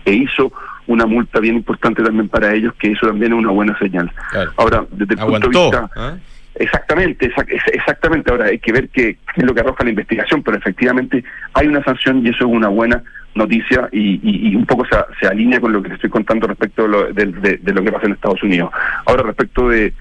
e 0.05 0.13
hizo 0.13 0.51
una 0.87 1.05
multa 1.05 1.39
bien 1.39 1.55
importante 1.55 2.03
también 2.03 2.29
para 2.29 2.53
ellos, 2.53 2.73
que 2.75 2.91
eso 2.91 3.07
también 3.07 3.33
es 3.33 3.39
una 3.39 3.51
buena 3.51 3.77
señal. 3.79 4.11
Ahora, 4.57 4.85
desde 4.91 5.13
el 5.15 5.19
punto 5.19 5.49
de 5.49 5.59
vista... 5.59 5.89
¿ah? 5.95 6.15
Exactamente, 6.55 7.31
exactamente. 7.73 8.29
Ahora 8.29 8.45
hay 8.45 8.59
que 8.59 8.71
ver 8.71 8.89
qué, 8.89 9.17
es 9.35 9.43
lo 9.43 9.53
que 9.55 9.61
arroja 9.61 9.83
la 9.83 9.89
investigación, 9.89 10.43
pero 10.43 10.57
efectivamente 10.57 11.23
hay 11.53 11.67
una 11.67 11.83
sanción 11.83 12.25
y 12.25 12.29
eso 12.29 12.45
es 12.45 12.51
una 12.51 12.67
buena 12.67 13.03
noticia 13.35 13.89
y, 13.91 14.55
un 14.55 14.65
poco 14.65 14.85
se, 15.19 15.27
alinea 15.27 15.59
con 15.59 15.73
lo 15.73 15.81
que 15.81 15.89
les 15.89 15.95
estoy 15.95 16.09
contando 16.09 16.47
respecto 16.47 16.87
de 16.87 17.73
lo, 17.73 17.83
que 17.83 17.91
pasa 17.91 18.07
en 18.07 18.13
Estados 18.13 18.43
Unidos. 18.43 18.71
Ahora, 19.05 19.23
respecto 19.23 19.69
de, 19.69 19.93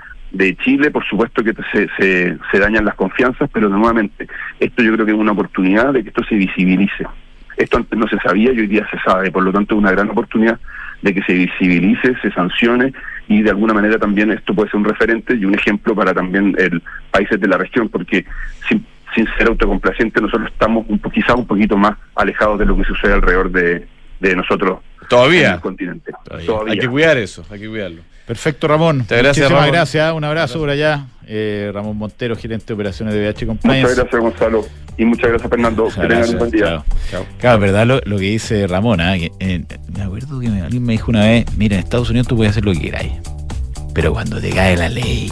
Chile, 0.64 0.90
por 0.90 1.04
supuesto 1.04 1.44
que 1.44 1.54
se, 1.72 1.88
se, 1.98 2.58
dañan 2.58 2.84
las 2.84 2.94
confianzas, 2.94 3.50
pero 3.52 3.68
nuevamente, 3.68 4.26
esto 4.60 4.82
yo 4.82 4.94
creo 4.94 5.06
que 5.06 5.12
es 5.12 5.18
una 5.18 5.32
oportunidad 5.32 5.92
de 5.92 6.02
que 6.02 6.08
esto 6.08 6.24
se 6.24 6.34
visibilice. 6.34 7.06
Esto 7.56 7.76
antes 7.76 7.98
no 7.98 8.08
se 8.08 8.18
sabía 8.18 8.52
y 8.52 8.60
hoy 8.60 8.66
día 8.66 8.86
se 8.90 8.98
sabe, 9.00 9.30
por 9.30 9.42
lo 9.42 9.52
tanto 9.52 9.74
es 9.74 9.78
una 9.78 9.92
gran 9.92 10.10
oportunidad 10.10 10.58
de 11.02 11.12
que 11.12 11.22
se 11.22 11.34
visibilice, 11.34 12.14
se 12.22 12.30
sancione 12.32 12.92
y 13.28 13.42
de 13.42 13.50
alguna 13.50 13.74
manera 13.74 13.98
también 13.98 14.30
esto 14.30 14.54
puede 14.54 14.70
ser 14.70 14.78
un 14.78 14.84
referente 14.84 15.34
y 15.34 15.44
un 15.44 15.54
ejemplo 15.54 15.94
para 15.94 16.14
también 16.14 16.54
el 16.58 16.82
países 17.10 17.40
de 17.40 17.48
la 17.48 17.58
región, 17.58 17.88
porque 17.88 18.24
sin, 18.68 18.84
sin 19.14 19.26
ser 19.36 19.48
autocomplaciente 19.48 20.20
nosotros 20.20 20.50
estamos 20.50 20.86
un 20.88 20.98
quizás 20.98 21.36
un 21.36 21.46
poquito 21.46 21.76
más 21.76 21.96
alejados 22.14 22.58
de 22.58 22.66
lo 22.66 22.76
que 22.76 22.84
sucede 22.84 23.12
alrededor 23.12 23.50
de, 23.50 23.86
de 24.20 24.36
nosotros 24.36 24.78
todavía 25.08 25.48
en 25.48 25.54
el 25.54 25.60
continente. 25.60 26.12
Hay 26.68 26.78
que 26.78 26.88
cuidar 26.88 27.18
eso, 27.18 27.44
hay 27.50 27.60
que 27.60 27.68
cuidarlo. 27.68 28.02
Perfecto, 28.26 28.68
Ramón. 28.68 28.98
Muchas 28.98 29.18
gracias, 29.18 29.50
Ramón. 29.50 29.70
gracias. 29.70 30.12
Un 30.12 30.24
abrazo 30.24 30.58
por 30.58 30.70
allá. 30.70 31.06
Eh, 31.26 31.70
Ramón 31.74 31.96
Montero, 31.96 32.36
gerente 32.36 32.66
de 32.68 32.74
operaciones 32.74 33.14
de 33.14 33.20
VH 33.20 33.46
Compliance. 33.46 33.82
Muchas 33.82 33.96
gracias, 33.96 34.22
Gonzalo. 34.22 34.64
Y 34.96 35.04
muchas 35.04 35.28
gracias, 35.30 35.50
Fernando. 35.50 35.88
que 35.88 36.00
tengan 36.00 36.28
un 36.30 36.38
buen 36.38 36.50
día. 36.50 36.84
Claro, 37.38 37.58
verdad 37.58 37.86
lo, 37.86 38.16
que 38.16 38.24
dice 38.24 38.66
Ramón. 38.66 39.00
¿eh? 39.00 39.30
me 39.94 40.02
acuerdo 40.02 40.40
que 40.40 40.46
alguien 40.46 40.84
me 40.84 40.92
dijo 40.92 41.10
una 41.10 41.24
vez: 41.26 41.46
Mira, 41.56 41.76
en 41.76 41.80
Estados 41.82 42.10
Unidos 42.10 42.28
tú 42.28 42.36
puedes 42.36 42.52
hacer 42.52 42.64
lo 42.64 42.72
que 42.72 42.80
queráis. 42.80 43.12
Pero 43.94 44.12
cuando 44.12 44.40
te 44.40 44.50
cae 44.50 44.76
la 44.76 44.88
ley, 44.88 45.30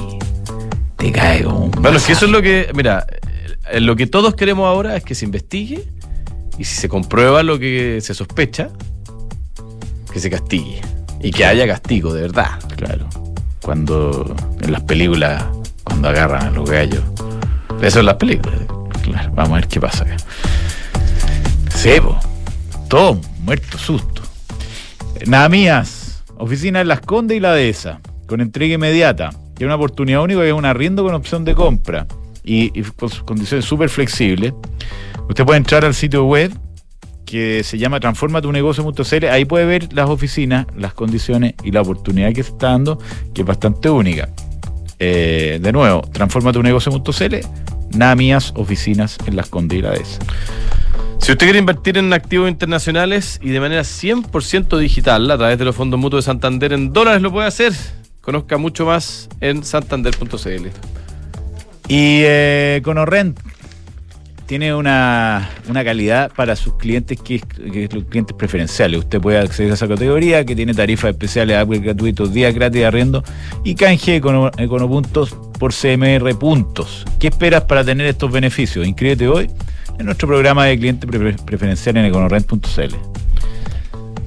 te 0.97 1.13
cae 1.13 1.45
como 1.45 1.67
un. 1.67 1.71
Bueno, 1.71 1.99
que 2.05 2.13
eso 2.13 2.27
es 2.27 2.31
lo 2.33 2.43
que. 2.43 2.69
Mira, 2.75 3.07
eh, 3.09 3.19
lo 3.79 3.97
que 3.97 4.07
todos 4.07 4.35
queremos 4.35 4.67
ahora 4.67 4.97
es 4.97 5.05
que 5.05 5.15
se 5.15 5.25
investigue 5.25 5.85
y 6.59 6.65
si 6.65 6.77
se 6.77 6.89
comprueba 6.89 7.43
lo 7.43 7.59
que 7.59 8.01
se 8.03 8.15
sospecha, 8.15 8.71
que 10.13 10.21
se 10.21 10.31
castigue. 10.31 10.81
Y 11.23 11.31
que 11.33 11.45
haya 11.45 11.67
castigo, 11.67 12.15
de 12.15 12.23
verdad. 12.23 12.59
Claro. 12.77 13.07
Cuando 13.63 14.35
en 14.63 14.73
las 14.73 14.83
películas, 14.83 15.45
cuando 15.85 16.09
agarran 16.09 16.49
a 16.49 16.51
los 16.51 16.69
gallos. 16.69 17.03
Eso 17.83 18.01
es 18.01 18.05
las 18.05 18.17
películas. 18.17 18.59
Claro, 19.03 19.31
vamos 19.35 19.53
a 19.53 19.55
ver 19.57 19.69
qué 19.69 19.81
pasa 19.81 20.05
acá. 20.05 20.17
Sí, 21.75 21.93
todo 22.89 23.21
muerto, 23.43 23.79
susto. 23.79 24.23
Nada 25.27 25.49
oficina 26.37 26.81
en 26.81 26.89
Las 26.89 27.01
Condes 27.01 27.37
y 27.37 27.41
la 27.41 27.53
Dehesa, 27.53 28.01
con 28.27 28.41
entrega 28.41 28.75
inmediata. 28.75 29.31
Tiene 29.55 29.67
una 29.67 29.77
oportunidad 29.77 30.23
única 30.23 30.41
que 30.41 30.49
es 30.49 30.55
un 30.55 30.65
arriendo 30.65 31.05
con 31.05 31.15
opción 31.15 31.45
de 31.45 31.55
compra 31.55 32.07
y, 32.45 32.83
con 32.83 33.09
condiciones 33.25 33.65
súper 33.65 33.89
flexibles. 33.89 34.53
Usted 35.29 35.45
puede 35.45 35.59
entrar 35.59 35.85
al 35.85 35.95
sitio 35.95 36.25
web 36.25 36.53
que 37.31 37.63
se 37.63 37.79
llama 37.79 38.01
Transforma 38.01 38.43
tu 38.43 38.51
negocio.cl. 38.51 39.25
Ahí 39.27 39.45
puede 39.45 39.65
ver 39.65 39.93
las 39.93 40.11
oficinas, 40.11 40.67
las 40.77 40.95
condiciones 40.95 41.55
y 41.63 41.71
la 41.71 41.83
oportunidad 41.83 42.33
que 42.33 42.43
se 42.43 42.51
está 42.51 42.73
dando, 42.73 42.99
que 43.33 43.43
es 43.43 43.47
bastante 43.47 43.89
única. 43.89 44.29
Eh, 44.99 45.61
de 45.63 45.73
nuevo, 45.73 46.03
transforma 46.13 46.53
tu 46.53 46.63
negocio.cl, 46.63 47.37
nada 47.97 48.15
mías 48.17 48.53
oficinas 48.57 49.17
en 49.27 49.37
las 49.37 49.49
Condes 49.49 50.19
Si 51.21 51.33
usted 51.33 51.47
quiere 51.47 51.59
invertir 51.59 51.97
en 51.97 52.13
activos 52.13 52.51
internacionales 52.51 53.39
y 53.41 53.51
de 53.51 53.61
manera 53.61 53.83
100% 53.83 54.77
digital 54.79 55.31
a 55.31 55.39
través 55.39 55.59
de 55.59 55.65
los 55.65 55.77
fondos 55.77 56.01
mutuos 56.01 56.25
de 56.25 56.27
Santander 56.27 56.73
en 56.73 56.93
dólares 56.93 57.23
lo 57.23 57.31
puede 57.31 57.47
hacer. 57.47 57.73
Conozca 58.21 58.59
mucho 58.59 58.85
más 58.85 59.29
en 59.41 59.65
santander.cl. 59.65 61.00
Y 61.91 62.23
eh, 62.23 62.83
con 62.85 62.99
Orrent 62.99 63.41
tiene 64.47 64.73
una, 64.73 65.51
calidad 65.73 66.31
para 66.33 66.55
sus 66.55 66.77
clientes 66.77 67.19
que 67.21 67.37
es, 67.37 67.93
los 67.93 68.05
clientes 68.05 68.37
preferenciales. 68.37 69.01
Usted 69.01 69.21
puede 69.21 69.39
acceder 69.39 69.73
a 69.73 69.75
esa 69.75 69.89
categoría 69.89 70.45
que 70.45 70.55
tiene 70.55 70.73
tarifas 70.73 71.11
especiales, 71.11 71.57
Apple 71.57 71.81
gratuitos, 71.81 72.33
días 72.33 72.55
gratis 72.55 72.81
de 72.81 72.87
arriendo 72.87 73.25
y 73.65 73.75
canje 73.75 74.15
Econopuntos 74.15 75.37
por 75.59 75.75
CMR 75.75 76.33
puntos. 76.39 77.05
¿Qué 77.19 77.27
esperas 77.27 77.65
para 77.65 77.83
tener 77.83 78.07
estos 78.07 78.31
beneficios? 78.31 78.87
Inscríbete 78.87 79.27
hoy 79.27 79.51
en 79.99 80.07
nuestro 80.07 80.29
programa 80.29 80.67
de 80.67 80.79
cliente 80.79 81.09
preferencial 81.09 81.97
en 81.97 82.05
econorent.cl. 82.05 82.95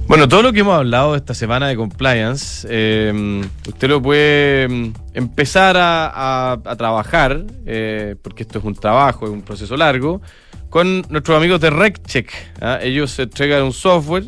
Bueno, 0.06 0.28
todo 0.28 0.42
lo 0.42 0.52
que 0.52 0.60
hemos 0.60 0.76
hablado 0.76 1.16
esta 1.16 1.32
semana 1.32 1.66
de 1.66 1.76
compliance, 1.76 2.68
eh, 2.70 3.42
usted 3.66 3.88
lo 3.88 4.02
puede 4.02 4.68
mm, 4.68 4.92
empezar 5.14 5.76
a, 5.78 6.58
trabajar, 6.76 7.42
eh, 7.64 8.14
porque 8.20 8.42
esto 8.42 8.58
es 8.58 8.64
un 8.64 8.74
trabajo, 8.74 9.24
es 9.24 9.32
un 9.32 9.40
proceso 9.40 9.78
largo, 9.78 10.20
con 10.68 11.06
nuestros 11.08 11.38
amigos 11.38 11.58
de 11.60 11.70
RecCheck. 11.70 12.30
¿ah? 12.60 12.80
Ellos 12.82 13.18
entregan 13.18 13.62
un 13.62 13.72
software 13.72 14.24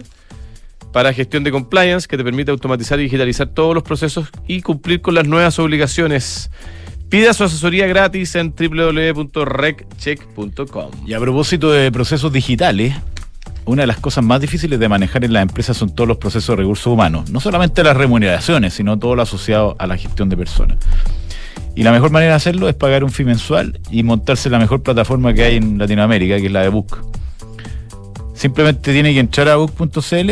para 0.92 1.12
gestión 1.12 1.44
de 1.44 1.50
compliance 1.50 2.08
que 2.08 2.16
te 2.16 2.24
permite 2.24 2.50
automatizar 2.50 2.98
y 2.98 3.02
digitalizar 3.02 3.48
todos 3.48 3.74
los 3.74 3.82
procesos 3.82 4.28
y 4.48 4.62
cumplir 4.62 5.02
con 5.02 5.14
las 5.14 5.26
nuevas 5.26 5.58
obligaciones. 5.58 6.50
Pida 7.10 7.34
su 7.34 7.44
asesoría 7.44 7.86
gratis 7.86 8.34
en 8.34 8.54
www.reccheck.com. 8.58 10.90
Y 11.06 11.12
a 11.12 11.20
propósito 11.20 11.70
de 11.70 11.92
procesos 11.92 12.32
digitales, 12.32 12.94
una 13.66 13.82
de 13.82 13.86
las 13.88 13.98
cosas 13.98 14.24
más 14.24 14.40
difíciles 14.40 14.78
de 14.78 14.88
manejar 14.88 15.24
en 15.24 15.32
las 15.32 15.42
empresas 15.42 15.76
son 15.76 15.94
todos 15.94 16.06
los 16.06 16.16
procesos 16.18 16.56
de 16.56 16.62
recursos 16.62 16.86
humanos. 16.86 17.30
No 17.30 17.40
solamente 17.40 17.82
las 17.82 17.96
remuneraciones, 17.96 18.74
sino 18.74 18.98
todo 18.98 19.16
lo 19.16 19.22
asociado 19.22 19.76
a 19.78 19.86
la 19.86 19.96
gestión 19.96 20.28
de 20.28 20.36
personas. 20.36 20.78
Y 21.74 21.82
la 21.82 21.92
mejor 21.92 22.10
manera 22.10 22.32
de 22.32 22.36
hacerlo 22.36 22.68
es 22.68 22.74
pagar 22.74 23.04
un 23.04 23.10
fee 23.10 23.24
mensual 23.24 23.80
y 23.90 24.02
montarse 24.02 24.48
la 24.48 24.58
mejor 24.58 24.82
plataforma 24.82 25.34
que 25.34 25.42
hay 25.44 25.56
en 25.56 25.78
Latinoamérica, 25.78 26.38
que 26.38 26.46
es 26.46 26.52
la 26.52 26.62
de 26.62 26.68
Book. 26.68 27.04
Simplemente 28.34 28.92
tiene 28.92 29.12
que 29.12 29.20
entrar 29.20 29.48
a 29.48 29.56
book.cl 29.56 30.30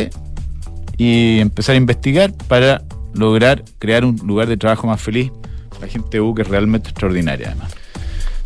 y 0.97 1.41
empezar 1.41 1.75
a 1.75 1.77
investigar 1.77 2.33
para 2.49 2.83
lograr 3.15 3.65
crear 3.79 4.05
un 4.05 4.17
lugar 4.25 4.49
de 4.49 4.57
trabajo 4.57 4.87
más 4.87 5.01
feliz. 5.01 5.33
La 5.81 5.89
gente 5.89 6.09
de 6.13 6.21
Book 6.21 6.41
es 6.41 6.49
realmente 6.49 6.91
extraordinaria, 6.91 7.49
además. 7.49 7.75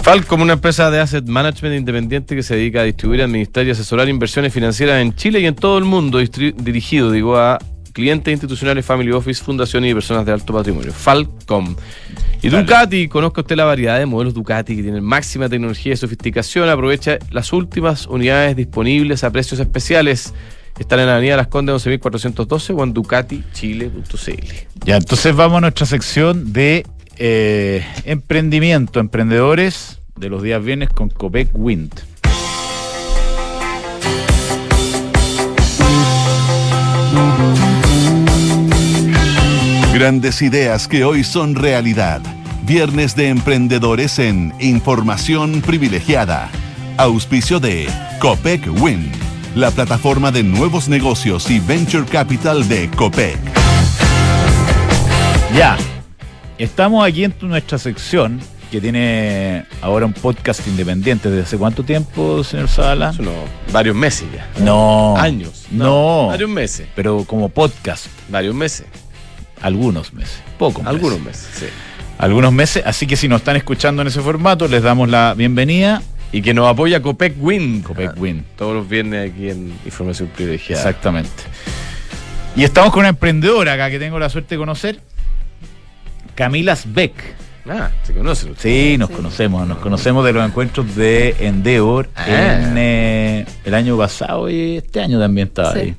Falcom, 0.02 0.40
una 0.40 0.54
empresa 0.54 0.90
de 0.90 1.00
asset 1.00 1.26
management 1.26 1.76
independiente 1.76 2.34
que 2.34 2.42
se 2.42 2.56
dedica 2.56 2.80
a 2.80 2.84
distribuir, 2.84 3.22
administrar 3.22 3.66
y 3.66 3.70
asesorar 3.70 4.08
inversiones 4.08 4.52
financieras 4.52 5.02
en 5.02 5.14
Chile 5.14 5.40
y 5.40 5.46
en 5.46 5.54
todo 5.54 5.76
el 5.78 5.84
mundo, 5.84 6.18
dirigido, 6.18 7.10
digo, 7.10 7.36
a 7.36 7.58
clientes 7.92 8.32
institucionales, 8.32 8.86
family 8.86 9.10
office, 9.10 9.42
fundaciones 9.42 9.90
y 9.90 9.94
personas 9.94 10.24
de 10.24 10.32
alto 10.32 10.52
patrimonio. 10.52 10.92
Falcom. 10.92 11.74
Y 12.40 12.48
Ducati, 12.48 13.08
conozca 13.08 13.40
usted 13.40 13.56
la 13.56 13.64
variedad 13.64 13.98
de 13.98 14.06
modelos 14.06 14.34
Ducati 14.34 14.76
que 14.76 14.82
tienen 14.82 15.02
máxima 15.02 15.48
tecnología 15.48 15.94
y 15.94 15.96
sofisticación. 15.96 16.68
Aprovecha 16.68 17.18
las 17.32 17.52
últimas 17.52 18.06
unidades 18.06 18.54
disponibles 18.54 19.24
a 19.24 19.32
precios 19.32 19.58
especiales. 19.58 20.32
Están 20.78 21.00
en 21.00 21.06
la 21.06 21.16
avenida 21.16 21.36
Las 21.36 21.48
Condes 21.48 21.74
11.412 21.84 22.78
o 22.78 22.84
en 22.84 22.92
ducatichile.cl. 22.92 24.84
Ya, 24.84 24.96
entonces 24.96 25.34
vamos 25.34 25.58
a 25.58 25.60
nuestra 25.62 25.84
sección 25.84 26.52
de 26.52 26.86
eh, 27.18 27.84
emprendimiento, 28.04 29.00
emprendedores 29.00 30.00
de 30.16 30.28
los 30.28 30.42
días 30.42 30.62
viernes 30.64 30.88
con 30.88 31.10
Copec 31.10 31.50
Wind. 31.52 31.92
Grandes 39.94 40.42
ideas 40.42 40.86
que 40.86 41.04
hoy 41.04 41.24
son 41.24 41.56
realidad. 41.56 42.20
Viernes 42.64 43.16
de 43.16 43.28
emprendedores 43.30 44.18
en 44.18 44.52
Información 44.60 45.60
Privilegiada. 45.62 46.50
Auspicio 46.98 47.58
de 47.58 47.88
Copec 48.20 48.68
Wind, 48.80 49.12
la 49.56 49.70
plataforma 49.70 50.30
de 50.30 50.42
nuevos 50.44 50.88
negocios 50.88 51.50
y 51.50 51.58
venture 51.58 52.04
capital 52.04 52.68
de 52.68 52.88
Copec. 52.90 53.38
Ya, 55.56 55.76
estamos 56.58 57.06
aquí 57.06 57.24
en 57.24 57.34
nuestra 57.42 57.78
sección 57.78 58.40
que 58.70 58.80
tiene 58.80 59.64
ahora 59.80 60.04
un 60.06 60.12
podcast 60.12 60.66
independiente. 60.66 61.30
¿Desde 61.30 61.44
hace 61.44 61.56
cuánto 61.58 61.84
tiempo, 61.84 62.44
señor 62.44 62.68
unos 63.18 63.34
varios 63.72 63.96
meses 63.96 64.28
ya. 64.34 64.46
No. 64.62 65.16
Años. 65.16 65.66
No. 65.70 66.26
Varios 66.28 66.50
meses. 66.50 66.86
Pero 66.94 67.24
como 67.24 67.48
podcast, 67.48 68.06
Varios 68.28 68.54
meses. 68.54 68.86
algunos 69.62 70.12
meses. 70.12 70.40
Pocos 70.58 70.84
meses. 70.84 70.94
Algunos 70.94 71.20
meses, 71.20 71.48
sí. 71.54 71.66
Algunos 72.18 72.52
meses. 72.52 72.82
Así 72.84 73.06
que 73.06 73.16
si 73.16 73.28
nos 73.28 73.40
están 73.40 73.56
escuchando 73.56 74.02
en 74.02 74.08
ese 74.08 74.20
formato, 74.20 74.68
les 74.68 74.82
damos 74.82 75.08
la 75.08 75.34
bienvenida. 75.34 76.02
Y 76.30 76.42
que 76.42 76.52
nos 76.52 76.68
apoya 76.68 77.00
Copec 77.00 77.36
Win. 77.38 77.80
Copec 77.80 78.20
Win. 78.20 78.44
Todos 78.56 78.74
los 78.74 78.88
viernes 78.88 79.30
aquí 79.30 79.48
en 79.48 79.72
Información 79.86 80.28
Privilegiada. 80.28 80.82
Exactamente. 80.82 81.30
Y 82.54 82.64
estamos 82.64 82.90
con 82.90 83.00
una 83.00 83.10
emprendedora 83.10 83.72
acá 83.72 83.88
que 83.88 83.98
tengo 83.98 84.18
la 84.18 84.28
suerte 84.28 84.56
de 84.56 84.58
conocer. 84.58 85.00
Camila 86.38 86.78
Beck. 86.86 87.34
Ah, 87.68 87.90
se 88.04 88.14
conocen 88.14 88.52
ustedes. 88.52 88.92
Sí, 88.92 88.96
nos 88.96 89.10
conocemos, 89.10 89.66
nos 89.66 89.78
conocemos 89.78 90.24
de 90.24 90.32
los 90.32 90.46
encuentros 90.46 90.94
de 90.94 91.34
Endeavor 91.40 92.08
Ah. 92.14 92.60
en 92.62 92.74
eh, 92.78 93.46
el 93.64 93.74
año 93.74 93.98
pasado 93.98 94.48
y 94.48 94.76
este 94.76 95.00
año 95.00 95.18
también 95.18 95.48
estaba 95.48 95.72
Sí. 95.72 95.78
ahí. 95.80 95.96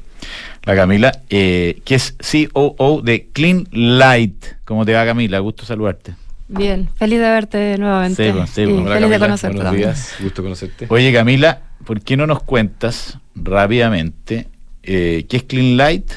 La 0.64 0.76
Camila, 0.78 1.12
eh, 1.30 1.82
que 1.84 1.96
es 1.96 2.16
COO 2.22 3.02
de 3.02 3.28
Clean 3.34 3.68
Light. 3.74 4.46
¿Cómo 4.64 4.86
te 4.86 4.94
va 4.94 5.04
Camila? 5.04 5.40
Gusto 5.40 5.66
saludarte. 5.66 6.16
Bien, 6.48 6.90
feliz 6.96 7.20
de 7.20 7.30
verte 7.30 7.78
nuevamente. 7.78 8.26
Sí, 8.26 8.32
pues, 8.34 8.50
sí, 8.52 8.64
pues. 8.64 8.76
Hola, 8.78 8.84
feliz 8.86 8.94
Camila. 8.94 9.10
de 9.10 9.20
conocerte 9.20 9.56
Buenos 9.58 9.72
también. 9.74 9.90
días. 9.90 10.16
Gusto 10.22 10.42
conocerte. 10.42 10.86
Oye 10.88 11.12
Camila, 11.12 11.62
¿por 11.86 12.00
qué 12.00 12.16
no 12.16 12.26
nos 12.26 12.42
cuentas 12.44 13.18
rápidamente 13.36 14.48
eh, 14.84 15.26
qué 15.28 15.36
es 15.36 15.44
Clean 15.44 15.76
Light, 15.76 16.10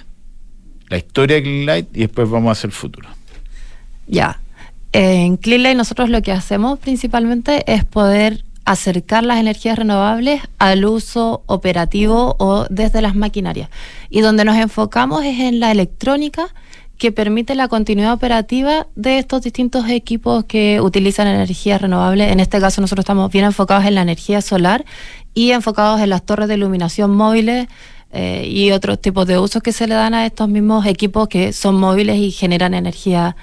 la 0.91 0.97
historia 0.99 1.37
de 1.37 1.43
Clean 1.43 1.66
Light 1.66 1.89
y 1.93 2.01
después 2.03 2.31
vamos 2.31 2.51
a 2.51 2.53
hacer 2.53 2.68
el 2.68 2.73
futuro? 2.73 3.09
Ya. 4.07 4.41
En 4.93 5.37
Cleanlight 5.37 5.77
nosotros 5.77 6.11
lo 6.11 6.21
que 6.23 6.33
hacemos 6.33 6.79
principalmente 6.79 7.65
es 7.73 7.85
poder 7.85 8.45
acercar 8.65 9.25
las 9.25 9.39
energías 9.39 9.79
renovables 9.79 10.41
al 10.59 10.85
uso 10.85 11.43
operativo 11.47 12.37
o 12.39 12.67
desde 12.71 13.03
las 13.03 13.15
maquinarias. 13.15 13.71
Y 14.11 14.21
donde 14.21 14.45
nos 14.45 14.57
enfocamos 14.57 15.25
es 15.25 15.41
en 15.41 15.61
la 15.61 15.71
electrónica 15.71 16.55
que 16.99 17.11
permite 17.11 17.57
la 17.57 17.67
continuidad 17.67 18.13
operativa 18.13 18.87
de 18.95 19.19
estos 19.19 19.43
distintos 19.43 19.89
equipos 19.89 20.45
que 20.45 20.81
utilizan 20.81 21.27
energías 21.27 21.83
renovables. 21.83 22.31
En 22.31 22.39
este 22.39 22.61
caso 22.61 22.81
nosotros 22.81 23.03
estamos 23.03 23.33
bien 23.33 23.45
enfocados 23.45 23.87
en 23.87 23.97
la 23.97 24.03
energía 24.03 24.41
solar 24.41 24.85
y 25.35 25.51
enfocados 25.51 26.01
en 26.01 26.11
las 26.11 26.25
torres 26.25 26.47
de 26.47 26.55
iluminación 26.55 27.11
móviles 27.11 27.67
eh, 28.13 28.47
y 28.47 28.71
otros 28.73 29.01
tipos 29.01 29.27
de 29.27 29.39
usos 29.39 29.63
que 29.63 29.73
se 29.73 29.87
le 29.87 29.95
dan 29.95 30.13
a 30.15 30.27
estos 30.27 30.49
mismos 30.49 30.85
equipos 30.87 31.29
que 31.29 31.53
son 31.53 31.77
móviles 31.77 32.17
y 32.19 32.31
generan 32.31 32.75
energía. 32.75 33.37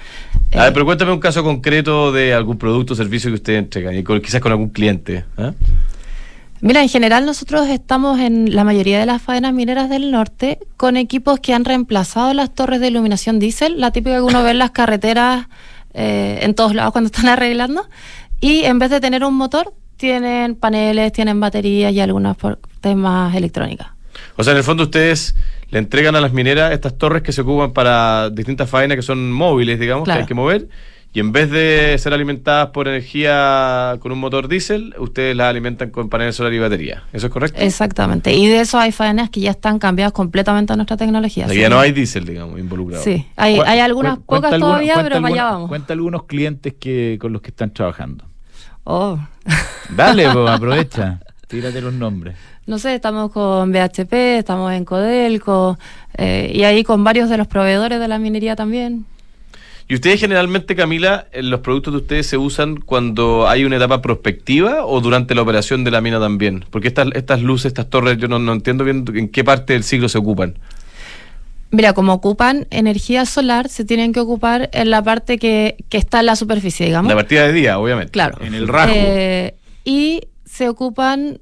eh, 0.52 0.58
A 0.58 0.64
ver, 0.64 0.72
pero 0.72 0.84
cuéntame 0.84 1.12
un 1.12 1.18
caso 1.20 1.42
concreto 1.42 2.12
de 2.12 2.32
algún 2.34 2.56
producto 2.56 2.92
o 2.92 2.96
servicio 2.96 3.30
que 3.30 3.34
ustedes 3.34 3.58
entregan, 3.58 3.96
y 3.96 4.02
con- 4.02 4.20
quizás 4.20 4.40
con 4.40 4.52
algún 4.52 4.68
cliente. 4.70 5.24
¿ah? 5.36 5.52
Mira, 6.62 6.82
en 6.82 6.88
general 6.90 7.24
nosotros 7.24 7.68
estamos 7.68 8.20
en 8.20 8.54
la 8.54 8.64
mayoría 8.64 9.00
de 9.00 9.06
las 9.06 9.22
faenas 9.22 9.54
mineras 9.54 9.88
del 9.88 10.10
norte 10.10 10.58
con 10.76 10.96
equipos 10.98 11.40
que 11.40 11.54
han 11.54 11.64
reemplazado 11.64 12.34
las 12.34 12.54
torres 12.54 12.80
de 12.80 12.88
iluminación 12.88 13.38
diésel, 13.38 13.80
la 13.80 13.92
típica 13.92 14.16
que 14.16 14.22
uno 14.22 14.42
ve 14.42 14.50
en 14.50 14.58
las 14.58 14.70
carreteras 14.72 15.46
eh, 15.94 16.38
en 16.42 16.54
todos 16.54 16.74
lados 16.74 16.92
cuando 16.92 17.06
están 17.06 17.28
arreglando, 17.34 17.86
y 18.42 18.64
en 18.64 18.78
vez 18.78 18.90
de 18.90 19.00
tener 19.00 19.24
un 19.24 19.34
motor, 19.34 19.72
tienen 19.96 20.54
paneles, 20.54 21.12
tienen 21.12 21.40
baterías 21.40 21.92
y 21.92 22.00
algunas 22.00 22.36
más 22.94 23.34
electrónicas. 23.34 23.88
O 24.36 24.44
sea, 24.44 24.52
en 24.52 24.58
el 24.58 24.64
fondo 24.64 24.84
ustedes 24.84 25.34
le 25.70 25.78
entregan 25.78 26.16
a 26.16 26.20
las 26.20 26.32
mineras 26.32 26.72
estas 26.72 26.96
torres 26.98 27.22
que 27.22 27.32
se 27.32 27.42
ocupan 27.42 27.72
para 27.72 28.30
distintas 28.30 28.68
faenas 28.68 28.96
que 28.96 29.02
son 29.02 29.30
móviles, 29.32 29.78
digamos, 29.78 30.04
Claro. 30.04 30.18
que 30.18 30.22
hay 30.22 30.28
que 30.28 30.34
mover. 30.34 30.68
Y 31.12 31.18
en 31.18 31.32
vez 31.32 31.50
de 31.50 31.96
ser 31.98 32.14
alimentadas 32.14 32.68
por 32.68 32.86
energía 32.86 33.96
con 33.98 34.12
un 34.12 34.18
motor 34.20 34.46
diésel, 34.46 34.94
ustedes 34.98 35.34
las 35.34 35.48
alimentan 35.48 35.90
con 35.90 36.08
paneles 36.08 36.36
solar 36.36 36.52
y 36.52 36.60
batería. 36.60 37.02
¿Eso 37.12 37.26
es 37.26 37.32
correcto? 37.32 37.60
Exactamente. 37.60 38.32
Y 38.32 38.46
de 38.46 38.60
eso 38.60 38.78
hay 38.78 38.92
faenas 38.92 39.28
que 39.28 39.40
ya 39.40 39.50
están 39.50 39.80
cambiadas 39.80 40.12
completamente 40.12 40.72
a 40.72 40.76
nuestra 40.76 40.96
tecnología. 40.96 41.46
O 41.46 41.48
sea, 41.48 41.54
Sí. 41.56 41.60
ya 41.60 41.68
no 41.68 41.80
hay 41.80 41.90
diésel, 41.90 42.24
digamos, 42.26 42.60
involucrado. 42.60 43.02
Sí, 43.02 43.26
hay, 43.34 43.58
hay 43.58 43.80
algunas 43.80 44.18
cu- 44.18 44.36
pocas 44.36 44.52
alguna- 44.52 44.70
todavía, 44.74 44.94
pero 45.02 45.16
para 45.16 45.16
allá 45.16 45.26
alguna- 45.26 45.44
vamos. 45.50 45.68
Cuenta 45.68 45.92
algunos 45.94 46.24
clientes 46.26 46.74
que 46.78 47.18
con 47.20 47.32
los 47.32 47.42
que 47.42 47.48
están 47.48 47.72
trabajando. 47.72 48.24
Oh. 48.84 49.18
Dale, 49.90 50.28
pues, 50.32 50.48
aprovecha. 50.48 51.20
Tírate 51.48 51.80
los 51.80 51.92
nombres. 51.92 52.36
No 52.70 52.78
sé, 52.78 52.94
estamos 52.94 53.32
con 53.32 53.72
BHP, 53.72 54.12
estamos 54.38 54.72
en 54.72 54.84
Codelco 54.84 55.76
eh, 56.16 56.52
y 56.54 56.62
ahí 56.62 56.84
con 56.84 57.02
varios 57.02 57.28
de 57.28 57.36
los 57.36 57.48
proveedores 57.48 57.98
de 57.98 58.06
la 58.06 58.20
minería 58.20 58.54
también. 58.54 59.06
¿Y 59.88 59.96
ustedes 59.96 60.20
generalmente, 60.20 60.76
Camila, 60.76 61.26
los 61.32 61.58
productos 61.62 61.92
de 61.92 61.98
ustedes 61.98 62.28
se 62.28 62.36
usan 62.36 62.76
cuando 62.76 63.48
hay 63.48 63.64
una 63.64 63.74
etapa 63.74 64.00
prospectiva 64.00 64.86
o 64.86 65.00
durante 65.00 65.34
la 65.34 65.42
operación 65.42 65.82
de 65.82 65.90
la 65.90 66.00
mina 66.00 66.20
también? 66.20 66.64
Porque 66.70 66.86
estas, 66.86 67.08
estas 67.16 67.42
luces, 67.42 67.66
estas 67.66 67.90
torres, 67.90 68.18
yo 68.18 68.28
no, 68.28 68.38
no 68.38 68.52
entiendo 68.52 68.84
bien 68.84 69.04
en 69.14 69.28
qué 69.30 69.42
parte 69.42 69.72
del 69.72 69.82
ciclo 69.82 70.08
se 70.08 70.18
ocupan. 70.18 70.54
Mira, 71.72 71.92
como 71.92 72.12
ocupan 72.12 72.68
energía 72.70 73.26
solar, 73.26 73.68
se 73.68 73.84
tienen 73.84 74.12
que 74.12 74.20
ocupar 74.20 74.70
en 74.72 74.90
la 74.90 75.02
parte 75.02 75.38
que, 75.38 75.74
que 75.88 75.98
está 75.98 76.20
en 76.20 76.26
la 76.26 76.36
superficie, 76.36 76.86
digamos. 76.86 77.08
La 77.08 77.16
partida 77.16 77.48
de 77.48 77.52
día, 77.52 77.80
obviamente. 77.80 78.12
Claro. 78.12 78.38
En 78.40 78.54
el 78.54 78.68
rajo. 78.68 78.92
Eh, 78.94 79.56
y 79.84 80.20
se 80.44 80.68
ocupan 80.68 81.40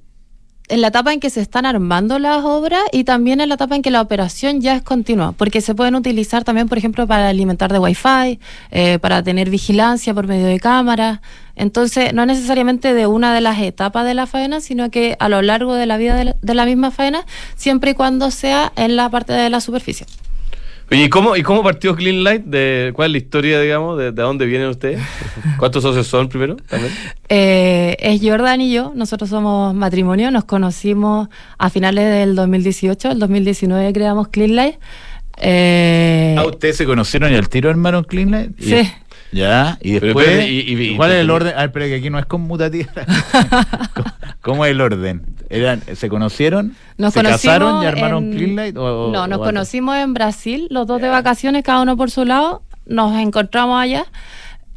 en 0.69 0.81
la 0.81 0.89
etapa 0.89 1.13
en 1.13 1.21
que 1.21 1.31
se 1.31 1.41
están 1.41 1.67
armando 1.67 2.19
las 2.19 2.45
obras 2.45 2.83
y 2.93 3.05
también 3.05 3.41
en 3.41 3.49
la 3.49 3.57
etapa 3.57 3.77
en 3.77 3.83
que 3.83 3.91
la 3.91 4.01
operación 4.01 4.61
ya 4.61 4.77
es 4.77 4.83
continua, 4.83 5.33
porque 5.33 5.61
se 5.61 5.75
pueden 5.75 5.95
utilizar 5.95 6.45
también, 6.45 6.69
por 6.69 6.79
ejemplo, 6.79 7.07
para 7.07 7.29
alimentar 7.29 7.73
de 7.73 7.79
Wi-Fi, 7.79 8.39
eh, 8.71 8.99
para 8.99 9.23
tener 9.23 9.51
vigilancia 9.51 10.15
por 10.15 10.27
medio 10.27 10.47
de 10.47 10.61
cámaras. 10.61 11.21
Entonces, 11.57 12.13
no 12.15 12.25
necesariamente 12.27 12.95
de 12.95 13.07
una 13.07 13.35
de 13.35 13.41
las 13.41 13.59
etapas 13.61 14.05
de 14.05 14.15
la 14.15 14.27
faena, 14.27 14.61
sino 14.61 14.91
que 14.91 15.17
a 15.19 15.29
lo 15.29 15.43
largo 15.43 15.75
de 15.75 15.87
la 15.87 15.97
vida 15.97 16.15
de 16.15 16.25
la, 16.27 16.37
de 16.41 16.55
la 16.55 16.67
misma 16.67 16.91
faena, 16.91 17.25
siempre 17.57 17.93
y 17.93 17.95
cuando 17.95 18.31
sea 18.31 18.73
en 18.77 18.97
la 18.97 19.09
parte 19.09 19.33
de 19.33 19.51
la 19.51 19.61
superficie. 19.61 20.07
Oye, 20.91 21.05
¿y 21.05 21.09
cómo, 21.11 21.37
¿y 21.37 21.43
cómo 21.43 21.63
partió 21.63 21.95
Clean 21.95 22.25
Light? 22.25 22.45
De, 22.45 22.93
¿Cuál 22.95 23.09
es 23.11 23.13
la 23.13 23.19
historia, 23.19 23.61
digamos? 23.61 23.99
De, 23.99 24.05
de 24.11 24.23
dónde 24.23 24.47
vienen 24.47 24.69
ustedes? 24.69 25.01
¿Cuántos 25.59 25.83
socios 25.83 26.07
son 26.07 26.29
primero? 26.31 26.57
También? 26.69 26.93
Eh, 27.29 27.95
es 28.01 28.21
Jordan 28.23 28.61
y 28.63 28.73
yo, 28.73 28.93
nosotros 28.95 29.29
somos 29.29 29.75
matrimonio, 29.75 30.31
nos 30.31 30.45
conocimos 30.45 31.29
a 31.59 31.69
finales 31.69 32.11
del 32.11 32.35
2018, 32.35 33.11
el 33.11 33.19
2019 33.19 33.93
creamos 33.93 34.29
Clean 34.29 34.57
Light. 34.57 34.77
Eh, 35.37 36.35
Ah, 36.39 36.47
ustedes 36.47 36.77
se 36.79 36.87
conocieron 36.87 37.33
y 37.33 37.37
al 37.37 37.49
tiro 37.51 37.69
armaron 37.69 38.05
Clean 38.05 38.31
Light. 38.31 38.53
Sí. 38.59 38.91
Ya, 39.31 39.77
y 39.83 39.93
Pero 40.01 40.07
después. 40.07 40.49
y- 40.49 40.61
y- 40.73 40.83
y- 40.93 40.97
¿Cuál 40.97 41.13
es 41.13 41.19
el 41.19 41.29
orden? 41.29 41.53
Ah, 41.55 41.65
espera, 41.65 41.85
que 41.87 41.97
aquí 41.97 42.09
no 42.09 42.19
es 42.19 42.25
conmutativa. 42.25 42.91
¿Cómo, 43.95 44.07
cómo 44.41 44.65
es 44.65 44.71
el 44.71 44.81
orden? 44.81 45.23
¿Eran, 45.51 45.83
¿Se 45.95 46.09
conocieron? 46.09 46.75
nos 46.99 47.15
¿Se 47.15 47.23
casaron 47.23 47.83
y 47.83 47.87
armaron 47.87 48.25
en- 48.25 48.33
Clean 48.37 48.57
Light? 48.57 48.77
O, 48.77 49.07
o- 49.09 49.13
no, 49.13 49.27
nos 49.27 49.39
o- 49.41 49.45
conocimos 49.45 49.97
en 49.97 50.13
Brasil, 50.15 50.67
los 50.71 50.87
dos 50.87 51.01
de 51.01 51.09
vacaciones, 51.09 51.63
cada 51.65 51.83
uno 51.83 51.97
por 51.97 52.11
su 52.11 52.25
lado, 52.25 52.63
nos 52.87 53.17
encontramos 53.19 53.81
allá. 53.81 54.05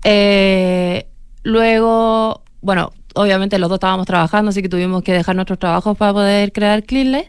Eh, 0.04 1.08
luego, 1.44 2.44
bueno, 2.62 2.92
obviamente 3.16 3.58
los 3.60 3.70
dos 3.70 3.78
estábamos 3.78 4.06
trabajando, 4.08 4.50
así 4.50 4.62
que 4.62 4.70
tuvimos 4.70 5.04
que 5.04 5.14
dejar 5.14 5.36
nuestros 5.36 5.60
trabajos 5.60 5.98
para 5.98 6.14
poder 6.14 6.52
crear 6.52 6.84
Clean 6.84 7.12
Light. 7.12 7.28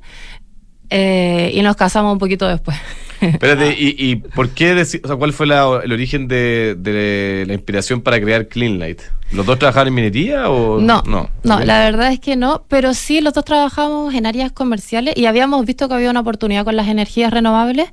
Eh, 0.94 1.50
y 1.54 1.62
nos 1.62 1.74
casamos 1.76 2.12
un 2.12 2.18
poquito 2.18 2.46
después. 2.46 2.76
Espérate, 3.22 3.74
¿y, 3.78 3.94
y 3.98 4.16
por 4.16 4.50
qué, 4.50 4.72
o 4.80 4.84
sea, 4.84 5.16
cuál 5.16 5.32
fue 5.32 5.46
la- 5.46 5.80
el 5.84 5.92
origen 5.92 6.28
de, 6.28 6.74
de 6.78 7.44
la 7.46 7.54
inspiración 7.54 8.00
para 8.00 8.20
crear 8.20 8.48
Clean 8.48 8.78
Light? 8.78 9.00
¿Los 9.32 9.46
dos 9.46 9.58
trabajaban 9.58 9.88
en 9.88 9.94
minería 9.94 10.50
o 10.50 10.80
No, 10.80 11.02
no, 11.06 11.30
Ok. 11.44 11.64
la 11.64 11.80
verdad 11.84 12.12
es 12.12 12.20
que 12.20 12.36
no, 12.36 12.64
pero 12.68 12.92
sí 12.94 13.20
los 13.20 13.32
dos 13.32 13.44
trabajamos 13.44 14.12
en 14.14 14.26
áreas 14.26 14.52
comerciales 14.52 15.16
y 15.16 15.26
habíamos 15.26 15.64
visto 15.64 15.88
que 15.88 15.94
había 15.94 16.10
una 16.10 16.20
oportunidad 16.20 16.64
con 16.64 16.76
las 16.76 16.88
energías 16.88 17.32
renovables. 17.32 17.88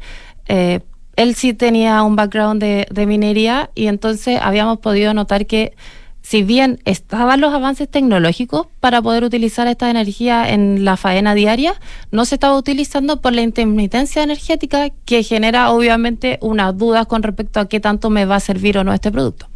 Eh, 0.47 0.79
él 1.15 1.35
sí 1.35 1.53
tenía 1.53 2.01
un 2.03 2.15
background 2.15 2.61
de, 2.61 2.87
de 2.89 3.05
minería 3.05 3.69
y 3.75 3.87
entonces 3.87 4.39
habíamos 4.41 4.79
podido 4.79 5.13
notar 5.13 5.45
que 5.45 5.73
si 6.21 6.43
bien 6.43 6.79
estaban 6.85 7.41
los 7.41 7.53
avances 7.53 7.89
tecnológicos 7.89 8.67
para 8.79 9.01
poder 9.01 9.23
utilizar 9.23 9.67
esta 9.67 9.89
energía 9.89 10.49
en 10.53 10.85
la 10.85 10.95
faena 10.97 11.33
diaria, 11.33 11.73
no 12.11 12.25
se 12.25 12.35
estaba 12.35 12.57
utilizando 12.57 13.21
por 13.21 13.33
la 13.33 13.41
intermitencia 13.41 14.21
energética 14.21 14.89
que 15.05 15.23
genera 15.23 15.71
obviamente 15.71 16.37
unas 16.41 16.77
dudas 16.77 17.07
con 17.07 17.23
respecto 17.23 17.59
a 17.59 17.67
qué 17.67 17.79
tanto 17.79 18.09
me 18.09 18.25
va 18.25 18.35
a 18.35 18.39
servir 18.39 18.77
o 18.77 18.83
no 18.83 18.93
este 18.93 19.11
producto. 19.11 19.47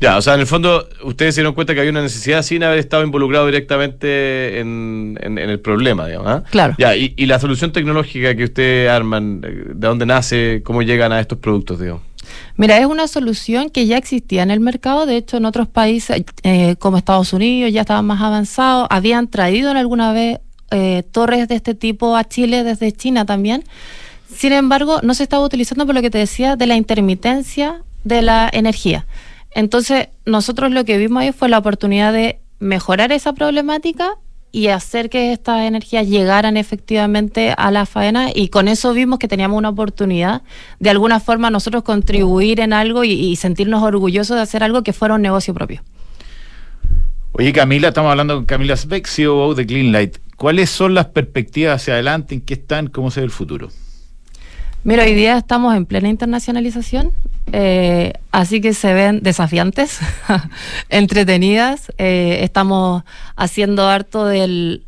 Ya, 0.00 0.16
o 0.16 0.22
sea, 0.22 0.32
en 0.32 0.40
el 0.40 0.46
fondo, 0.46 0.88
ustedes 1.04 1.34
se 1.34 1.42
dieron 1.42 1.52
cuenta 1.52 1.74
que 1.74 1.80
había 1.80 1.90
una 1.92 2.00
necesidad 2.00 2.40
sin 2.42 2.64
haber 2.64 2.78
estado 2.78 3.04
involucrado 3.04 3.44
directamente 3.44 4.58
en, 4.58 5.18
en- 5.20 5.36
en 5.36 5.50
el 5.50 5.60
problema, 5.60 6.06
digamos. 6.06 6.26
¿ah? 6.26 6.42
Claro. 6.50 6.74
Ya, 6.78 6.96
y, 6.96 7.12
y 7.18 7.26
la 7.26 7.38
solución 7.38 7.70
tecnológica 7.70 8.34
que 8.34 8.44
ustedes 8.44 8.88
arman, 8.90 9.42
eh, 9.44 9.50
¿de 9.74 9.86
dónde 9.86 10.06
nace? 10.06 10.62
¿Cómo 10.64 10.80
llegan 10.80 11.12
a 11.12 11.20
estos 11.20 11.36
productos, 11.38 11.78
digamos? 11.80 12.02
Mira, 12.56 12.78
es 12.78 12.86
una 12.86 13.08
solución 13.08 13.70
que 13.70 13.86
ya 13.86 13.96
existía 13.96 14.42
en 14.42 14.50
el 14.50 14.60
mercado, 14.60 15.06
de 15.06 15.16
hecho 15.16 15.36
en 15.36 15.46
otros 15.46 15.68
países 15.68 16.24
eh, 16.42 16.76
como 16.78 16.98
Estados 16.98 17.32
Unidos 17.32 17.72
ya 17.72 17.82
estaban 17.82 18.04
más 18.04 18.20
avanzados, 18.20 18.86
habían 18.90 19.28
traído 19.28 19.70
en 19.70 19.76
alguna 19.76 20.12
vez 20.12 20.40
eh, 20.70 21.02
torres 21.10 21.48
de 21.48 21.56
este 21.56 21.74
tipo 21.74 22.16
a 22.16 22.24
Chile 22.24 22.62
desde 22.64 22.92
China 22.92 23.24
también. 23.24 23.64
Sin 24.32 24.52
embargo, 24.52 25.00
no 25.02 25.14
se 25.14 25.24
estaba 25.24 25.44
utilizando 25.44 25.86
por 25.86 25.94
lo 25.94 26.02
que 26.02 26.10
te 26.10 26.18
decía 26.18 26.56
de 26.56 26.66
la 26.66 26.76
intermitencia 26.76 27.82
de 28.04 28.22
la 28.22 28.48
energía. 28.52 29.06
Entonces, 29.52 30.08
nosotros 30.26 30.70
lo 30.70 30.84
que 30.84 30.98
vimos 30.98 31.22
ahí 31.22 31.32
fue 31.32 31.48
la 31.48 31.58
oportunidad 31.58 32.12
de 32.12 32.40
mejorar 32.60 33.10
esa 33.10 33.32
problemática 33.32 34.16
y 34.52 34.68
hacer 34.68 35.10
que 35.10 35.32
estas 35.32 35.62
energías 35.62 36.08
llegaran 36.08 36.56
efectivamente 36.56 37.54
a 37.56 37.70
la 37.70 37.86
faena 37.86 38.30
y 38.34 38.48
con 38.48 38.68
eso 38.68 38.92
vimos 38.92 39.18
que 39.18 39.28
teníamos 39.28 39.56
una 39.58 39.68
oportunidad 39.68 40.42
de 40.78 40.90
alguna 40.90 41.20
forma 41.20 41.50
nosotros 41.50 41.82
contribuir 41.82 42.60
en 42.60 42.72
algo 42.72 43.04
y, 43.04 43.12
y 43.12 43.36
sentirnos 43.36 43.82
orgullosos 43.82 44.36
de 44.36 44.42
hacer 44.42 44.62
algo 44.62 44.82
que 44.82 44.92
fuera 44.92 45.14
un 45.14 45.22
negocio 45.22 45.54
propio. 45.54 45.82
Oye 47.32 47.52
Camila, 47.52 47.88
estamos 47.88 48.10
hablando 48.10 48.34
con 48.36 48.44
Camila 48.44 48.76
Speck, 48.76 49.06
CEO 49.06 49.54
de 49.54 49.64
Cleanlight. 49.64 50.18
¿Cuáles 50.36 50.70
son 50.70 50.94
las 50.94 51.06
perspectivas 51.06 51.80
hacia 51.82 51.94
adelante? 51.94 52.34
¿En 52.34 52.40
qué 52.40 52.54
están? 52.54 52.88
¿Cómo 52.88 53.10
se 53.10 53.20
ve 53.20 53.26
el 53.26 53.30
futuro? 53.30 53.68
Mira, 54.82 55.04
hoy 55.04 55.14
día 55.14 55.36
estamos 55.36 55.76
en 55.76 55.84
plena 55.84 56.08
internacionalización, 56.08 57.12
eh, 57.52 58.12
así 58.32 58.60
que 58.60 58.74
se 58.74 58.94
ven 58.94 59.20
desafiantes, 59.22 59.98
entretenidas. 60.88 61.92
Eh, 61.98 62.40
estamos 62.42 63.04
haciendo 63.36 63.88
harto 63.88 64.26
del, 64.26 64.84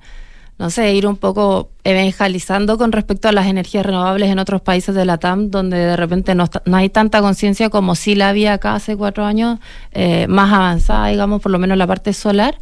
no 0.59 0.71
sé, 0.71 0.95
ir 0.95 1.07
un 1.07 1.17
poco 1.17 1.71
evangelizando 1.85 2.79
con 2.79 2.93
respecto 2.93 3.29
a 3.29 3.33
las 3.33 3.47
energías 3.47 3.85
renovables 3.85 4.31
en 4.31 4.39
otros 4.39 4.61
países 4.61 4.95
de 4.95 5.05
la 5.05 5.19
TAM, 5.19 5.51
donde 5.51 5.77
de 5.77 5.97
repente 5.97 6.35
no, 6.35 6.49
no 6.65 6.77
hay 6.77 6.89
tanta 6.89 7.21
conciencia 7.21 7.71
como 7.71 7.95
sí 7.95 8.15
la 8.15 8.29
había 8.29 8.55
acá 8.55 8.75
hace 8.75 8.97
cuatro 8.97 9.25
años, 9.25 9.59
eh, 9.93 10.27
más 10.29 10.53
avanzada, 10.53 11.09
digamos, 11.09 11.43
por 11.43 11.53
lo 11.53 11.59
menos 11.59 11.79
la 11.79 11.87
parte 11.87 12.13
solar. 12.13 12.61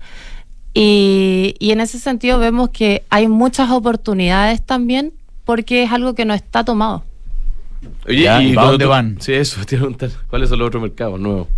Y 0.72 1.56
en 1.60 1.80
ese 1.80 1.98
sentido 1.98 2.38
vemos 2.38 2.70
que 2.70 3.04
hay 3.10 3.26
muchas 3.26 3.70
oportunidades 3.70 4.64
también 4.64 5.12
porque 5.44 5.82
es 5.82 5.90
algo 5.90 6.14
que 6.14 6.24
no 6.24 6.32
está 6.32 6.64
tomado. 6.64 7.02
Oye, 8.08 8.22
Ya, 8.24 8.42
¿y 8.42 8.54
para 8.54 8.54
cuando 8.54 8.70
dónde 8.72 8.84
tú- 8.84 8.90
van? 8.90 9.16
Sí, 9.20 9.32
eso, 9.32 9.64
te 9.64 9.76
iba 9.76 9.82
a 9.84 9.88
preguntar. 9.88 10.10
¿Cuáles 10.28 10.48
son 10.48 10.58
los 10.58 10.68
otros 10.68 10.82
mercados 10.82 11.18
nuevos? 11.20 11.48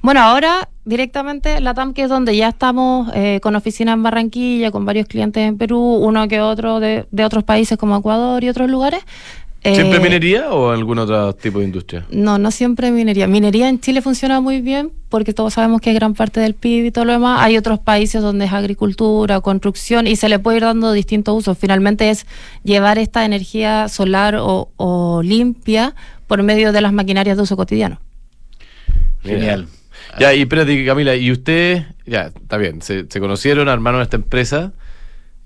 Bueno, 0.00 0.20
ahora 0.20 0.68
directamente 0.84 1.60
la 1.60 1.74
TAM, 1.74 1.92
que 1.92 2.02
es 2.04 2.08
donde 2.08 2.36
ya 2.36 2.48
estamos 2.50 3.10
eh, 3.14 3.40
con 3.42 3.56
oficina 3.56 3.92
en 3.92 4.02
Barranquilla, 4.02 4.70
con 4.70 4.84
varios 4.84 5.06
clientes 5.08 5.42
en 5.42 5.58
Perú, 5.58 5.78
uno 6.00 6.28
que 6.28 6.40
otro 6.40 6.78
de, 6.80 7.06
de 7.10 7.24
otros 7.24 7.42
países 7.44 7.76
como 7.76 7.96
Ecuador 7.96 8.42
y 8.44 8.48
otros 8.48 8.70
lugares. 8.70 9.00
¿Siempre 9.62 9.98
Eh, 9.98 10.00
minería 10.00 10.50
o 10.52 10.70
algún 10.70 10.98
otro 10.98 11.32
tipo 11.34 11.58
de 11.58 11.64
industria? 11.64 12.06
No, 12.10 12.38
no 12.38 12.50
siempre 12.52 12.90
minería. 12.92 13.26
Minería 13.26 13.68
en 13.68 13.80
Chile 13.80 14.02
funciona 14.02 14.40
muy 14.40 14.60
bien 14.60 14.92
porque 15.08 15.32
todos 15.34 15.54
sabemos 15.54 15.80
que 15.80 15.90
es 15.90 15.96
gran 15.96 16.14
parte 16.14 16.38
del 16.40 16.54
PIB 16.54 16.86
y 16.86 16.90
todo 16.92 17.04
lo 17.04 17.12
demás. 17.12 17.40
Hay 17.42 17.56
otros 17.56 17.80
países 17.80 18.22
donde 18.22 18.44
es 18.44 18.52
agricultura, 18.52 19.40
construcción 19.40 20.06
y 20.06 20.14
se 20.16 20.28
le 20.28 20.38
puede 20.38 20.58
ir 20.58 20.62
dando 20.62 20.92
distintos 20.92 21.36
usos. 21.36 21.58
Finalmente 21.58 22.08
es 22.10 22.24
llevar 22.62 22.98
esta 22.98 23.24
energía 23.24 23.88
solar 23.88 24.36
o, 24.36 24.70
o 24.76 25.22
limpia 25.24 25.94
por 26.28 26.42
medio 26.44 26.72
de 26.72 26.80
las 26.80 26.92
maquinarias 26.92 27.36
de 27.36 27.42
uso 27.42 27.56
cotidiano. 27.56 28.00
Genial. 29.22 29.66
Ya, 30.18 30.32
y 30.34 30.42
espérate, 30.42 30.84
Camila, 30.86 31.14
y 31.16 31.30
ustedes, 31.30 31.84
ya, 32.06 32.32
está 32.34 32.56
bien, 32.56 32.80
se, 32.82 33.06
se 33.08 33.20
conocieron, 33.20 33.68
armaron 33.68 34.00
esta 34.02 34.16
empresa. 34.16 34.72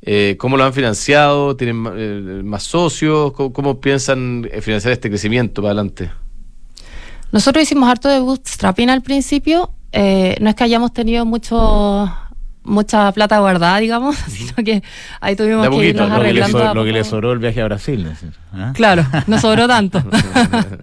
Eh, 0.04 0.36
¿Cómo 0.38 0.56
lo 0.56 0.64
han 0.64 0.72
financiado? 0.72 1.56
¿Tienen 1.56 1.84
eh, 1.96 2.42
más 2.44 2.64
socios? 2.64 3.32
¿Cómo, 3.32 3.52
cómo 3.52 3.80
piensan 3.80 4.48
eh, 4.50 4.60
financiar 4.60 4.92
este 4.92 5.08
crecimiento 5.08 5.62
para 5.62 5.72
adelante? 5.72 6.10
Nosotros 7.30 7.62
hicimos 7.62 7.88
harto 7.88 8.08
de 8.08 8.18
bootstrapping 8.20 8.90
al 8.90 9.02
principio. 9.02 9.72
eh, 9.92 10.36
no 10.40 10.48
es 10.50 10.54
que 10.56 10.64
hayamos 10.64 10.92
tenido 10.92 11.24
mucho 11.24 12.10
mucha 12.64 13.10
plata 13.12 13.38
guardada, 13.40 13.78
digamos, 13.78 14.16
sino 14.28 14.54
que 14.64 14.82
ahí 15.20 15.34
tuvimos 15.36 15.66
a 15.66 15.70
que 15.70 15.76
poquito, 15.76 16.04
irnos 16.04 16.08
lo 16.10 16.16
Lo 16.16 16.22
que, 16.24 16.32
le 16.32 16.42
arreglando. 16.42 16.74
lo 16.74 16.84
que 16.84 16.92
le 16.92 17.04
sobró 17.04 17.32
el 17.32 17.38
viaje 17.38 17.60
a 17.60 17.64
Brasil. 17.64 18.04
¿no? 18.04 18.12
¿Ah? 18.64 18.72
Claro, 18.74 19.04
no 19.26 19.40
sobró 19.40 19.66
tanto. 19.68 20.02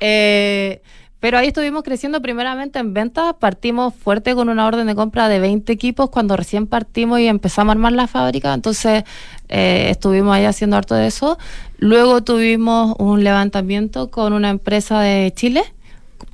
Eh, 0.00 0.80
pero 1.20 1.36
ahí 1.36 1.48
estuvimos 1.48 1.82
creciendo 1.82 2.22
primeramente 2.22 2.78
en 2.78 2.94
ventas. 2.94 3.34
Partimos 3.38 3.92
fuerte 3.94 4.34
con 4.34 4.48
una 4.48 4.66
orden 4.66 4.86
de 4.86 4.94
compra 4.94 5.28
de 5.28 5.40
20 5.40 5.72
equipos 5.72 6.10
cuando 6.10 6.36
recién 6.36 6.68
partimos 6.68 7.18
y 7.18 7.26
empezamos 7.26 7.70
a 7.70 7.72
armar 7.72 7.92
la 7.92 8.06
fábrica. 8.06 8.54
Entonces 8.54 9.02
eh, 9.48 9.88
estuvimos 9.90 10.34
ahí 10.34 10.44
haciendo 10.44 10.76
harto 10.76 10.94
de 10.94 11.08
eso. 11.08 11.36
Luego 11.78 12.22
tuvimos 12.22 12.94
un 12.98 13.24
levantamiento 13.24 14.10
con 14.10 14.32
una 14.32 14.50
empresa 14.50 15.00
de 15.00 15.32
Chile, 15.34 15.64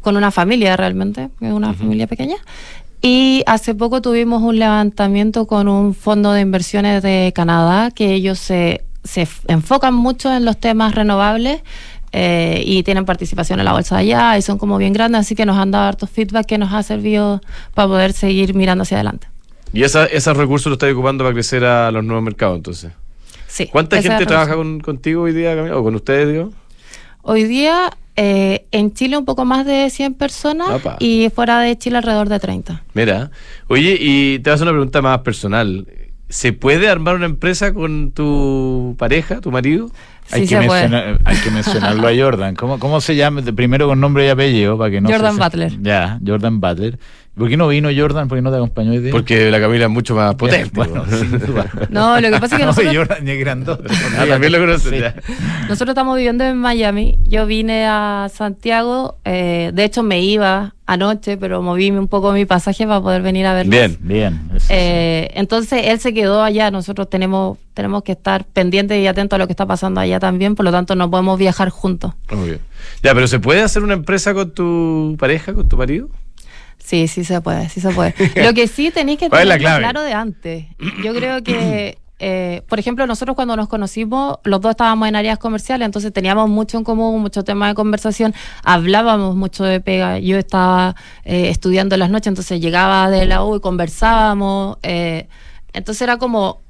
con 0.02 0.18
una 0.18 0.30
familia 0.30 0.76
realmente, 0.76 1.30
que 1.38 1.46
es 1.48 1.52
una 1.52 1.72
familia 1.72 2.06
pequeña. 2.06 2.36
Y 3.00 3.42
hace 3.46 3.74
poco 3.74 4.02
tuvimos 4.02 4.42
un 4.42 4.58
levantamiento 4.58 5.46
con 5.46 5.68
un 5.68 5.94
fondo 5.94 6.32
de 6.32 6.42
inversiones 6.42 7.02
de 7.02 7.32
Canadá, 7.34 7.90
que 7.90 8.12
ellos 8.12 8.38
se, 8.38 8.84
se 9.02 9.26
enfocan 9.48 9.94
mucho 9.94 10.34
en 10.34 10.44
los 10.44 10.58
temas 10.58 10.94
renovables 10.94 11.62
eh, 12.16 12.62
y 12.64 12.84
tienen 12.84 13.04
participación 13.04 13.58
en 13.58 13.64
la 13.64 13.72
bolsa 13.72 13.96
de 13.96 14.02
allá 14.02 14.38
y 14.38 14.42
son 14.42 14.56
como 14.56 14.78
bien 14.78 14.92
grandes, 14.92 15.22
así 15.22 15.34
que 15.34 15.44
nos 15.44 15.58
han 15.58 15.72
dado 15.72 15.88
hartos 15.88 16.08
feedback 16.08 16.46
que 16.46 16.58
nos 16.58 16.72
ha 16.72 16.84
servido 16.84 17.40
para 17.74 17.88
poder 17.88 18.12
seguir 18.12 18.54
mirando 18.54 18.82
hacia 18.82 18.98
adelante. 18.98 19.26
Y 19.72 19.82
esa, 19.82 20.06
esos 20.06 20.36
recursos 20.36 20.66
los 20.66 20.76
estáis 20.76 20.94
ocupando 20.94 21.24
para 21.24 21.34
crecer 21.34 21.64
a 21.64 21.90
los 21.90 22.04
nuevos 22.04 22.22
mercados, 22.22 22.56
entonces. 22.56 22.92
Sí. 23.48 23.66
¿Cuánta 23.66 24.00
gente 24.00 24.26
trabaja 24.26 24.54
con, 24.54 24.78
contigo 24.78 25.22
hoy 25.22 25.32
día, 25.32 25.56
Camila? 25.56 25.76
¿O 25.76 25.82
con 25.82 25.96
ustedes, 25.96 26.28
digo? 26.28 26.52
Hoy 27.22 27.42
día 27.42 27.90
eh, 28.14 28.66
en 28.70 28.94
Chile 28.94 29.18
un 29.18 29.24
poco 29.24 29.44
más 29.44 29.66
de 29.66 29.90
100 29.90 30.14
personas 30.14 30.68
y 31.00 31.30
fuera 31.34 31.58
de 31.58 31.76
Chile 31.76 31.96
alrededor 31.96 32.28
de 32.28 32.38
30. 32.38 32.84
Mira, 32.94 33.32
oye, 33.66 33.96
y 33.98 34.38
te 34.38 34.50
voy 34.50 34.52
a 34.52 34.54
hacer 34.54 34.68
una 34.68 34.72
pregunta 34.72 35.02
más 35.02 35.18
personal. 35.22 35.88
¿Se 36.28 36.52
puede 36.52 36.88
armar 36.88 37.16
una 37.16 37.26
empresa 37.26 37.74
con 37.74 38.12
tu 38.12 38.94
pareja, 38.98 39.40
tu 39.40 39.50
marido? 39.50 39.90
Hay, 40.30 40.42
Sí 40.46 40.54
que 40.54 40.60
mencionar- 40.60 41.18
hay 41.24 41.36
que 41.36 41.50
mencionarlo 41.50 42.08
a 42.08 42.12
Jordan. 42.16 42.54
¿Cómo, 42.54 42.78
¿Cómo 42.78 43.00
se 43.00 43.14
llama? 43.14 43.42
Primero 43.42 43.86
con 43.86 44.00
nombre 44.00 44.26
y 44.26 44.28
apellido. 44.30 44.78
para 44.78 44.90
que 44.90 45.00
no 45.00 45.10
Jordan 45.10 45.34
se- 45.36 45.42
Butler. 45.42 45.82
Ya, 45.82 46.18
Jordan 46.26 46.60
Butler. 46.60 46.98
¿Por 47.36 47.48
qué 47.48 47.56
no 47.56 47.66
vino 47.68 47.88
Jordan? 47.96 48.28
¿Por 48.28 48.38
qué 48.38 48.42
no 48.42 48.50
te 48.50 48.56
acompañó 48.56 48.92
hoy 48.92 48.98
día? 48.98 49.10
Porque 49.10 49.50
la 49.50 49.60
Camila 49.60 49.86
es 49.86 49.90
mucho 49.90 50.14
más 50.14 50.34
potente. 50.36 50.70
Bueno, 50.72 51.02
po. 51.04 51.16
sin 51.16 51.32
duda. 51.38 51.66
No, 51.90 52.20
lo 52.20 52.30
que 52.30 52.38
pasa 52.38 52.54
es 52.56 52.58
que 52.58 52.58
No, 52.60 52.66
nosotros- 52.66 52.94
Jordan 52.96 53.28
es 53.28 53.38
grandote. 53.40 53.84
Ah, 54.18 54.24
también 54.28 54.52
lo 54.52 54.58
conoces. 54.60 54.90
Sí. 54.90 54.98
ya. 55.00 55.14
Nosotros 55.68 55.88
estamos 55.90 56.16
viviendo 56.16 56.44
en 56.44 56.56
Miami. 56.58 57.18
Yo 57.26 57.46
vine 57.46 57.86
a 57.86 58.28
Santiago. 58.32 59.18
eh, 59.24 59.72
de 59.74 59.84
hecho, 59.84 60.02
me 60.04 60.20
iba 60.22 60.74
anoche, 60.86 61.36
pero 61.38 61.60
moví 61.62 61.90
un 61.90 62.06
poco 62.08 62.32
mi 62.32 62.44
pasaje 62.44 62.86
para 62.86 63.00
poder 63.00 63.22
venir 63.22 63.46
a 63.46 63.54
verlos. 63.54 63.70
Bien. 63.70 63.96
Bien. 64.00 64.40
eso 64.54 64.66
sí. 64.66 64.72
Eh, 64.76 65.30
entonces 65.34 65.82
él 65.86 65.98
se 65.98 66.14
quedó 66.14 66.42
allá. 66.42 66.70
Nosotros 66.70 67.10
tenemos 67.10 67.58
tenemos 67.74 68.04
que 68.04 68.12
estar 68.12 68.44
pendientes 68.44 68.96
y 69.02 69.08
atentos 69.08 69.36
a 69.36 69.38
lo 69.38 69.46
que 69.48 69.52
está 69.54 69.66
pasando 69.66 70.00
allá 70.00 70.20
también. 70.20 70.54
Por 70.54 70.64
lo 70.64 70.70
tanto, 70.70 70.94
no 70.94 71.10
podemos 71.10 71.36
viajar 71.36 71.70
juntos. 71.70 72.12
Muy 72.30 72.46
bien. 72.50 72.60
Ya, 73.02 73.12
pero 73.12 73.26
¿se 73.26 73.40
puede 73.40 73.62
hacer 73.62 73.82
una 73.82 73.94
empresa 73.94 74.32
con 74.34 74.52
tu 74.52 75.16
pareja, 75.18 75.52
con 75.52 75.68
tu 75.68 75.76
marido? 75.76 76.08
Sí, 76.84 77.08
sí 77.08 77.24
se 77.24 77.40
puede, 77.40 77.70
sí 77.70 77.80
se 77.80 77.90
puede. 77.90 78.14
Lo 78.36 78.52
que 78.52 78.68
sí 78.68 78.90
tenéis 78.90 79.18
que 79.18 79.28
¿Cuál 79.30 79.42
es 79.42 79.48
la 79.48 79.56
tener 79.56 79.78
claro 79.78 80.02
de 80.02 80.12
antes. 80.12 80.66
Yo 81.02 81.14
creo 81.14 81.42
que, 81.42 81.96
eh, 82.18 82.60
por 82.68 82.78
ejemplo, 82.78 83.06
nosotros 83.06 83.34
cuando 83.34 83.56
nos 83.56 83.68
conocimos, 83.68 84.36
los 84.44 84.60
dos 84.60 84.72
estábamos 84.72 85.08
en 85.08 85.16
áreas 85.16 85.38
comerciales, 85.38 85.86
entonces 85.86 86.12
teníamos 86.12 86.50
mucho 86.50 86.76
en 86.76 86.84
común, 86.84 87.22
mucho 87.22 87.42
tema 87.42 87.68
de 87.68 87.74
conversación, 87.74 88.34
hablábamos 88.62 89.34
mucho 89.34 89.64
de 89.64 89.80
pega. 89.80 90.18
Yo 90.18 90.36
estaba 90.36 90.94
eh, 91.24 91.48
estudiando 91.48 91.94
en 91.94 92.00
las 92.00 92.10
noches, 92.10 92.26
entonces 92.26 92.60
llegaba 92.60 93.08
de 93.08 93.24
la 93.24 93.42
U 93.44 93.56
y 93.56 93.60
conversábamos. 93.60 94.76
eh, 94.82 95.26
entonces 95.72 96.02
era 96.02 96.18
como, 96.18 96.60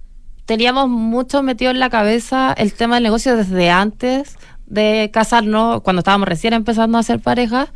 teníamos 0.46 0.88
mucho 0.88 1.42
metido 1.42 1.72
en 1.72 1.80
la 1.80 1.90
cabeza 1.90 2.54
el 2.56 2.72
tema 2.72 2.94
del 2.94 3.02
negocio 3.02 3.36
desde 3.36 3.68
antes 3.68 4.38
de 4.66 5.10
casarnos, 5.12 5.82
cuando 5.82 6.00
estábamos 6.00 6.28
recién 6.28 6.54
empezando 6.54 6.98
a 6.98 7.02
ser 7.02 7.18
pareja, 7.18 7.68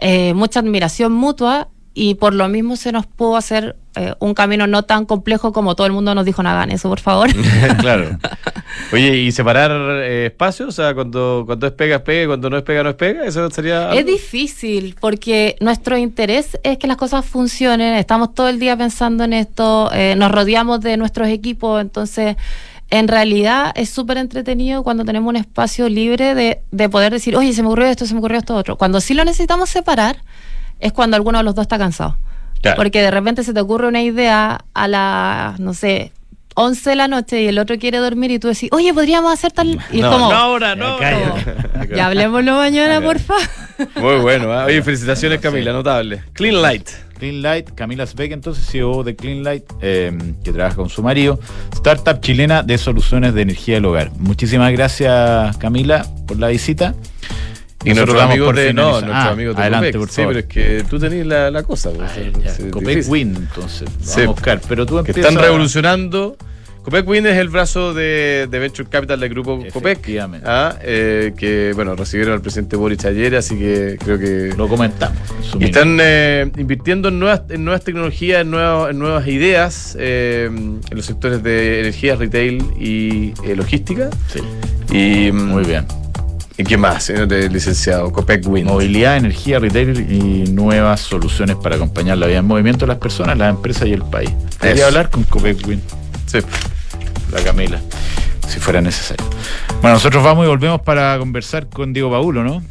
eh, 0.00 0.34
mucha 0.34 0.60
admiración 0.60 1.12
mutua 1.12 1.68
y 1.94 2.16
por 2.16 2.34
lo 2.34 2.48
mismo 2.48 2.74
se 2.74 2.90
nos 2.90 3.06
pudo 3.06 3.36
hacer 3.36 3.76
eh, 3.94 4.12
un 4.18 4.34
camino 4.34 4.66
no 4.66 4.82
tan 4.82 5.06
complejo 5.06 5.52
como 5.52 5.76
todo 5.76 5.86
el 5.86 5.92
mundo 5.92 6.12
nos 6.16 6.24
dijo, 6.24 6.42
no 6.42 6.48
hagan 6.48 6.72
eso, 6.72 6.88
por 6.88 6.98
favor. 6.98 7.30
claro. 7.78 8.18
Oye, 8.92 9.16
¿y 9.18 9.30
separar 9.30 9.70
eh, 10.02 10.26
espacios? 10.26 10.70
O 10.70 10.72
sea, 10.72 10.92
cuando, 10.92 11.44
cuando 11.46 11.68
es 11.68 11.72
pega, 11.72 11.96
es 11.96 12.02
pega, 12.02 12.26
cuando 12.26 12.50
no 12.50 12.56
es 12.56 12.64
pega, 12.64 12.82
no 12.82 12.90
es 12.90 12.96
pega. 12.96 13.24
Eso 13.24 13.48
sería. 13.50 13.94
Es 13.94 14.04
difícil 14.04 14.96
porque 15.00 15.54
nuestro 15.60 15.96
interés 15.96 16.58
es 16.64 16.78
que 16.78 16.88
las 16.88 16.96
cosas 16.96 17.24
funcionen, 17.24 17.94
estamos 17.94 18.34
todo 18.34 18.48
el 18.48 18.58
día 18.58 18.76
pensando 18.76 19.22
en 19.22 19.32
esto, 19.32 19.90
eh, 19.94 20.16
nos 20.16 20.32
rodeamos 20.32 20.80
de 20.80 20.96
nuestros 20.96 21.28
equipos, 21.28 21.80
entonces 21.80 22.36
en 22.90 23.06
realidad 23.06 23.72
es 23.76 23.88
súper 23.90 24.18
entretenido 24.18 24.82
cuando 24.82 25.04
tenemos 25.04 25.28
un 25.28 25.36
espacio 25.36 25.88
libre 25.88 26.34
de, 26.34 26.60
de 26.72 26.88
poder 26.88 27.12
decir, 27.12 27.36
oye, 27.36 27.52
se 27.52 27.62
me 27.62 27.68
ocurrió 27.68 27.86
esto, 27.86 28.04
se 28.04 28.14
me 28.14 28.18
ocurrió 28.18 28.38
esto 28.38 28.56
otro. 28.56 28.76
Cuando 28.76 29.00
sí 29.00 29.14
lo 29.14 29.24
necesitamos 29.24 29.70
separar 29.70 30.16
es 30.80 30.92
cuando 30.92 31.16
alguno 31.16 31.38
de 31.38 31.44
los 31.44 31.54
dos 31.54 31.62
está 31.62 31.78
cansado. 31.78 32.16
Claro. 32.60 32.76
Porque 32.76 33.02
de 33.02 33.10
repente 33.10 33.44
se 33.44 33.52
te 33.52 33.60
ocurre 33.60 33.88
una 33.88 34.02
idea 34.02 34.64
a 34.72 34.88
las, 34.88 35.60
no 35.60 35.74
sé, 35.74 36.12
11 36.54 36.90
de 36.90 36.96
la 36.96 37.08
noche 37.08 37.42
y 37.42 37.48
el 37.48 37.58
otro 37.58 37.78
quiere 37.78 37.98
dormir 37.98 38.30
y 38.30 38.38
tú 38.38 38.48
decís, 38.48 38.68
oye, 38.72 38.94
podríamos 38.94 39.32
hacer 39.32 39.52
tal... 39.52 39.78
Y 39.90 39.96
es 39.96 40.02
no, 40.02 40.10
como, 40.12 40.30
no 40.30 40.36
ahora, 40.36 40.76
no. 40.76 41.00
Ya, 41.00 41.18
no. 41.18 41.96
ya 41.96 42.06
hablemoslo 42.06 42.56
mañana, 42.56 43.00
porfa. 43.00 43.34
Muy 43.96 44.16
bueno. 44.16 44.52
¿ah? 44.52 44.66
Oye, 44.66 44.82
felicitaciones, 44.82 45.40
Camila, 45.40 45.72
notable. 45.72 46.22
Clean 46.32 46.62
Light. 46.62 46.88
Clean 47.18 47.42
Light, 47.42 47.70
Camila 47.74 48.06
Speck, 48.06 48.32
entonces 48.32 48.66
CEO 48.66 49.02
de 49.02 49.16
Clean 49.16 49.42
Light, 49.42 49.64
eh, 49.80 50.16
que 50.42 50.52
trabaja 50.52 50.76
con 50.76 50.88
su 50.88 51.02
marido, 51.02 51.40
startup 51.72 52.20
chilena 52.20 52.62
de 52.62 52.76
soluciones 52.78 53.34
de 53.34 53.42
energía 53.42 53.76
del 53.76 53.86
hogar. 53.86 54.10
Muchísimas 54.18 54.72
gracias, 54.72 55.56
Camila, 55.56 56.06
por 56.26 56.38
la 56.38 56.48
visita. 56.48 56.94
Y 57.84 57.92
nuestros 57.94 58.20
amigos 58.22 58.54
de, 58.56 58.72
no, 58.72 58.90
nuestros 58.92 59.12
Ah, 59.14 59.30
amigos 59.30 59.56
de 59.56 59.62
adelante, 59.62 59.92
Copec. 59.92 60.00
por 60.00 60.08
Sí, 60.10 60.16
favor. 60.16 60.34
pero 60.34 60.40
es 60.40 60.52
que 60.52 60.84
tú 60.88 60.98
tenés 60.98 61.26
la, 61.26 61.50
la 61.50 61.62
cosa. 61.62 61.90
pues, 61.90 62.10
Ah, 62.16 62.20
es- 62.44 62.64
Copec. 62.70 63.04
Win, 63.08 63.34
entonces. 63.36 63.88
Vamos 63.90 64.06
Sí. 64.14 64.20
a 64.22 64.26
buscar. 64.26 64.60
Pero 64.68 64.86
tú 64.86 65.02
que 65.04 65.10
están 65.12 65.36
a- 65.38 65.40
revolucionando. 65.42 66.36
Copec 66.82 67.08
Win 67.08 67.24
es 67.26 67.38
el 67.38 67.48
brazo 67.48 67.94
de, 67.94 68.46
de 68.50 68.58
Venture 68.58 68.86
Capital 68.90 69.18
del 69.18 69.30
grupo 69.30 69.58
Copec. 69.72 70.06
Ah, 70.44 70.76
eh, 70.82 71.32
que, 71.34 71.72
bueno, 71.74 71.96
recibieron 71.96 72.34
al 72.34 72.42
presidente 72.42 72.76
Boric 72.76 73.02
ayer, 73.06 73.34
así 73.36 73.56
que 73.58 73.96
creo 74.04 74.18
que. 74.18 74.52
Lo 74.54 74.68
comentamos. 74.68 75.16
Y 75.58 75.64
están 75.64 75.96
eh, 76.02 76.50
invirtiendo 76.58 77.08
en 77.08 77.18
nuevas, 77.18 77.40
en 77.48 77.64
nuevas 77.64 77.82
tecnologías, 77.84 78.42
en, 78.42 78.50
nuevas- 78.50 78.90
en 78.90 78.98
nuevas 78.98 79.26
ideas 79.28 79.96
eh, 79.98 80.44
en 80.52 80.80
los 80.90 81.06
sectores 81.06 81.42
de 81.42 81.80
energía, 81.80 82.16
retail 82.16 82.62
y 82.78 83.32
eh, 83.46 83.56
logística. 83.56 84.10
minuto. 84.34 84.92
Y, 84.92 85.24
Sí, 85.24 85.32
mm, 85.32 85.42
muy 85.42 85.64
bien. 85.64 85.86
¿Y 86.56 86.62
qué 86.62 86.76
más, 86.76 87.02
señor 87.04 87.26
de 87.26 87.48
licenciado? 87.50 88.12
Copec 88.12 88.46
Win. 88.46 88.66
Movilidad, 88.66 89.16
energía, 89.16 89.58
retail 89.58 90.08
y 90.10 90.50
nuevas 90.52 91.00
soluciones 91.00 91.56
para 91.56 91.74
acompañar 91.76 92.18
la 92.18 92.26
vida 92.28 92.38
en 92.38 92.44
movimiento 92.46 92.86
de 92.86 92.88
las 92.92 92.98
personas, 92.98 93.36
las 93.36 93.50
empresas 93.50 93.88
y 93.88 93.92
el 93.92 94.02
país. 94.02 94.30
Quería 94.60 94.86
hablar 94.86 95.10
con 95.10 95.24
Copec 95.24 95.66
Win, 95.66 95.82
Sí. 96.26 96.38
la 97.32 97.42
Camila, 97.42 97.80
si 98.46 98.60
fuera 98.60 98.80
necesario. 98.80 99.26
Bueno, 99.82 99.94
nosotros 99.96 100.22
vamos 100.22 100.44
y 100.44 100.48
volvemos 100.48 100.80
para 100.82 101.18
conversar 101.18 101.66
con 101.68 101.92
Diego 101.92 102.10
Paulo, 102.12 102.44
¿no? 102.44 102.62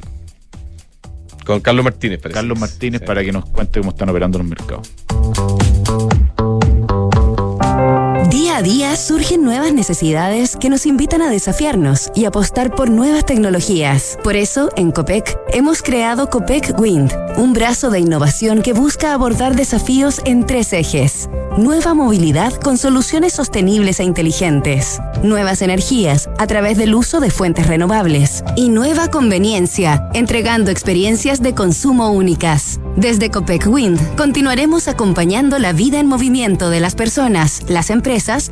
Con 1.46 1.60
Carlos 1.60 1.84
Martínez, 1.84 2.20
parece. 2.22 2.36
Carlos 2.36 2.58
Martínez 2.58 3.02
Sí. 3.02 3.06
para 3.06 3.22
que 3.22 3.34
nos 3.34 3.46
cuente 3.50 3.82
cómo 3.82 3.92
están 3.92 4.08
operando 4.08 4.38
los 4.38 4.48
mercados. 4.48 4.90
Día 8.64 8.96
surgen 8.96 9.44
nuevas 9.44 9.74
necesidades 9.74 10.56
que 10.56 10.70
nos 10.70 10.86
invitan 10.86 11.22
a 11.22 11.30
desafiarnos 11.30 12.10
y 12.16 12.24
apostar 12.24 12.74
por 12.74 12.90
nuevas 12.90 13.26
tecnologías. 13.26 14.18
Por 14.24 14.38
eso, 14.38 14.70
en 14.78 14.94
COPEC, 14.94 15.38
hemos 15.52 15.82
creado 15.82 16.30
COPEC 16.30 16.80
Wind, 16.80 17.12
un 17.36 17.52
brazo 17.52 17.90
de 17.90 18.00
innovación 18.00 18.62
que 18.62 18.72
busca 18.72 19.14
abordar 19.14 19.58
desafíos 19.58 20.22
en 20.24 20.46
tres 20.46 20.72
ejes. 20.72 21.28
Nueva 21.58 21.94
movilidad 21.94 22.54
con 22.54 22.78
soluciones 22.78 23.34
sostenibles 23.34 24.00
e 24.00 24.06
inteligentes. 24.06 25.00
Nuevas 25.24 25.62
energías 25.62 26.30
a 26.40 26.48
través 26.48 26.78
del 26.78 26.96
uso 26.96 27.20
de 27.20 27.30
fuentes 27.32 27.68
renovables. 27.68 28.44
Y 28.56 28.70
nueva 28.70 29.10
conveniencia, 29.10 30.10
entregando 30.14 30.72
experiencias 30.72 31.42
de 31.42 31.54
consumo 31.54 32.12
únicas. 32.12 32.80
Desde 32.96 33.30
Copec 33.30 33.68
Wind 33.68 34.00
continuaremos 34.16 34.88
acompañando 34.88 35.60
la 35.60 35.74
vida 35.74 36.00
en 36.00 36.08
movimiento 36.08 36.70
de 36.70 36.80
las 36.80 36.96
personas, 36.96 37.62
las 37.68 37.90
empresas 37.90 38.52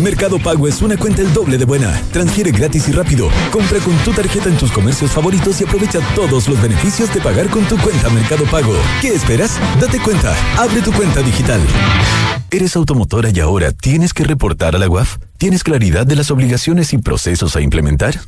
Mercado 0.00 0.38
Pago 0.38 0.66
es 0.66 0.80
una 0.80 0.96
cuenta 0.96 1.20
el 1.20 1.32
doble 1.32 1.58
de 1.58 1.64
buena. 1.66 2.00
Transfiere 2.12 2.50
gratis 2.50 2.88
y 2.88 2.92
rápido. 2.92 3.28
Compra 3.50 3.78
con 3.80 3.94
tu 3.98 4.12
tarjeta 4.12 4.48
en 4.48 4.56
tus 4.56 4.72
comercios 4.72 5.10
favoritos 5.10 5.60
y 5.60 5.64
aprovecha 5.64 6.00
todos 6.14 6.48
los 6.48 6.60
beneficios 6.60 7.12
de 7.12 7.20
pagar 7.20 7.50
con 7.50 7.64
tu 7.64 7.76
cuenta 7.78 8.08
Mercado 8.08 8.44
Pago. 8.46 8.72
¿Qué 9.02 9.08
esperas? 9.08 9.58
Date 9.78 10.00
cuenta. 10.00 10.34
Abre 10.58 10.80
tu 10.80 10.92
cuenta 10.92 11.20
digital. 11.20 11.60
¿Eres 12.50 12.74
automotora 12.74 13.30
y 13.32 13.38
ahora 13.40 13.70
tienes 13.70 14.12
que 14.12 14.24
reportar 14.24 14.74
a 14.74 14.78
la 14.78 14.88
UAF? 14.88 15.18
¿Tienes 15.38 15.62
claridad 15.62 16.06
de 16.06 16.16
las 16.16 16.30
obligaciones 16.30 16.92
y 16.92 16.98
procesos 16.98 17.54
a 17.54 17.60
implementar? 17.60 18.20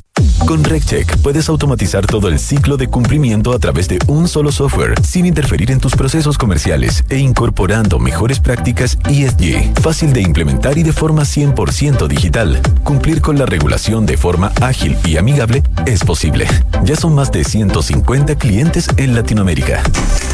Con 0.47 0.63
RecCheck 0.63 1.17
puedes 1.17 1.49
automatizar 1.49 2.05
todo 2.05 2.27
el 2.27 2.39
ciclo 2.39 2.77
de 2.77 2.87
cumplimiento 2.87 3.53
a 3.53 3.59
través 3.59 3.87
de 3.87 3.99
un 4.07 4.27
solo 4.27 4.51
software, 4.51 4.95
sin 5.05 5.25
interferir 5.25 5.71
en 5.71 5.79
tus 5.79 5.95
procesos 5.95 6.37
comerciales 6.37 7.03
e 7.09 7.17
incorporando 7.17 7.99
mejores 7.99 8.39
prácticas 8.39 8.97
ESG, 9.09 9.79
fácil 9.81 10.13
de 10.13 10.21
implementar 10.21 10.77
y 10.77 10.83
de 10.83 10.93
forma 10.93 11.23
100% 11.23 11.62
digital. 12.07 12.61
Cumplir 12.83 13.21
con 13.21 13.37
la 13.37 13.45
regulación 13.45 14.05
de 14.05 14.17
forma 14.17 14.51
ágil 14.61 14.97
y 15.05 15.17
amigable 15.17 15.63
es 15.85 16.03
posible. 16.03 16.47
Ya 16.83 16.95
son 16.95 17.15
más 17.15 17.31
de 17.31 17.43
150 17.43 18.35
clientes 18.35 18.87
en 18.97 19.15
Latinoamérica. 19.15 19.81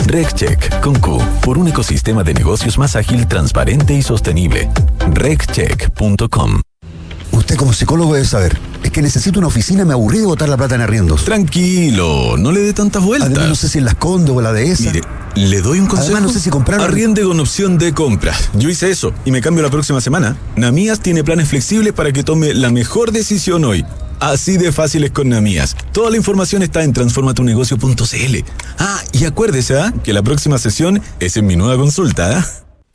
RecCheck 0.08 0.80
con 0.82 0.96
Q, 1.00 1.22
por 1.44 1.58
un 1.58 1.68
ecosistema 1.68 2.24
de 2.24 2.34
negocios 2.34 2.78
más 2.78 2.96
ágil, 2.96 3.28
transparente 3.28 3.94
y 3.94 4.02
sostenible. 4.02 4.70
RecCheck.com 5.14 6.62
Usted 7.32 7.56
como 7.56 7.74
psicólogo 7.74 8.14
debe 8.14 8.26
saber. 8.26 8.58
Es 8.90 8.94
que 8.94 9.04
necesito 9.04 9.38
una 9.38 9.48
oficina, 9.50 9.86
me 9.86 9.94
aburrí 9.94 10.18
de 10.18 10.26
botar 10.26 10.50
la 10.50 10.58
plata 10.58 10.74
en 10.74 10.82
arriendos. 10.82 11.24
Tranquilo, 11.24 12.38
no 12.40 12.52
le 12.52 12.62
dé 12.62 12.74
tantas 12.74 13.04
vueltas. 13.04 13.30
Además 13.30 13.50
no 13.50 13.54
sé 13.56 13.70
si 13.70 13.78
en 13.78 13.86
las 13.86 13.94
Condes 13.94 14.36
o 14.36 14.42
la 14.42 14.52
de 14.52 14.72
esa. 14.72 14.86
Mire, 14.86 15.02
le 15.36 15.62
doy 15.62 15.80
un 15.80 15.86
consejo. 15.86 16.08
Además, 16.14 16.24
no 16.24 16.30
sé 16.34 16.40
si 16.40 16.50
comprar- 16.50 16.82
Arriende 16.82 17.22
con 17.22 17.40
opción 17.40 17.78
de 17.78 17.94
compra. 17.94 18.34
Yo 18.56 18.68
hice 18.68 18.90
eso 18.90 19.14
y 19.26 19.32
me 19.32 19.42
cambio 19.42 19.62
la 19.62 19.70
próxima 19.70 20.02
semana. 20.02 20.36
Namías 20.56 21.02
tiene 21.02 21.24
planes 21.24 21.50
flexibles 21.50 21.94
para 21.94 22.12
que 22.12 22.24
tome 22.24 22.56
la 22.56 22.72
mejor 22.72 23.12
decisión 23.12 23.64
hoy. 23.64 23.86
Así 24.20 24.58
de 24.58 24.72
fácil 24.72 25.04
es 25.04 25.12
con 25.12 25.30
Namías. 25.30 25.76
Toda 25.92 26.10
la 26.10 26.18
información 26.18 26.64
está 26.64 26.84
en 26.84 26.92
transformatunegocio.cl. 26.92 28.38
Ah, 28.80 29.04
y 29.12 29.26
acuérdese, 29.26 29.80
¿ah? 29.80 29.94
que 30.04 30.14
la 30.14 30.24
próxima 30.24 30.58
sesión 30.58 31.00
es 31.20 31.38
en 31.38 31.46
mi 31.46 31.56
nueva 31.56 31.78
consulta, 31.78 32.40
¿ah? 32.40 32.48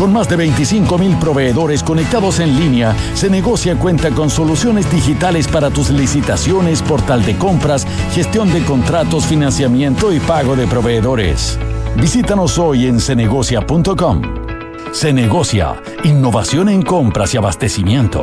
Con 0.00 0.14
más 0.14 0.30
de 0.30 0.36
25 0.36 0.96
mil 0.96 1.14
proveedores 1.18 1.82
conectados 1.82 2.40
en 2.40 2.58
línea, 2.58 2.96
Se 3.12 3.28
Negocia 3.28 3.78
cuenta 3.78 4.10
con 4.10 4.30
soluciones 4.30 4.90
digitales 4.90 5.46
para 5.46 5.68
tus 5.68 5.90
licitaciones, 5.90 6.80
portal 6.80 7.22
de 7.22 7.36
compras, 7.36 7.86
gestión 8.14 8.50
de 8.50 8.64
contratos, 8.64 9.26
financiamiento 9.26 10.10
y 10.10 10.18
pago 10.18 10.56
de 10.56 10.66
proveedores. 10.66 11.58
Visítanos 11.96 12.56
hoy 12.56 12.86
en 12.86 12.98
cenegocia.com. 12.98 14.22
Se 14.90 15.12
negocia, 15.12 15.82
innovación 16.02 16.70
en 16.70 16.80
compras 16.80 17.34
y 17.34 17.36
abastecimiento. 17.36 18.22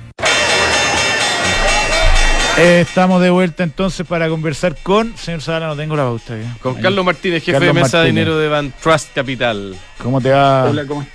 Eh, 2.57 2.81
estamos 2.81 3.21
de 3.21 3.29
vuelta 3.29 3.63
entonces 3.63 4.05
para 4.05 4.27
conversar 4.29 4.75
con. 4.83 5.15
Señor 5.15 5.41
Zavala, 5.41 5.67
no 5.67 5.75
tengo 5.75 5.95
la 5.95 6.03
pauta. 6.03 6.35
Con 6.61 6.75
Carlos 6.75 7.05
Martínez, 7.05 7.43
jefe 7.43 7.65
de 7.65 7.73
mesa 7.73 8.01
de 8.01 8.07
dinero 8.07 8.37
de 8.37 8.49
Van 8.49 8.71
Trust 8.81 9.15
Capital. 9.15 9.73
¿Cómo 10.01 10.19
te 10.19 10.31
va? 10.31 10.65
Hola, 10.65 10.85
¿cómo, 10.85 11.05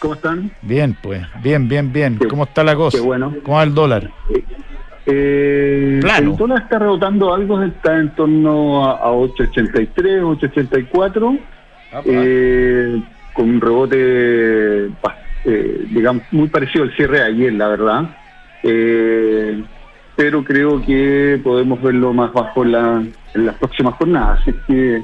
cómo 0.00 0.14
están? 0.14 0.50
Bien, 0.60 0.96
pues. 1.00 1.22
Bien, 1.42 1.68
bien, 1.68 1.92
bien. 1.92 2.18
¿Cómo 2.28 2.44
está 2.44 2.64
la 2.64 2.74
cosa? 2.74 2.98
Qué 2.98 3.02
bueno. 3.02 3.34
¿Cómo 3.44 3.56
va 3.58 3.62
el 3.62 3.74
dólar? 3.74 4.10
Eh, 5.06 6.00
El 6.02 6.36
dólar 6.36 6.62
está 6.62 6.78
rebotando 6.80 7.32
algo, 7.32 7.62
está 7.62 7.98
en 7.98 8.14
torno 8.14 8.84
a, 8.84 8.98
a 8.98 9.12
8.83, 9.12 9.94
8.84. 9.94 11.40
Eh, 12.06 13.02
con 13.34 13.48
un 13.50 13.60
rebote, 13.60 14.86
eh, 15.44 15.86
digamos, 15.90 16.24
muy 16.32 16.48
parecido 16.48 16.84
al 16.84 16.94
cierre 16.96 17.18
de 17.18 17.24
ayer, 17.24 17.52
la 17.52 17.68
verdad. 17.68 18.16
Eh, 18.62 19.62
pero 20.16 20.44
creo 20.44 20.80
que 20.84 21.40
podemos 21.42 21.80
verlo 21.82 22.12
más 22.12 22.32
bajo 22.32 22.64
en, 22.64 22.72
la, 22.72 23.02
en 23.34 23.46
las 23.46 23.54
próximas 23.56 23.94
jornadas. 23.94 24.40
Así 24.40 24.54
que 24.66 25.02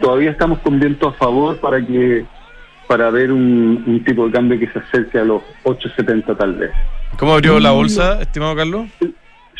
todavía 0.00 0.30
estamos 0.30 0.58
con 0.60 0.78
viento 0.78 1.08
a 1.08 1.12
favor 1.12 1.56
para 1.58 1.84
que 1.84 2.24
para 2.86 3.10
ver 3.10 3.32
un, 3.32 4.02
tipo 4.04 4.26
de 4.26 4.32
cambio 4.32 4.58
que 4.58 4.68
se 4.68 4.78
acerque 4.78 5.18
a 5.18 5.24
los 5.24 5.42
8.70 5.64 6.36
tal 6.36 6.54
vez. 6.56 6.70
¿Cómo 7.18 7.32
abrió 7.32 7.58
la 7.58 7.70
bolsa, 7.70 8.20
estimado 8.20 8.54
Carlos? 8.54 8.86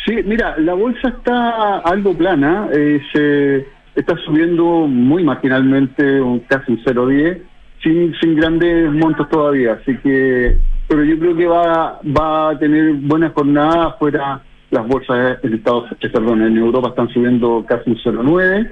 Sí, 0.05 0.17
mira, 0.25 0.55
la 0.59 0.75
bolsa 0.75 1.07
está 1.07 1.79
algo 1.79 2.15
plana, 2.15 2.67
eh, 2.71 3.01
se 3.11 3.65
está 3.99 4.15
subiendo 4.25 4.85
muy 4.87 5.23
marginalmente, 5.23 6.21
un, 6.21 6.41
casi 6.41 6.73
un 6.73 6.83
0.10, 6.83 7.41
sin, 7.81 8.13
sin 8.19 8.35
grandes 8.35 8.91
montos 8.91 9.27
todavía, 9.29 9.79
así 9.81 9.97
que, 9.97 10.57
pero 10.87 11.03
yo 11.03 11.17
creo 11.17 11.35
que 11.35 11.47
va, 11.47 11.99
va 12.05 12.49
a 12.51 12.59
tener 12.59 12.93
buenas 12.93 13.33
jornadas 13.33 13.95
fuera 13.97 14.41
las 14.73 14.87
bolsas 14.87 15.37
en 15.43 15.53
Estados 15.53 15.91
eh, 16.01 16.09
perdón, 16.09 16.41
en 16.41 16.57
Europa 16.57 16.89
están 16.89 17.09
subiendo 17.09 17.63
casi 17.67 17.91
un 17.91 17.97
0,9 17.97 18.71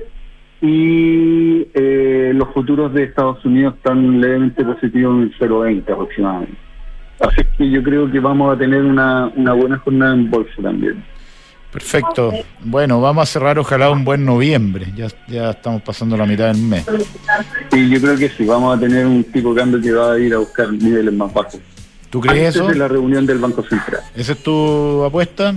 y 0.61 1.67
eh, 1.73 2.31
los 2.35 2.49
futuros 2.53 2.93
de 2.93 3.03
Estados 3.03 3.43
Unidos 3.45 3.75
están 3.77 4.19
levemente 4.19 4.63
positivos 4.63 5.23
en 5.23 5.31
0,20 5.33 5.93
aproximadamente. 5.93 6.57
Así 7.19 7.41
que 7.55 7.69
yo 7.69 7.83
creo 7.83 8.11
que 8.11 8.19
vamos 8.19 8.55
a 8.55 8.57
tener 8.57 8.81
una, 8.81 9.31
una 9.35 9.53
buena 9.53 9.77
jornada 9.77 10.13
en 10.13 10.29
bolsa 10.29 10.61
también. 10.61 11.03
Perfecto. 11.71 12.33
Bueno, 12.61 12.99
vamos 12.99 13.23
a 13.23 13.31
cerrar 13.31 13.57
ojalá 13.57 13.91
un 13.91 14.03
buen 14.03 14.25
noviembre. 14.25 14.87
Ya, 14.95 15.07
ya 15.27 15.51
estamos 15.51 15.83
pasando 15.83 16.17
la 16.17 16.25
mitad 16.25 16.47
del 16.51 16.61
mes. 16.63 16.85
Y 17.71 17.89
yo 17.89 18.01
creo 18.01 18.17
que 18.17 18.29
sí, 18.29 18.43
vamos 18.43 18.75
a 18.75 18.79
tener 18.79 19.05
un 19.05 19.23
tipo 19.23 19.53
de 19.53 19.61
cambio 19.61 19.81
que 19.81 19.91
va 19.91 20.13
a 20.13 20.19
ir 20.19 20.33
a 20.33 20.39
buscar 20.39 20.73
niveles 20.73 21.13
más 21.13 21.31
bajos. 21.33 21.59
¿Tú 22.09 22.19
crees 22.19 22.47
Antes 22.47 22.55
eso? 22.55 22.67
de 22.67 22.75
la 22.75 22.87
reunión 22.89 23.25
del 23.25 23.37
Banco 23.37 23.63
Central. 23.63 24.01
¿Esa 24.13 24.33
es 24.33 24.43
tu 24.43 25.03
apuesta? 25.05 25.55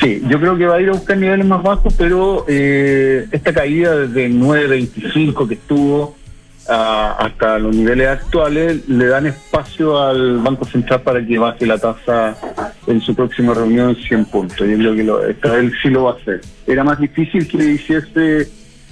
Sí, 0.00 0.22
yo 0.28 0.38
creo 0.38 0.56
que 0.56 0.66
va 0.66 0.76
a 0.76 0.80
ir 0.80 0.90
a 0.90 0.92
buscar 0.92 1.16
niveles 1.16 1.44
más 1.44 1.62
bajos, 1.62 1.92
pero 1.98 2.44
eh, 2.46 3.26
esta 3.32 3.52
caída 3.52 3.96
desde 3.96 4.30
9.25 4.30 5.48
que 5.48 5.54
estuvo 5.54 6.16
ah, 6.68 7.16
hasta 7.18 7.58
los 7.58 7.74
niveles 7.74 8.06
actuales 8.06 8.88
le 8.88 9.06
dan 9.06 9.26
espacio 9.26 10.00
al 10.00 10.38
Banco 10.38 10.64
Central 10.66 11.02
para 11.02 11.26
que 11.26 11.36
baje 11.38 11.66
la 11.66 11.78
tasa 11.78 12.36
en 12.86 13.00
su 13.00 13.12
próxima 13.14 13.54
reunión 13.54 13.96
100 13.96 14.24
puntos. 14.26 14.58
Yo 14.58 14.76
creo 14.78 14.94
que 14.94 15.02
lo, 15.02 15.26
esta 15.26 15.52
vez 15.52 15.72
sí 15.82 15.88
lo 15.88 16.04
va 16.04 16.12
a 16.12 16.14
hacer. 16.14 16.42
Era 16.64 16.84
más 16.84 17.00
difícil 17.00 17.48
que 17.48 17.58
le 17.58 17.72
hiciese 17.72 18.42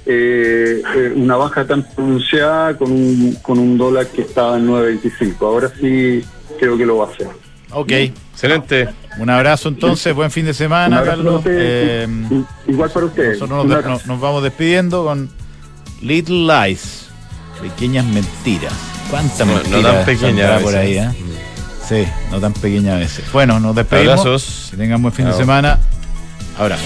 eh, 0.07 0.83
eh, 0.97 1.13
una 1.15 1.37
baja 1.37 1.65
tan 1.65 1.85
pronunciada 1.95 2.77
con 2.77 2.91
un, 2.91 3.37
con 3.43 3.61
un 3.61 3.79
dólar 3.79 4.09
que 4.09 4.23
estaba 4.23 4.57
en 4.57 4.67
9.25. 4.67 5.37
Ahora 5.43 5.69
sí 5.81 6.25
creo 6.59 6.77
que 6.77 6.87
lo 6.87 6.97
va 6.97 7.07
a 7.07 7.11
hacer. 7.11 7.46
Ok. 7.79 7.93
Excelente. 7.93 8.89
Un 9.19 9.29
abrazo 9.31 9.69
entonces, 9.69 10.15
buen 10.15 10.31
fin 10.31 10.47
de 10.47 10.55
semana, 10.55 11.03
Carlos. 11.03 11.43
Eh, 11.47 12.07
Igual 12.67 12.91
para 12.91 13.07
ustedes. 13.07 13.39
nosotros 13.41 13.65
nos, 13.67 13.77
abrazo. 13.77 13.89
nos- 13.91 14.07
nos 14.07 14.21
vamos 14.21 14.43
despidiendo 14.43 15.05
con 15.05 15.31
Little 16.03 16.47
Lies, 16.69 17.07
pequeñas 17.61 18.05
mentiras. 18.07 18.73
¿Cuántas 19.11 19.39
No- 19.41 19.47
no 19.47 19.55
mentiras 19.63 19.95
tan 19.95 20.05
pequeñas 20.07 20.63
por 20.63 20.75
ahí? 20.77 20.99
eh? 20.99 21.11
Sí, 21.87 22.05
no 22.31 22.41
tan 22.41 22.53
pequeñas 22.55 22.95
a 22.95 22.99
veces. 22.99 23.25
Bueno, 23.33 23.61
nos 23.61 23.75
despedimos. 23.77 24.19
Abrazos. 24.21 24.69
Que 24.71 24.77
tengan 24.79 25.01
buen 25.03 25.13
fin 25.15 25.27
de 25.27 25.33
semana. 25.35 25.79
Abrazo. 26.59 26.83